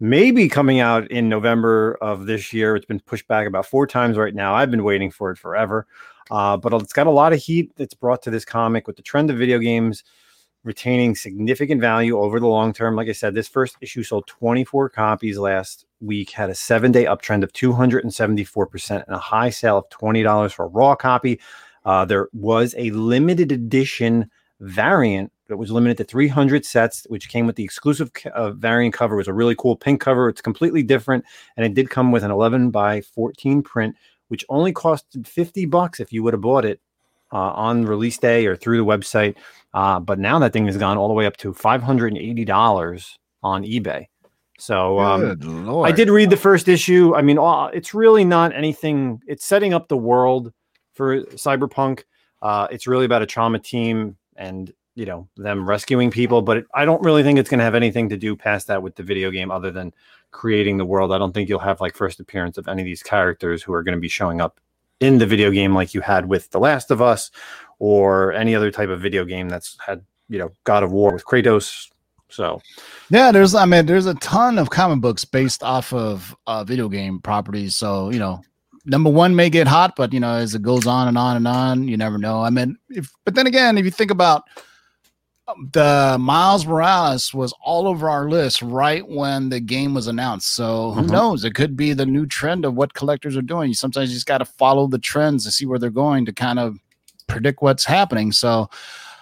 maybe 0.00 0.48
coming 0.48 0.80
out 0.80 1.08
in 1.12 1.28
November 1.28 1.96
of 2.02 2.26
this 2.26 2.52
year, 2.52 2.74
it's 2.74 2.84
been 2.84 2.98
pushed 2.98 3.28
back 3.28 3.46
about 3.46 3.64
four 3.64 3.86
times 3.86 4.16
right 4.16 4.34
now. 4.34 4.54
I've 4.56 4.72
been 4.72 4.82
waiting 4.82 5.12
for 5.12 5.30
it 5.30 5.38
forever. 5.38 5.86
Uh, 6.30 6.56
but 6.56 6.72
it's 6.74 6.92
got 6.92 7.06
a 7.06 7.10
lot 7.10 7.32
of 7.32 7.40
heat 7.40 7.72
that's 7.76 7.94
brought 7.94 8.22
to 8.22 8.30
this 8.30 8.44
comic 8.44 8.86
with 8.86 8.96
the 8.96 9.02
trend 9.02 9.30
of 9.30 9.36
video 9.36 9.58
games 9.58 10.04
retaining 10.64 11.14
significant 11.14 11.80
value 11.80 12.18
over 12.18 12.40
the 12.40 12.46
long 12.46 12.72
term. 12.72 12.96
Like 12.96 13.08
I 13.08 13.12
said, 13.12 13.34
this 13.34 13.48
first 13.48 13.76
issue 13.80 14.02
sold 14.02 14.26
24 14.26 14.88
copies 14.88 15.38
last 15.38 15.84
week, 16.00 16.30
had 16.30 16.50
a 16.50 16.54
seven 16.54 16.90
day 16.90 17.04
uptrend 17.04 17.44
of 17.44 17.52
274%, 17.52 18.90
and 18.90 19.14
a 19.14 19.18
high 19.18 19.50
sale 19.50 19.78
of 19.78 19.88
$20 19.90 20.52
for 20.52 20.64
a 20.64 20.68
raw 20.68 20.94
copy. 20.94 21.40
Uh, 21.84 22.04
there 22.04 22.28
was 22.32 22.74
a 22.78 22.90
limited 22.90 23.52
edition 23.52 24.30
variant 24.60 25.30
that 25.48 25.58
was 25.58 25.70
limited 25.70 25.98
to 25.98 26.04
300 26.04 26.64
sets, 26.64 27.06
which 27.10 27.28
came 27.28 27.46
with 27.46 27.56
the 27.56 27.64
exclusive 27.64 28.10
uh, 28.34 28.50
variant 28.52 28.94
cover. 28.94 29.14
It 29.14 29.18
was 29.18 29.28
a 29.28 29.34
really 29.34 29.54
cool 29.54 29.76
pink 29.76 30.00
cover. 30.00 30.30
It's 30.30 30.40
completely 30.40 30.82
different, 30.82 31.24
and 31.56 31.66
it 31.66 31.74
did 31.74 31.90
come 31.90 32.10
with 32.10 32.24
an 32.24 32.30
11 32.30 32.70
by 32.70 33.02
14 33.02 33.62
print, 33.62 33.94
which 34.34 34.44
only 34.48 34.72
costed 34.72 35.28
50 35.28 35.66
bucks 35.66 36.00
if 36.00 36.12
you 36.12 36.24
would 36.24 36.34
have 36.34 36.40
bought 36.40 36.64
it 36.64 36.80
uh, 37.32 37.36
on 37.36 37.84
release 37.84 38.18
day 38.18 38.46
or 38.46 38.56
through 38.56 38.78
the 38.78 38.84
website. 38.84 39.36
Uh, 39.72 40.00
but 40.00 40.18
now 40.18 40.40
that 40.40 40.52
thing 40.52 40.66
has 40.66 40.76
gone 40.76 40.98
all 40.98 41.06
the 41.06 41.14
way 41.14 41.24
up 41.24 41.36
to 41.36 41.54
$580 41.54 43.18
on 43.44 43.62
eBay. 43.62 44.06
So 44.58 44.98
um, 44.98 45.84
I 45.84 45.92
did 45.92 46.10
read 46.10 46.30
the 46.30 46.36
first 46.36 46.66
issue. 46.66 47.14
I 47.14 47.22
mean, 47.22 47.38
it's 47.72 47.94
really 47.94 48.24
not 48.24 48.52
anything. 48.52 49.20
It's 49.28 49.44
setting 49.44 49.72
up 49.72 49.86
the 49.86 49.96
world 49.96 50.52
for 50.94 51.20
Cyberpunk. 51.26 52.02
Uh, 52.42 52.66
it's 52.72 52.88
really 52.88 53.04
about 53.04 53.22
a 53.22 53.26
trauma 53.26 53.60
team 53.60 54.16
and 54.34 54.72
you 54.96 55.06
know 55.06 55.28
them 55.36 55.68
rescuing 55.68 56.10
people. 56.10 56.42
But 56.42 56.56
it, 56.56 56.66
I 56.74 56.84
don't 56.84 57.02
really 57.04 57.22
think 57.22 57.38
it's 57.38 57.48
going 57.48 57.58
to 57.58 57.64
have 57.64 57.76
anything 57.76 58.08
to 58.08 58.16
do 58.16 58.34
past 58.34 58.66
that 58.66 58.82
with 58.82 58.96
the 58.96 59.04
video 59.04 59.30
game, 59.30 59.52
other 59.52 59.70
than 59.70 59.94
creating 60.34 60.76
the 60.76 60.84
world. 60.84 61.12
I 61.12 61.18
don't 61.18 61.32
think 61.32 61.48
you'll 61.48 61.60
have 61.60 61.80
like 61.80 61.94
first 61.94 62.18
appearance 62.18 62.58
of 62.58 62.66
any 62.66 62.82
of 62.82 62.86
these 62.86 63.02
characters 63.02 63.62
who 63.62 63.72
are 63.72 63.84
going 63.84 63.94
to 63.94 64.00
be 64.00 64.08
showing 64.08 64.40
up 64.40 64.60
in 65.00 65.18
the 65.18 65.26
video 65.26 65.50
game 65.50 65.74
like 65.74 65.94
you 65.94 66.00
had 66.00 66.28
with 66.28 66.50
The 66.50 66.58
Last 66.58 66.90
of 66.90 67.00
Us 67.00 67.30
or 67.78 68.32
any 68.32 68.54
other 68.54 68.70
type 68.70 68.88
of 68.88 69.00
video 69.00 69.24
game 69.24 69.48
that's 69.48 69.78
had 69.84 70.02
you 70.28 70.38
know 70.38 70.50
God 70.64 70.82
of 70.82 70.90
War 70.92 71.12
with 71.12 71.24
Kratos, 71.24 71.88
So 72.28 72.60
Yeah, 73.10 73.30
there's 73.30 73.54
I 73.54 73.64
mean 73.64 73.86
there's 73.86 74.06
a 74.06 74.14
ton 74.14 74.58
of 74.58 74.70
comic 74.70 75.00
books 75.00 75.24
based 75.24 75.62
off 75.62 75.92
of 75.92 76.36
uh, 76.46 76.64
video 76.64 76.88
game 76.88 77.20
properties. 77.20 77.76
So 77.76 78.10
you 78.10 78.18
know, 78.18 78.42
number 78.84 79.10
one 79.10 79.36
may 79.36 79.50
get 79.50 79.68
hot, 79.68 79.94
but 79.96 80.12
you 80.12 80.20
know 80.20 80.34
as 80.34 80.54
it 80.54 80.62
goes 80.62 80.86
on 80.86 81.06
and 81.06 81.16
on 81.16 81.36
and 81.36 81.46
on, 81.46 81.86
you 81.86 81.96
never 81.96 82.18
know. 82.18 82.42
I 82.42 82.50
mean, 82.50 82.76
if 82.90 83.08
but 83.24 83.36
then 83.36 83.46
again, 83.46 83.78
if 83.78 83.84
you 83.84 83.92
think 83.92 84.10
about 84.10 84.42
the 85.72 86.16
Miles 86.18 86.66
Morales 86.66 87.34
was 87.34 87.52
all 87.62 87.86
over 87.86 88.08
our 88.08 88.28
list 88.30 88.62
right 88.62 89.06
when 89.06 89.50
the 89.50 89.60
game 89.60 89.92
was 89.94 90.06
announced. 90.06 90.54
So 90.54 90.92
who 90.92 91.02
Mhm. 91.02 91.10
knows? 91.10 91.44
It 91.44 91.54
could 91.54 91.76
be 91.76 91.92
the 91.92 92.06
new 92.06 92.26
trend 92.26 92.64
of 92.64 92.74
what 92.74 92.94
collectors 92.94 93.36
are 93.36 93.42
doing. 93.42 93.68
You 93.68 93.74
sometimes 93.74 94.08
you 94.10 94.14
just 94.16 94.26
got 94.26 94.38
to 94.38 94.44
follow 94.46 94.86
the 94.86 94.98
trends 94.98 95.44
to 95.44 95.50
see 95.52 95.66
where 95.66 95.78
they're 95.78 95.90
going 95.90 96.24
to 96.26 96.32
kind 96.32 96.58
of 96.58 96.78
predict 97.26 97.60
what's 97.62 97.84
happening. 97.84 98.32
So, 98.32 98.70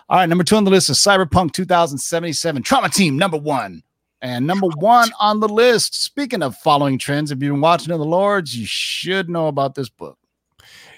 all 0.08 0.18
right, 0.18 0.28
number 0.28 0.44
two 0.44 0.56
on 0.56 0.64
the 0.64 0.70
list 0.70 0.90
is 0.90 0.98
Cyberpunk 0.98 1.52
2077 1.52 2.62
Trauma 2.62 2.88
Team 2.88 3.16
number 3.16 3.36
one. 3.38 3.82
And 4.20 4.46
number 4.46 4.68
one 4.76 5.10
on 5.18 5.40
the 5.40 5.48
list, 5.48 6.00
speaking 6.00 6.42
of 6.44 6.56
following 6.56 6.96
trends, 6.96 7.32
if 7.32 7.42
you've 7.42 7.52
been 7.52 7.60
watching 7.60 7.88
The 7.88 7.98
Lords, 8.04 8.56
you 8.56 8.64
should 8.66 9.28
know 9.28 9.48
about 9.48 9.74
this 9.74 9.88
book. 9.88 10.16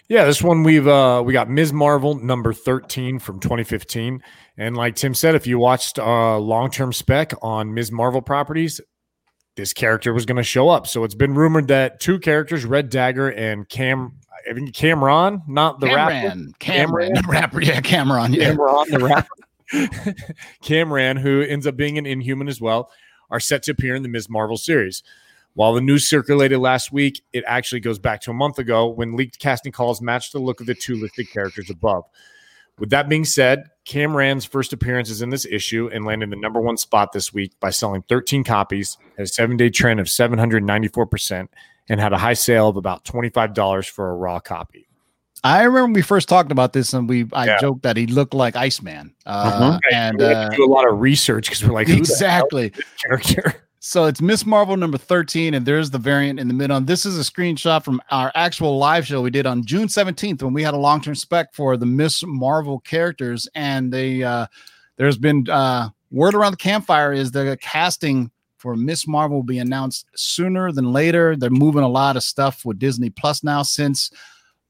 Yeah, 0.09 0.25
this 0.25 0.43
one 0.43 0.63
we've 0.63 0.87
uh 0.87 1.23
we 1.25 1.33
got 1.33 1.49
Ms. 1.49 1.73
Marvel 1.73 2.15
number 2.15 2.53
13 2.53 3.19
from 3.19 3.41
2015. 3.41 4.23
And 4.57 4.77
like 4.77 4.97
Tim 4.97 5.15
said, 5.15 5.35
if 5.35 5.47
you 5.47 5.59
watched 5.59 5.99
uh 5.99 6.39
long-term 6.39 6.93
spec 6.93 7.33
on 7.43 7.73
Ms. 7.75 7.91
Marvel 7.91 8.23
properties, 8.23 8.81
this 9.57 9.73
character 9.73 10.13
was 10.13 10.27
going 10.27 10.37
to 10.37 10.43
show 10.43 10.69
up. 10.69 10.87
So 10.87 11.05
it's 11.05 11.15
been 11.15 11.35
rumored 11.35 11.69
that 11.69 12.01
two 12.01 12.19
characters, 12.19 12.65
Red 12.65 12.91
Dagger 12.91 13.29
and 13.31 13.69
Cam 13.69 14.19
I 14.49 14.53
think 14.53 14.75
Cameron, 14.75 15.43
not 15.49 15.81
the 15.81 15.87
rapper. 15.87 16.13
Cameron, 16.13 16.55
Cameron, 16.59 17.15
the 17.15 17.25
rapper, 17.29 17.63
yeah, 17.63 17.81
Cameron, 17.81 18.33
yeah. 18.33 18.51
Cameron, 18.51 18.91
the 18.91 18.99
rapper. 18.99 19.29
Cameron, 20.63 21.17
who 21.17 21.43
ends 21.43 21.67
up 21.67 21.77
being 21.77 21.99
an 21.99 22.07
inhuman 22.07 22.49
as 22.49 22.61
well, 22.61 22.91
are 23.31 23.41
set 23.41 23.63
to 23.65 23.71
appear 23.71 23.95
in 23.95 24.03
the 24.03 24.09
Ms. 24.09 24.29
Marvel 24.29 24.57
series. 24.57 25.03
While 25.55 25.75
the 25.75 25.81
news 25.81 26.09
circulated 26.09 26.59
last 26.59 26.93
week, 26.93 27.23
it 27.33 27.45
actually 27.47 27.81
goes 27.81 27.99
back 27.99 28.21
to 28.23 28.31
a 28.31 28.35
month 28.35 28.59
ago 28.59 28.89
when 28.89 29.17
leaked 29.17 29.39
casting 29.39 29.73
calls 29.73 30.03
matched 30.03 30.33
the 30.33 30.41
look 30.41 30.61
of 30.61 30.67
the 30.67 30.75
two 30.75 30.97
listed 30.97 31.31
characters 31.31 31.71
above. 31.71 32.05
With 32.79 32.91
that 32.91 33.09
being 33.09 33.25
said, 33.25 33.71
Cameron's 33.85 34.45
first 34.45 34.73
appearance 34.73 35.09
is 35.09 35.23
in 35.23 35.31
this 35.31 35.47
issue 35.47 35.89
and 35.93 36.05
landed 36.05 36.31
the 36.31 36.37
number 36.37 36.61
one 36.61 36.77
spot 36.77 37.13
this 37.13 37.33
week 37.33 37.53
by 37.61 37.71
selling 37.71 38.03
13 38.09 38.43
copies 38.43 38.99
at 39.17 39.25
a 39.25 39.27
seven 39.29 39.57
day 39.57 39.71
trend 39.71 40.01
of 40.01 40.07
794% 40.07 41.49
and 41.89 42.01
had 42.01 42.13
a 42.13 42.19
high 42.19 42.35
sale 42.35 42.69
of 42.69 42.77
about 42.77 43.05
$25 43.05 43.89
for 43.89 44.11
a 44.11 44.15
raw 44.15 44.41
copy. 44.41 44.89
I 45.45 45.65
remember 45.65 45.95
we 45.95 46.03
first 46.03 46.29
talked 46.29 46.51
about 46.51 46.73
this, 46.73 46.95
and 46.95 47.07
we 47.07 47.27
I 47.33 47.45
Yeah. 47.47 47.59
joked 47.61 47.83
that 47.83 47.99
he 47.99 48.07
looked 48.07 48.33
like 48.33 48.57
Iceman, 48.57 49.15
uh, 49.27 49.79
and 49.93 50.17
we 50.19 50.25
had 50.25 50.37
uh, 50.37 50.49
do 50.57 50.65
a 50.65 50.73
lot 50.73 50.89
of 50.89 51.01
research 51.01 51.49
because 51.49 51.63
we're 51.63 51.75
like, 51.75 51.87
who 51.87 51.99
exactly. 51.99 52.71
the 52.71 52.83
hell 53.09 53.19
is 53.19 53.27
this 53.27 53.35
character? 53.37 53.69
So 53.87 54.07
it's 54.07 54.23
Miss 54.23 54.47
Marvel 54.47 54.79
number 54.79 54.97
13, 54.97 55.53
and 55.53 55.67
there's 55.67 55.91
the 55.91 55.99
variant 55.99 56.41
in 56.41 56.49
the 56.49 56.55
mid 56.55 56.71
on. 56.71 56.87
this 56.87 57.05
is 57.05 57.19
a 57.19 57.23
screenshot 57.31 57.85
from 57.85 58.01
our 58.11 58.33
actual 58.35 58.79
live 58.79 59.07
show 59.07 59.21
we 59.21 59.29
did 59.29 59.45
on 59.45 59.63
June 59.63 59.89
17th 59.89 60.43
when 60.43 60.55
we 60.55 60.63
had 60.63 60.73
a 60.73 60.79
long-term 60.79 61.15
spec 61.15 61.53
for 61.53 61.77
the 61.77 61.85
Miss 61.85 62.25
Marvel 62.27 62.81
characters. 62.81 63.47
And 63.55 63.93
they 63.93 64.23
uh 64.23 64.47
there's 64.97 65.19
been 65.19 65.51
uh 65.51 65.91
word 66.11 66.35
around 66.35 66.53
the 66.53 66.57
campfire 66.57 67.13
is 67.13 67.31
the 67.31 67.59
casting 67.61 68.31
for 68.57 68.75
Miss 68.75 69.07
Marvel 69.07 69.37
will 69.37 69.43
be 69.43 69.59
announced 69.59 70.07
sooner 70.17 70.73
than 70.73 70.91
later. 70.91 71.37
They're 71.37 71.51
moving 71.51 71.83
a 71.83 71.89
lot 71.89 72.17
of 72.17 72.23
stuff 72.23 72.65
with 72.65 72.79
Disney 72.79 73.11
Plus 73.11 73.45
now 73.45 73.61
since 73.61 74.11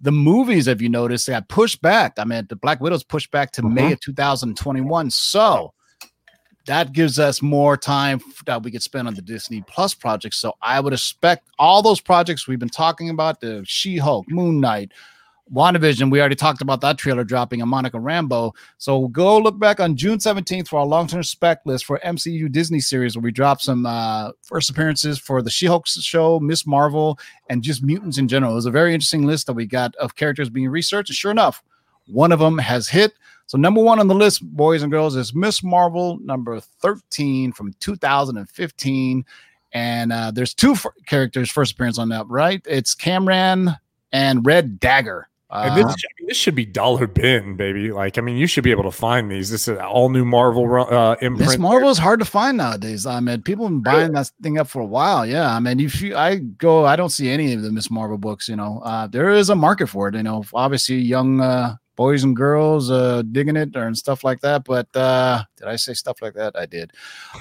the 0.00 0.10
movies, 0.10 0.66
if 0.66 0.82
you 0.82 0.88
notice, 0.88 1.24
they 1.26 1.34
got 1.34 1.48
pushed 1.48 1.80
back. 1.80 2.14
I 2.18 2.24
mean, 2.24 2.46
the 2.48 2.56
Black 2.56 2.80
Widow's 2.80 3.04
pushed 3.04 3.30
back 3.30 3.52
to 3.52 3.62
May 3.62 3.92
of 3.92 4.00
2021. 4.00 5.08
So 5.12 5.72
that 6.66 6.92
gives 6.92 7.18
us 7.18 7.42
more 7.42 7.76
time 7.76 8.20
that 8.46 8.62
we 8.62 8.70
could 8.70 8.82
spend 8.82 9.06
on 9.06 9.14
the 9.14 9.22
Disney 9.22 9.62
Plus 9.66 9.94
projects. 9.94 10.38
So 10.38 10.54
I 10.62 10.80
would 10.80 10.92
expect 10.92 11.50
all 11.58 11.82
those 11.82 12.00
projects 12.00 12.48
we've 12.48 12.58
been 12.58 12.68
talking 12.68 13.10
about 13.10 13.40
the 13.40 13.62
She 13.66 13.98
Hulk, 13.98 14.26
Moon 14.30 14.60
Knight, 14.60 14.92
WandaVision. 15.52 16.10
We 16.10 16.20
already 16.20 16.36
talked 16.36 16.62
about 16.62 16.80
that 16.80 16.96
trailer 16.96 17.22
dropping 17.22 17.60
on 17.60 17.68
Monica 17.68 17.98
Rambeau. 17.98 18.54
So 18.78 19.08
go 19.08 19.38
look 19.38 19.58
back 19.58 19.78
on 19.78 19.94
June 19.94 20.18
17th 20.18 20.68
for 20.68 20.80
our 20.80 20.86
long 20.86 21.06
term 21.06 21.22
spec 21.22 21.60
list 21.66 21.84
for 21.84 22.00
MCU 22.04 22.50
Disney 22.50 22.80
series 22.80 23.14
where 23.14 23.22
we 23.22 23.30
drop 23.30 23.60
some 23.60 23.84
uh, 23.84 24.30
first 24.42 24.70
appearances 24.70 25.18
for 25.18 25.42
the 25.42 25.50
She 25.50 25.66
Hulk 25.66 25.86
show, 25.86 26.40
Miss 26.40 26.66
Marvel, 26.66 27.18
and 27.50 27.62
just 27.62 27.82
mutants 27.82 28.16
in 28.16 28.26
general. 28.26 28.52
It 28.52 28.56
was 28.56 28.66
a 28.66 28.70
very 28.70 28.94
interesting 28.94 29.26
list 29.26 29.46
that 29.46 29.52
we 29.52 29.66
got 29.66 29.94
of 29.96 30.16
characters 30.16 30.48
being 30.48 30.70
researched. 30.70 31.10
And 31.10 31.16
sure 31.16 31.30
enough, 31.30 31.62
one 32.06 32.32
of 32.32 32.38
them 32.38 32.56
has 32.58 32.88
hit. 32.88 33.12
So 33.46 33.58
number 33.58 33.82
one 33.82 34.00
on 34.00 34.08
the 34.08 34.14
list, 34.14 34.42
boys 34.42 34.82
and 34.82 34.90
girls, 34.90 35.16
is 35.16 35.34
Miss 35.34 35.62
Marvel, 35.62 36.18
number 36.22 36.60
13 36.60 37.52
from 37.52 37.72
2015. 37.80 39.24
And 39.72 40.12
uh, 40.12 40.30
there's 40.30 40.54
two 40.54 40.72
f- 40.72 40.86
characters 41.06 41.50
first 41.50 41.72
appearance 41.72 41.98
on 41.98 42.08
that, 42.10 42.26
right? 42.28 42.62
It's 42.66 42.94
Cameron 42.94 43.76
and 44.12 44.46
Red 44.46 44.78
Dagger. 44.80 45.28
And 45.50 45.72
Uh, 45.72 45.86
this, 45.86 45.96
this 46.26 46.36
should 46.36 46.54
be 46.54 46.64
dollar 46.64 47.06
bin, 47.06 47.56
baby. 47.56 47.92
Like, 47.92 48.16
I 48.18 48.20
mean, 48.22 48.36
you 48.36 48.46
should 48.46 48.64
be 48.64 48.70
able 48.70 48.84
to 48.84 48.90
find 48.90 49.30
these. 49.30 49.50
This 49.50 49.68
is 49.68 49.76
an 49.76 49.84
all 49.84 50.08
new 50.08 50.24
Marvel 50.24 50.64
uh, 50.82 51.12
imprint. 51.20 51.38
Miss 51.50 51.58
Marvel 51.58 51.90
is 51.90 51.98
hard 51.98 52.18
to 52.20 52.24
find 52.24 52.56
nowadays. 52.56 53.04
I 53.04 53.20
mean, 53.20 53.42
people 53.42 53.66
have 53.66 53.74
been 53.74 53.82
buying 53.82 54.12
that 54.12 54.30
thing 54.42 54.58
up 54.58 54.68
for 54.68 54.80
a 54.80 54.86
while. 54.86 55.26
Yeah, 55.26 55.54
I 55.54 55.60
mean, 55.60 55.78
if 55.80 56.00
you, 56.00 56.16
I 56.16 56.36
go, 56.36 56.84
I 56.86 56.96
don't 56.96 57.10
see 57.10 57.28
any 57.28 57.52
of 57.52 57.62
the 57.62 57.70
Miss 57.70 57.90
Marvel 57.90 58.18
books. 58.18 58.48
You 58.48 58.56
know, 58.56 58.80
uh, 58.84 59.06
there 59.06 59.30
is 59.30 59.50
a 59.50 59.54
market 59.54 59.88
for 59.88 60.08
it. 60.08 60.14
You 60.14 60.22
know, 60.22 60.44
obviously, 60.54 60.96
young 60.96 61.40
uh, 61.40 61.76
boys 61.96 62.24
and 62.24 62.34
girls 62.34 62.90
uh, 62.90 63.22
digging 63.32 63.56
it 63.56 63.74
and 63.76 63.96
stuff 63.96 64.24
like 64.24 64.40
that. 64.40 64.64
But 64.64 64.88
uh, 64.96 65.44
did 65.56 65.68
I 65.68 65.76
say 65.76 65.94
stuff 65.94 66.20
like 66.22 66.34
that? 66.34 66.56
I 66.56 66.66
did. 66.66 66.92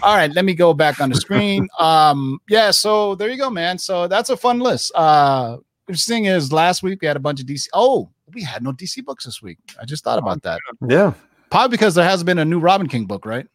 All 0.01 0.15
right, 0.15 0.31
let 0.33 0.45
me 0.45 0.53
go 0.53 0.73
back 0.73 0.99
on 1.01 1.09
the 1.09 1.15
screen. 1.15 1.67
um, 1.79 2.39
yeah, 2.49 2.71
so 2.71 3.15
there 3.15 3.29
you 3.29 3.37
go, 3.37 3.49
man. 3.49 3.77
So 3.77 4.07
that's 4.07 4.29
a 4.29 4.37
fun 4.37 4.59
list. 4.59 4.91
Uh, 4.95 5.57
interesting 5.87 6.25
is 6.25 6.51
last 6.53 6.83
week 6.83 7.01
we 7.01 7.07
had 7.07 7.17
a 7.17 7.21
bunch 7.21 7.39
of 7.41 7.45
DC. 7.47 7.67
Oh, 7.73 8.09
we 8.33 8.41
had 8.43 8.63
no 8.63 8.71
DC 8.71 9.03
books 9.03 9.25
this 9.25 9.41
week. 9.41 9.57
I 9.81 9.85
just 9.85 10.03
thought 10.03 10.19
about 10.19 10.41
that. 10.43 10.59
yeah, 10.87 11.13
Probably 11.49 11.75
because 11.75 11.93
there 11.95 12.05
hasn't 12.05 12.25
been 12.25 12.39
a 12.39 12.45
new 12.45 12.59
Robin 12.59 12.87
King 12.87 13.05
book, 13.05 13.25
right? 13.25 13.47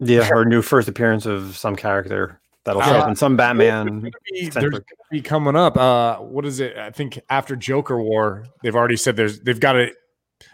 yeah, 0.00 0.24
her 0.24 0.44
new 0.44 0.62
first 0.62 0.88
appearance 0.88 1.26
of 1.26 1.56
some 1.56 1.76
character 1.76 2.40
that'll 2.64 2.82
show 2.82 2.96
up 2.96 3.06
Uh, 3.06 3.10
in 3.10 3.16
some 3.16 3.36
Batman. 3.36 4.10
There's 4.32 4.52
centric. 4.54 4.72
going 4.72 4.82
to 4.82 4.86
be 5.12 5.20
coming 5.22 5.54
up. 5.54 5.76
Uh, 5.76 6.16
what 6.16 6.44
is 6.44 6.58
it? 6.58 6.76
I 6.76 6.90
think 6.90 7.20
after 7.30 7.54
Joker 7.54 8.02
War, 8.02 8.46
they've 8.62 8.74
already 8.74 8.96
said 8.96 9.14
there's 9.16 9.38
they've 9.40 9.60
got 9.60 9.76
a, 9.76 9.92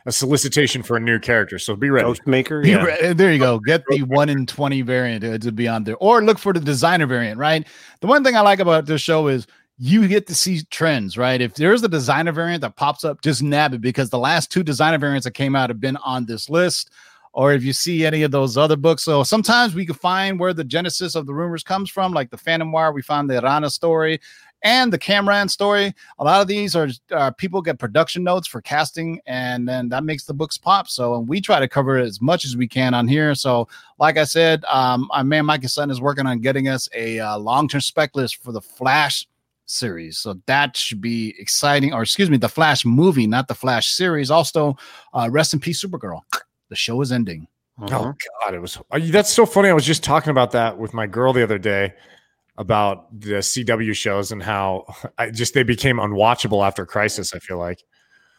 a 0.07 0.13
solicitation 0.13 0.83
for 0.83 0.97
a 0.97 1.01
new 1.01 1.19
character. 1.19 1.59
So 1.59 1.77
be 1.77 1.91
ready. 1.91 2.09
Ghostmaker. 2.09 2.65
Yeah. 2.65 2.85
re- 2.85 3.13
there 3.13 3.33
you 3.33 3.39
go. 3.39 3.59
Get 3.59 3.85
the 3.89 4.03
one 4.03 4.29
in 4.29 4.47
20 4.47 4.83
variant 4.83 5.25
uh, 5.25 5.39
to 5.39 5.53
be 5.53 5.69
on 5.69 5.85
there, 5.85 5.97
or 5.97 6.23
look 6.23 6.39
for 6.39 6.53
the 6.53 6.61
designer 6.61 7.07
variant, 7.07 7.39
right? 7.39 7.67
The 8.01 8.07
one 8.07 8.25
thing 8.25 8.37
I 8.37 8.41
like 8.41 8.61
about 8.61 8.87
this 8.87 9.01
show 9.01 9.29
is 9.29 9.47
you 9.79 10.09
get 10.09 10.27
to 10.27 10.35
see 10.35 10.63
trends, 10.71 11.17
right? 11.17 11.41
If 11.41 11.55
there's 11.55 11.83
a 11.85 11.89
designer 11.89 12.33
variant 12.33 12.63
that 12.63 12.77
pops 12.77 13.05
up, 13.05 13.23
just 13.23 13.43
nab 13.43 13.75
it 13.75 13.81
because 13.81 14.11
the 14.11 14.19
last 14.19 14.51
two 14.51 14.65
designer 14.65 14.99
variants 14.99 15.25
that 15.25 15.33
came 15.33 15.55
out 15.55 15.71
have 15.71 15.81
been 15.81 15.97
on 15.99 16.27
this 16.27 16.51
list. 16.51 16.91
Or 17.33 17.53
if 17.53 17.63
you 17.63 17.73
see 17.73 18.05
any 18.05 18.25
of 18.25 18.33
those 18.33 18.57
other 18.57 18.75
books, 18.75 19.05
so 19.05 19.23
sometimes 19.23 19.75
we 19.75 19.87
can 19.87 19.95
find 19.95 20.41
where 20.41 20.53
the 20.53 20.65
genesis 20.65 21.15
of 21.15 21.27
the 21.27 21.35
rumors 21.35 21.63
comes 21.63 21.89
from, 21.89 22.13
like 22.13 22.31
the 22.31 22.37
Fandom 22.37 22.73
Wire. 22.73 22.91
We 22.91 23.03
found 23.03 23.31
the 23.31 23.41
Arana 23.41 23.71
story 23.71 24.21
and 24.63 24.93
the 24.93 24.99
Cameron 24.99 25.49
story. 25.49 25.95
A 26.19 26.25
lot 26.25 26.41
of 26.41 26.49
these 26.49 26.75
are 26.75 26.89
uh, 27.13 27.31
people 27.33 27.63
get 27.63 27.79
production 27.79 28.25
notes 28.25 28.47
for 28.49 28.61
casting, 28.61 29.21
and 29.27 29.69
then 29.69 29.89
that 29.91 30.05
makes 30.05 30.25
the 30.25 30.35
books 30.35 30.59
pop. 30.59 30.89
So 30.89 31.15
and 31.15 31.29
we 31.29 31.41
try 31.41 31.61
to 31.61 31.69
cover 31.69 31.99
it 31.99 32.07
as 32.07 32.21
much 32.21 32.45
as 32.45 32.57
we 32.57 32.67
can 32.67 32.95
on 32.95 33.07
here. 33.07 33.35
So, 33.35 33.69
like 33.99 34.17
I 34.17 34.25
said, 34.25 34.65
um, 34.67 35.09
our 35.13 35.25
man 35.25 35.47
Mike 35.47 35.65
Sutton 35.69 35.91
is 35.91 36.01
working 36.01 36.27
on 36.27 36.41
getting 36.41 36.69
us 36.69 36.89
a 36.95 37.21
uh, 37.21 37.39
long-term 37.39 37.81
spec 37.81 38.17
list 38.17 38.43
for 38.43 38.53
the 38.53 38.61
Flash 38.61 39.27
series. 39.67 40.19
So 40.19 40.41
that 40.47 40.77
should 40.77 41.01
be 41.01 41.35
exciting. 41.39 41.93
Or 41.93 42.03
excuse 42.03 42.31
me, 42.31 42.37
the 42.39 42.49
Flash 42.49 42.85
movie, 42.85 43.27
not 43.27 43.49
the 43.49 43.55
Flash 43.55 43.89
series. 43.89 44.31
Also, 44.31 44.77
uh, 45.13 45.29
rest 45.31 45.53
in 45.53 45.61
peace, 45.61 45.83
Supergirl. 45.83 46.23
The 46.69 46.77
show 46.77 47.01
is 47.01 47.13
ending. 47.13 47.47
Mhm. 47.79 47.93
Oh 47.93 48.15
God, 48.43 48.55
it 48.55 48.61
was. 48.61 48.77
uh, 48.91 48.99
That's 49.01 49.33
so 49.33 49.47
funny. 49.47 49.69
I 49.69 49.73
was 49.73 49.85
just 49.85 50.03
talking 50.03 50.31
about 50.31 50.51
that 50.51 50.79
with 50.79 50.95
my 50.95 51.07
girl 51.07 51.33
the 51.33 51.45
other 51.45 51.59
day 51.59 51.95
about 52.59 53.19
the 53.19 53.37
CW 53.37 53.95
shows 53.95 54.31
and 54.33 54.43
how 54.43 54.85
I 55.19 55.31
just 55.31 55.55
they 55.55 55.63
became 55.63 55.97
unwatchable 55.97 56.67
after 56.67 56.85
Crisis. 56.85 57.33
I 57.35 57.39
feel 57.39 57.57
like. 57.59 57.83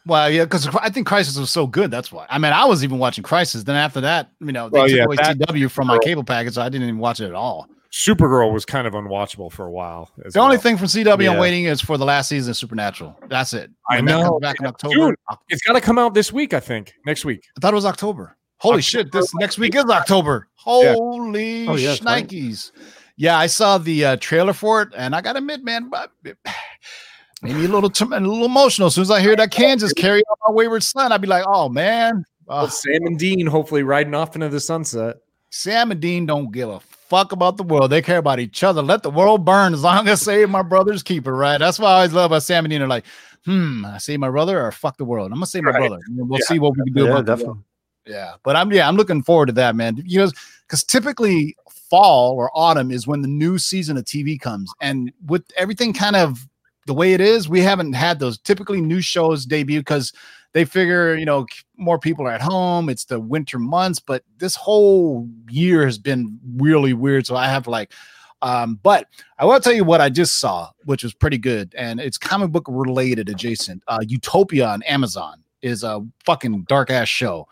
Well, 0.05 0.29
yeah, 0.29 0.43
because 0.45 0.67
I 0.67 0.89
think 0.89 1.07
Crisis 1.07 1.37
was 1.37 1.49
so 1.51 1.67
good. 1.67 1.91
That's 1.91 2.11
why. 2.11 2.25
I 2.29 2.37
mean, 2.39 2.53
I 2.53 2.65
was 2.65 2.83
even 2.83 2.99
watching 2.99 3.23
Crisis. 3.23 3.63
Then 3.63 3.75
after 3.75 4.01
that, 4.01 4.29
you 4.39 4.51
know, 4.51 4.69
they 4.69 4.79
Well, 4.79 4.87
took 4.87 4.95
yeah, 4.97 5.03
away 5.03 5.15
CW 5.17 5.69
from 5.71 5.87
my 5.87 5.99
cable 5.99 6.23
package, 6.23 6.53
so 6.53 6.61
I 6.61 6.69
didn't 6.69 6.87
even 6.87 6.99
watch 6.99 7.19
it 7.19 7.25
at 7.25 7.33
all. 7.33 7.67
Supergirl 7.91 8.53
was 8.53 8.65
kind 8.65 8.87
of 8.87 8.93
unwatchable 8.93 9.51
for 9.51 9.65
a 9.65 9.71
while. 9.71 10.09
as 10.25 10.33
The 10.33 10.39
only 10.39 10.57
thing 10.57 10.77
from 10.77 10.87
CW 10.87 11.31
I'm 11.31 11.37
waiting 11.39 11.65
is 11.65 11.81
for 11.81 11.97
the 11.97 12.05
last 12.05 12.29
season 12.29 12.51
of 12.51 12.57
Supernatural. 12.57 13.17
That's 13.29 13.53
it. 13.53 13.71
I 13.89 13.97
When 13.97 14.05
that 14.05 14.11
know. 14.19 14.23
comes 14.29 14.41
back 14.41 14.59
in 14.59 14.67
October. 14.67 14.93
Dude, 14.95 15.15
it's 15.49 15.61
got 15.63 15.73
to 15.73 15.81
come 15.81 15.97
out 15.99 16.13
this 16.13 16.31
week. 16.31 16.53
I 16.53 16.59
think 16.59 16.93
next 17.05 17.25
week. 17.25 17.45
I 17.57 17.59
thought 17.59 17.73
it 17.73 17.75
was 17.75 17.85
October. 17.85 18.37
Holy 18.57 18.81
shit! 18.81 19.11
This 19.11 19.33
next 19.35 19.57
week 19.57 19.73
is 19.75 19.85
October. 19.85 20.47
Holy 20.55 21.67
Oh, 21.67 21.75
yeah, 21.75 21.89
that's 21.89 22.03
right. 22.03 22.27
shnikes! 22.27 22.71
Yeah, 23.19 23.37
I 23.37 23.47
saw 23.47 23.77
the 23.77 24.05
uh, 24.05 24.15
trailer 24.15 24.53
for 24.53 24.81
it, 24.81 24.89
and 24.95 25.13
I 25.13 25.19
gotta 25.19 25.39
admit, 25.39 25.61
man, 25.61 25.89
but 25.89 26.11
it 26.23 26.37
made 27.43 27.55
me 27.57 27.65
a 27.65 27.67
little, 27.67 27.89
tr- 27.89 28.05
a 28.05 28.19
little 28.19 28.45
emotional. 28.45 28.87
As 28.87 28.95
soon 28.95 29.01
as 29.01 29.11
I 29.11 29.19
hear 29.19 29.35
that 29.35 29.51
Kansas 29.51 29.91
carry 29.91 30.21
on 30.21 30.37
my 30.47 30.53
wayward 30.53 30.83
son, 30.83 31.11
I'd 31.11 31.19
be 31.21 31.27
like, 31.27 31.43
oh 31.45 31.67
man. 31.67 32.23
Uh, 32.47 32.63
Well, 32.63 32.69
Sam 32.69 33.05
and 33.05 33.19
Dean 33.19 33.45
hopefully 33.45 33.83
riding 33.83 34.15
off 34.15 34.35
into 34.35 34.47
the 34.47 34.59
sunset. 34.61 35.17
Sam 35.51 35.91
and 35.91 35.99
Dean 35.99 36.25
don't 36.25 36.49
give 36.51 36.69
a 36.69 36.79
fuck 36.79 37.33
about 37.33 37.57
the 37.57 37.63
world. 37.63 37.91
They 37.91 38.01
care 38.01 38.19
about 38.19 38.39
each 38.39 38.63
other. 38.63 38.81
Let 38.81 39.03
the 39.03 39.09
world 39.11 39.43
burn 39.43 39.73
as 39.73 39.83
long 39.83 40.07
as 40.07 40.21
I 40.21 40.31
save 40.31 40.49
my 40.49 40.61
brother's 40.61 41.03
keeper, 41.03 41.35
right? 41.35 41.57
That's 41.57 41.77
what 41.77 41.89
I 41.89 41.95
always 41.97 42.13
love 42.13 42.31
about 42.31 42.43
Sam 42.43 42.63
and 42.65 42.71
Dean. 42.71 42.81
Are 42.81 42.87
like, 42.87 43.03
hmm, 43.45 43.83
I 43.85 43.97
save 43.97 44.19
my 44.21 44.29
brother 44.29 44.65
or 44.65 44.71
fuck 44.71 44.95
the 44.97 45.03
world. 45.05 45.27
I'm 45.31 45.35
gonna 45.39 45.45
save 45.45 45.63
my 45.63 45.71
Right. 45.71 45.79
brother. 45.79 45.99
And 46.07 46.29
we'll 46.29 46.39
Yeah. 46.39 46.45
see 46.45 46.59
what 46.59 46.71
we 46.77 46.83
can 46.85 46.93
do 46.93 47.03
Yeah, 47.03 47.09
about 47.09 47.25
the 47.25 47.31
definitely. 47.33 47.45
world. 47.47 47.63
Yeah, 48.07 48.33
but 48.43 48.55
I'm 48.55 48.71
yeah, 48.71 48.87
I'm 48.87 48.95
looking 48.95 49.21
forward 49.23 49.47
to 49.47 49.51
that, 49.53 49.75
man. 49.75 50.01
You 50.05 50.25
know, 50.25 50.31
because 50.65 50.83
typically 50.83 51.55
fall 51.89 52.33
or 52.33 52.51
autumn 52.53 52.91
is 52.91 53.07
when 53.07 53.21
the 53.21 53.27
new 53.27 53.57
season 53.57 53.97
of 53.97 54.05
TV 54.05 54.39
comes, 54.39 54.71
and 54.81 55.11
with 55.25 55.43
everything 55.57 55.93
kind 55.93 56.15
of 56.15 56.47
the 56.85 56.93
way 56.93 57.13
it 57.13 57.21
is, 57.21 57.47
we 57.47 57.61
haven't 57.61 57.93
had 57.93 58.19
those 58.19 58.37
typically 58.37 58.81
new 58.81 59.01
shows 59.01 59.45
debut 59.45 59.79
because 59.79 60.13
they 60.53 60.65
figure 60.65 61.15
you 61.15 61.25
know 61.25 61.45
more 61.77 61.99
people 61.99 62.25
are 62.25 62.31
at 62.31 62.41
home. 62.41 62.89
It's 62.89 63.05
the 63.05 63.19
winter 63.19 63.59
months, 63.59 63.99
but 63.99 64.23
this 64.37 64.55
whole 64.55 65.27
year 65.49 65.85
has 65.85 65.97
been 65.97 66.39
really 66.55 66.93
weird. 66.93 67.25
So 67.25 67.35
I 67.35 67.47
have 67.47 67.67
like. 67.67 67.93
Um, 68.41 68.79
but 68.83 69.05
I 69.37 69.43
will 69.43 69.59
tell 69.59 69.73
you 69.73 69.83
what 69.83 69.99
I 69.99 70.09
just 70.09 70.39
saw, 70.39 70.69
which 70.85 71.03
was 71.03 71.13
pretty 71.13 71.37
good, 71.37 71.75
and 71.77 71.99
it's 71.99 72.17
comic 72.17 72.51
book 72.51 72.63
related 72.69 73.27
adjacent. 73.27 73.83
Uh, 73.85 73.99
Utopia 74.07 74.65
on 74.65 74.81
Amazon 74.83 75.43
is 75.61 75.83
a 75.83 76.05
fucking 76.23 76.63
dark 76.69 76.89
ass 76.89 77.09
show. 77.09 77.49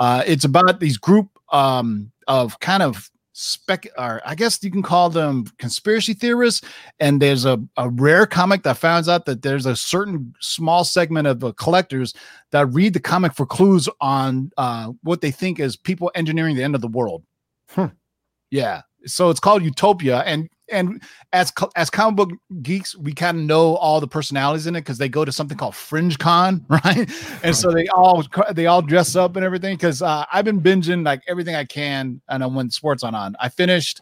Uh, 0.00 0.24
it's 0.26 0.44
about 0.44 0.80
these 0.80 0.98
group 0.98 1.28
um, 1.52 2.10
of 2.26 2.58
kind 2.60 2.82
of 2.82 3.10
spec, 3.34 3.86
or 3.98 4.22
I 4.24 4.34
guess 4.34 4.62
you 4.62 4.70
can 4.70 4.82
call 4.82 5.10
them 5.10 5.44
conspiracy 5.58 6.14
theorists. 6.14 6.66
And 7.00 7.20
there's 7.20 7.44
a, 7.44 7.60
a 7.76 7.90
rare 7.90 8.26
comic 8.26 8.62
that 8.62 8.78
finds 8.78 9.08
out 9.08 9.26
that 9.26 9.42
there's 9.42 9.66
a 9.66 9.76
certain 9.76 10.34
small 10.40 10.84
segment 10.84 11.26
of 11.26 11.44
uh, 11.44 11.52
collectors 11.52 12.14
that 12.52 12.66
read 12.66 12.94
the 12.94 13.00
comic 13.00 13.34
for 13.34 13.44
clues 13.44 13.88
on 14.00 14.50
uh, 14.56 14.92
what 15.02 15.20
they 15.20 15.30
think 15.30 15.60
is 15.60 15.76
people 15.76 16.10
engineering 16.14 16.56
the 16.56 16.62
end 16.62 16.74
of 16.74 16.80
the 16.80 16.88
world. 16.88 17.22
Hmm. 17.68 17.86
Yeah. 18.50 18.82
So 19.04 19.28
it's 19.28 19.40
called 19.40 19.62
Utopia, 19.62 20.20
and 20.20 20.48
and 20.70 21.02
as 21.32 21.52
as 21.76 21.90
comic 21.90 22.16
book 22.16 22.30
geeks, 22.62 22.96
we 22.96 23.12
kind 23.12 23.38
of 23.38 23.44
know 23.44 23.76
all 23.76 24.00
the 24.00 24.08
personalities 24.08 24.66
in 24.66 24.76
it 24.76 24.80
because 24.80 24.98
they 24.98 25.08
go 25.08 25.24
to 25.24 25.32
something 25.32 25.58
called 25.58 25.74
Fringe 25.74 26.18
Con, 26.18 26.64
right? 26.68 27.10
And 27.42 27.54
so 27.54 27.70
they 27.70 27.86
all 27.88 28.24
they 28.52 28.66
all 28.66 28.82
dress 28.82 29.16
up 29.16 29.36
and 29.36 29.44
everything. 29.44 29.76
Because 29.76 30.02
uh, 30.02 30.24
I've 30.32 30.44
been 30.44 30.60
binging 30.60 31.04
like 31.04 31.22
everything 31.28 31.54
I 31.54 31.64
can, 31.64 32.20
and 32.28 32.54
when 32.54 32.70
sports 32.70 33.02
on 33.02 33.14
on, 33.14 33.36
I 33.40 33.48
finished 33.48 34.00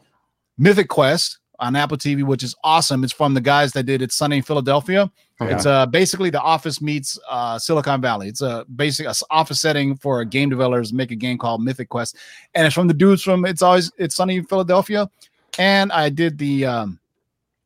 Mythic 0.59 0.89
Quest 0.89 1.39
on 1.59 1.77
Apple 1.77 1.97
TV, 1.97 2.25
which 2.25 2.43
is 2.43 2.55
awesome. 2.65 3.05
It's 3.05 3.13
from 3.13 3.35
the 3.35 3.41
guys 3.41 3.73
that 3.73 3.85
did 3.85 4.03
It's 4.03 4.17
Sunny 4.17 4.39
in 4.39 4.43
Philadelphia. 4.43 5.11
It's 5.41 5.67
uh 5.67 5.87
basically 5.87 6.31
the 6.31 6.41
office 6.41 6.81
meets 6.81 7.19
uh 7.29 7.59
Silicon 7.59 8.01
Valley. 8.01 8.29
It's 8.29 8.43
a 8.43 8.65
basic 8.77 9.07
a 9.07 9.15
office 9.29 9.61
setting 9.61 9.97
for 9.97 10.21
a 10.21 10.25
game 10.25 10.49
developers 10.49 10.93
make 10.93 11.11
a 11.11 11.17
game 11.17 11.37
called 11.37 11.65
Mythic 11.65 11.89
Quest, 11.89 12.17
and 12.55 12.65
it's 12.65 12.75
from 12.75 12.87
the 12.87 12.95
dudes 12.95 13.23
from 13.23 13.45
It's 13.45 13.61
Always 13.61 13.91
It's 13.99 14.15
Sunny 14.15 14.37
in 14.37 14.45
Philadelphia. 14.45 15.11
And 15.59 15.93
I 15.93 16.09
did 16.09 16.39
the 16.39 16.67
um 16.67 16.99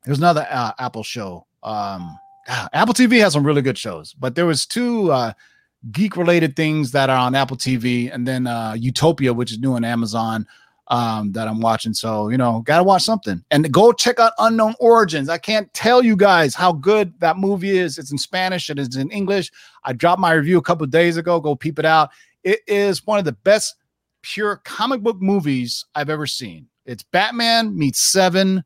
there's 0.05 0.19
another 0.19 0.47
uh, 0.49 0.71
Apple 0.79 1.03
show. 1.03 1.45
Um 1.63 2.17
ah, 2.47 2.69
Apple 2.73 2.93
TV 2.93 3.19
has 3.19 3.33
some 3.33 3.45
really 3.45 3.61
good 3.61 3.77
shows, 3.77 4.13
but 4.13 4.35
there 4.35 4.45
was 4.45 4.65
two 4.65 5.11
uh 5.11 5.33
geek 5.91 6.17
related 6.17 6.55
things 6.55 6.91
that 6.91 7.09
are 7.09 7.17
on 7.17 7.35
Apple 7.35 7.57
TV, 7.57 8.13
and 8.13 8.27
then 8.27 8.47
uh 8.47 8.73
Utopia, 8.77 9.33
which 9.33 9.51
is 9.51 9.59
new 9.59 9.73
on 9.73 9.83
Amazon 9.83 10.45
um 10.87 11.31
that 11.33 11.47
I'm 11.47 11.59
watching. 11.59 11.93
So, 11.93 12.29
you 12.29 12.37
know, 12.37 12.61
gotta 12.61 12.83
watch 12.83 13.03
something 13.03 13.43
and 13.51 13.71
go 13.71 13.91
check 13.91 14.19
out 14.19 14.33
Unknown 14.39 14.75
Origins. 14.79 15.29
I 15.29 15.37
can't 15.37 15.73
tell 15.73 16.03
you 16.03 16.15
guys 16.15 16.55
how 16.55 16.71
good 16.73 17.13
that 17.19 17.37
movie 17.37 17.77
is. 17.77 17.97
It's 17.97 18.11
in 18.11 18.17
Spanish, 18.17 18.69
it 18.69 18.79
is 18.79 18.95
in 18.95 19.09
English. 19.11 19.51
I 19.83 19.93
dropped 19.93 20.21
my 20.21 20.33
review 20.33 20.57
a 20.57 20.61
couple 20.61 20.85
days 20.87 21.17
ago. 21.17 21.39
Go 21.39 21.55
peep 21.55 21.79
it 21.79 21.85
out. 21.85 22.09
It 22.43 22.61
is 22.67 23.05
one 23.05 23.19
of 23.19 23.25
the 23.25 23.33
best 23.33 23.75
pure 24.21 24.57
comic 24.63 25.01
book 25.01 25.21
movies 25.21 25.85
I've 25.95 26.09
ever 26.09 26.27
seen. 26.27 26.67
It's 26.87 27.03
Batman 27.03 27.77
meets 27.77 28.11
Seven, 28.11 28.63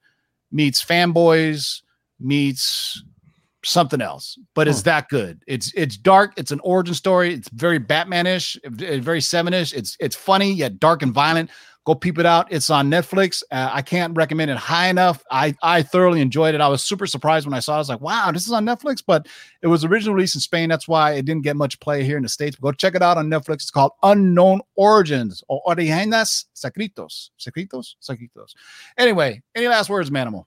meets 0.52 0.84
Fanboys, 0.84 1.82
meets 2.20 3.04
something 3.64 4.02
else, 4.02 4.38
but 4.56 4.68
it's 4.68 4.84
that 4.84 5.10
good. 5.10 5.44
It's 5.48 5.74
it's 5.74 5.98
dark. 5.98 6.34
It's 6.38 6.52
an 6.52 6.60
origin 6.64 6.94
story. 6.96 7.34
It's 7.34 7.50
very 7.50 7.78
Batman-ish, 7.78 8.58
very 8.64 9.22
Seven-ish. 9.22 9.74
It's 9.74 9.98
it's 10.00 10.16
funny 10.16 10.54
yet 10.54 10.80
dark 10.80 11.02
and 11.02 11.14
violent. 11.14 11.50
Go 11.84 11.96
peep 11.96 12.20
it 12.20 12.28
out. 12.28 12.52
It's 12.52 12.70
on 12.70 12.92
Netflix. 12.92 13.42
Uh, 13.50 13.72
I 13.74 13.82
can't 13.82 14.16
recommend 14.16 14.52
it 14.52 14.58
high 14.58 14.90
enough. 14.90 15.24
I 15.32 15.56
I 15.64 15.82
thoroughly 15.82 16.22
enjoyed 16.22 16.54
it. 16.54 16.62
I 16.62 16.68
was 16.68 16.84
super 16.84 17.08
surprised 17.08 17.48
when 17.48 17.56
I 17.56 17.60
saw 17.60 17.74
it. 17.74 17.76
I 17.76 17.80
was 17.80 17.90
like, 17.90 18.02
wow, 18.02 18.32
this 18.32 18.46
is 18.46 18.52
on 18.52 18.66
Netflix, 18.66 19.04
but 19.06 19.28
it 19.64 19.68
was 19.68 19.84
originally 19.84 20.16
released 20.16 20.36
in 20.36 20.42
Spain. 20.42 20.70
That's 20.70 20.88
why 20.88 21.14
it 21.14 21.26
didn't 21.26 21.44
get 21.44 21.56
much 21.56 21.80
play 21.80 22.04
here 22.04 22.18
in 22.18 22.24
the 22.24 22.30
States. 22.30 22.56
Go 22.56 22.72
check 22.72 22.94
it 22.94 23.02
out 23.02 23.18
on 23.18 23.30
Netflix. 23.30 23.56
It's 23.56 23.72
called 23.72 23.94
Unknown 24.04 24.62
Origins 24.76 25.44
or 25.48 25.62
Origenas 25.68 26.46
Secretos. 26.56 27.32
Secretos? 27.40 27.96
Secretos. 28.00 28.54
Anyway, 28.98 29.42
any 29.56 29.68
last 29.68 29.90
words, 29.90 30.12
Manimal? 30.12 30.46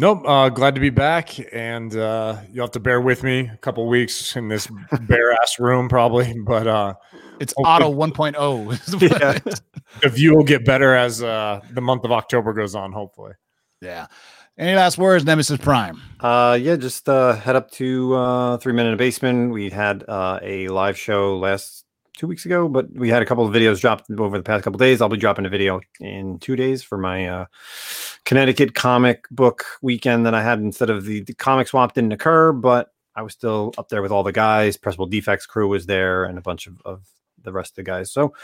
Nope. 0.00 0.22
Uh, 0.24 0.48
glad 0.48 0.76
to 0.76 0.80
be 0.80 0.90
back, 0.90 1.30
and 1.52 1.94
uh, 1.96 2.36
you'll 2.52 2.64
have 2.66 2.70
to 2.72 2.80
bear 2.80 3.00
with 3.00 3.24
me 3.24 3.50
a 3.52 3.56
couple 3.56 3.84
weeks 3.88 4.36
in 4.36 4.46
this 4.46 4.68
bare 5.02 5.32
ass 5.32 5.58
room, 5.58 5.88
probably. 5.88 6.34
But 6.46 6.68
uh, 6.68 6.94
It's 7.40 7.52
Hopefully- 7.56 7.92
Auto 7.92 8.32
1.0. 8.36 9.00
Yeah. 9.02 9.38
the 10.02 10.08
view 10.08 10.36
will 10.36 10.44
get 10.44 10.64
better 10.64 10.94
as 10.94 11.20
uh, 11.20 11.60
the 11.72 11.80
month 11.80 12.04
of 12.04 12.12
October 12.12 12.52
goes 12.52 12.76
on. 12.76 12.92
Hopefully. 12.92 13.32
yeah. 13.80 14.06
Any 14.56 14.74
last 14.76 14.98
words, 14.98 15.24
Nemesis 15.24 15.58
Prime? 15.58 16.00
Uh, 16.18 16.58
yeah, 16.60 16.74
just 16.76 17.08
uh, 17.08 17.34
head 17.34 17.54
up 17.54 17.70
to 17.72 18.14
uh, 18.14 18.56
Three 18.58 18.72
Men 18.72 18.86
in 18.86 18.94
a 18.94 18.96
Basement. 18.96 19.52
We 19.52 19.70
had 19.70 20.04
uh, 20.08 20.40
a 20.42 20.66
live 20.68 20.98
show 20.98 21.38
last 21.38 21.84
two 22.18 22.26
weeks 22.26 22.44
ago, 22.44 22.68
but 22.68 22.92
we 22.92 23.08
had 23.08 23.22
a 23.22 23.24
couple 23.24 23.46
of 23.46 23.54
videos 23.54 23.80
dropped 23.80 24.10
over 24.10 24.36
the 24.36 24.44
past 24.44 24.64
couple 24.64 24.76
days. 24.76 25.00
I'll 25.00 25.08
be 25.08 25.16
dropping 25.16 25.46
a 25.46 25.48
video 25.48 25.80
in 26.00 26.38
two 26.40 26.56
days 26.56 26.82
for 26.82 26.98
my 26.98 27.28
uh, 27.28 27.46
Connecticut 28.24 28.74
comic 28.74 29.24
book 29.30 29.64
weekend 29.80 30.26
that 30.26 30.34
I 30.34 30.42
had 30.42 30.58
instead 30.58 30.90
of 30.90 31.04
the, 31.04 31.20
the 31.22 31.34
comic 31.34 31.68
swap 31.68 31.94
didn't 31.94 32.12
occur, 32.12 32.52
but 32.52 32.92
I 33.14 33.22
was 33.22 33.32
still 33.32 33.72
up 33.78 33.88
there 33.88 34.02
with 34.02 34.12
all 34.12 34.24
the 34.24 34.32
guys. 34.32 34.76
Pressable 34.76 35.08
Defects 35.08 35.46
crew 35.46 35.68
was 35.68 35.86
there 35.86 36.24
and 36.24 36.36
a 36.36 36.42
bunch 36.42 36.66
of, 36.66 36.82
of 36.84 37.06
the 37.42 37.52
rest 37.52 37.72
of 37.72 37.76
the 37.76 37.82
guys. 37.84 38.10
So 38.10 38.34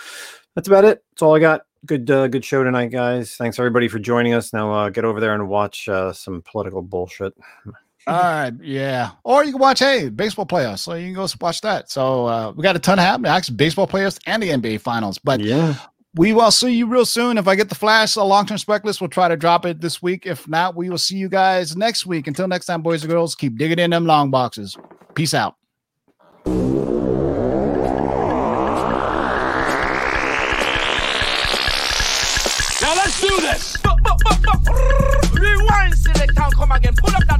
that's 0.54 0.68
about 0.68 0.84
it. 0.84 1.04
That's 1.10 1.22
all 1.22 1.34
I 1.34 1.40
got. 1.40 1.62
Good, 1.84 2.10
uh, 2.10 2.28
good 2.28 2.44
show 2.44 2.64
tonight, 2.64 2.90
guys. 2.92 3.34
Thanks 3.36 3.58
everybody 3.58 3.88
for 3.88 3.98
joining 3.98 4.34
us. 4.34 4.52
Now 4.52 4.72
uh, 4.72 4.88
get 4.88 5.04
over 5.04 5.20
there 5.20 5.34
and 5.34 5.48
watch 5.48 5.88
uh, 5.88 6.12
some 6.12 6.42
political 6.42 6.80
bullshit. 6.80 7.34
All 8.06 8.20
right, 8.20 8.52
yeah. 8.60 9.12
Or 9.24 9.44
you 9.44 9.52
can 9.52 9.60
watch, 9.60 9.78
hey, 9.78 10.10
baseball 10.10 10.44
playoffs. 10.44 10.80
So 10.80 10.94
you 10.94 11.06
can 11.06 11.14
go 11.14 11.26
watch 11.40 11.62
that. 11.62 11.90
So 11.90 12.26
uh, 12.26 12.52
we 12.54 12.62
got 12.62 12.76
a 12.76 12.78
ton 12.78 12.98
happening, 12.98 13.30
actually, 13.30 13.56
baseball 13.56 13.86
playoffs 13.86 14.20
and 14.26 14.42
the 14.42 14.50
NBA 14.50 14.82
finals. 14.82 15.18
But 15.18 15.40
yeah. 15.40 15.76
we 16.14 16.34
will 16.34 16.50
see 16.50 16.74
you 16.74 16.86
real 16.86 17.06
soon. 17.06 17.38
If 17.38 17.48
I 17.48 17.54
get 17.54 17.70
the 17.70 17.74
flash, 17.74 18.16
a 18.16 18.22
long 18.22 18.44
term 18.44 18.58
spec 18.58 18.84
list, 18.84 19.00
we'll 19.00 19.08
try 19.08 19.28
to 19.28 19.36
drop 19.36 19.64
it 19.64 19.80
this 19.80 20.02
week. 20.02 20.26
If 20.26 20.46
not, 20.46 20.76
we 20.76 20.90
will 20.90 20.98
see 20.98 21.16
you 21.16 21.30
guys 21.30 21.76
next 21.76 22.04
week. 22.04 22.26
Until 22.26 22.46
next 22.46 22.66
time, 22.66 22.82
boys 22.82 23.02
and 23.02 23.10
girls, 23.10 23.34
keep 23.34 23.56
digging 23.56 23.78
in 23.78 23.90
them 23.90 24.04
long 24.04 24.30
boxes. 24.30 24.76
Peace 25.14 25.32
out. 25.32 25.56
Now 32.84 32.94
let's 32.96 33.18
do 33.18 33.40
this. 33.40 33.78
Rewind, 35.32 35.94
select 35.94 36.36
and 36.36 36.54
come 36.54 36.72
again. 36.72 36.94
Pull 36.96 37.16
up 37.16 37.33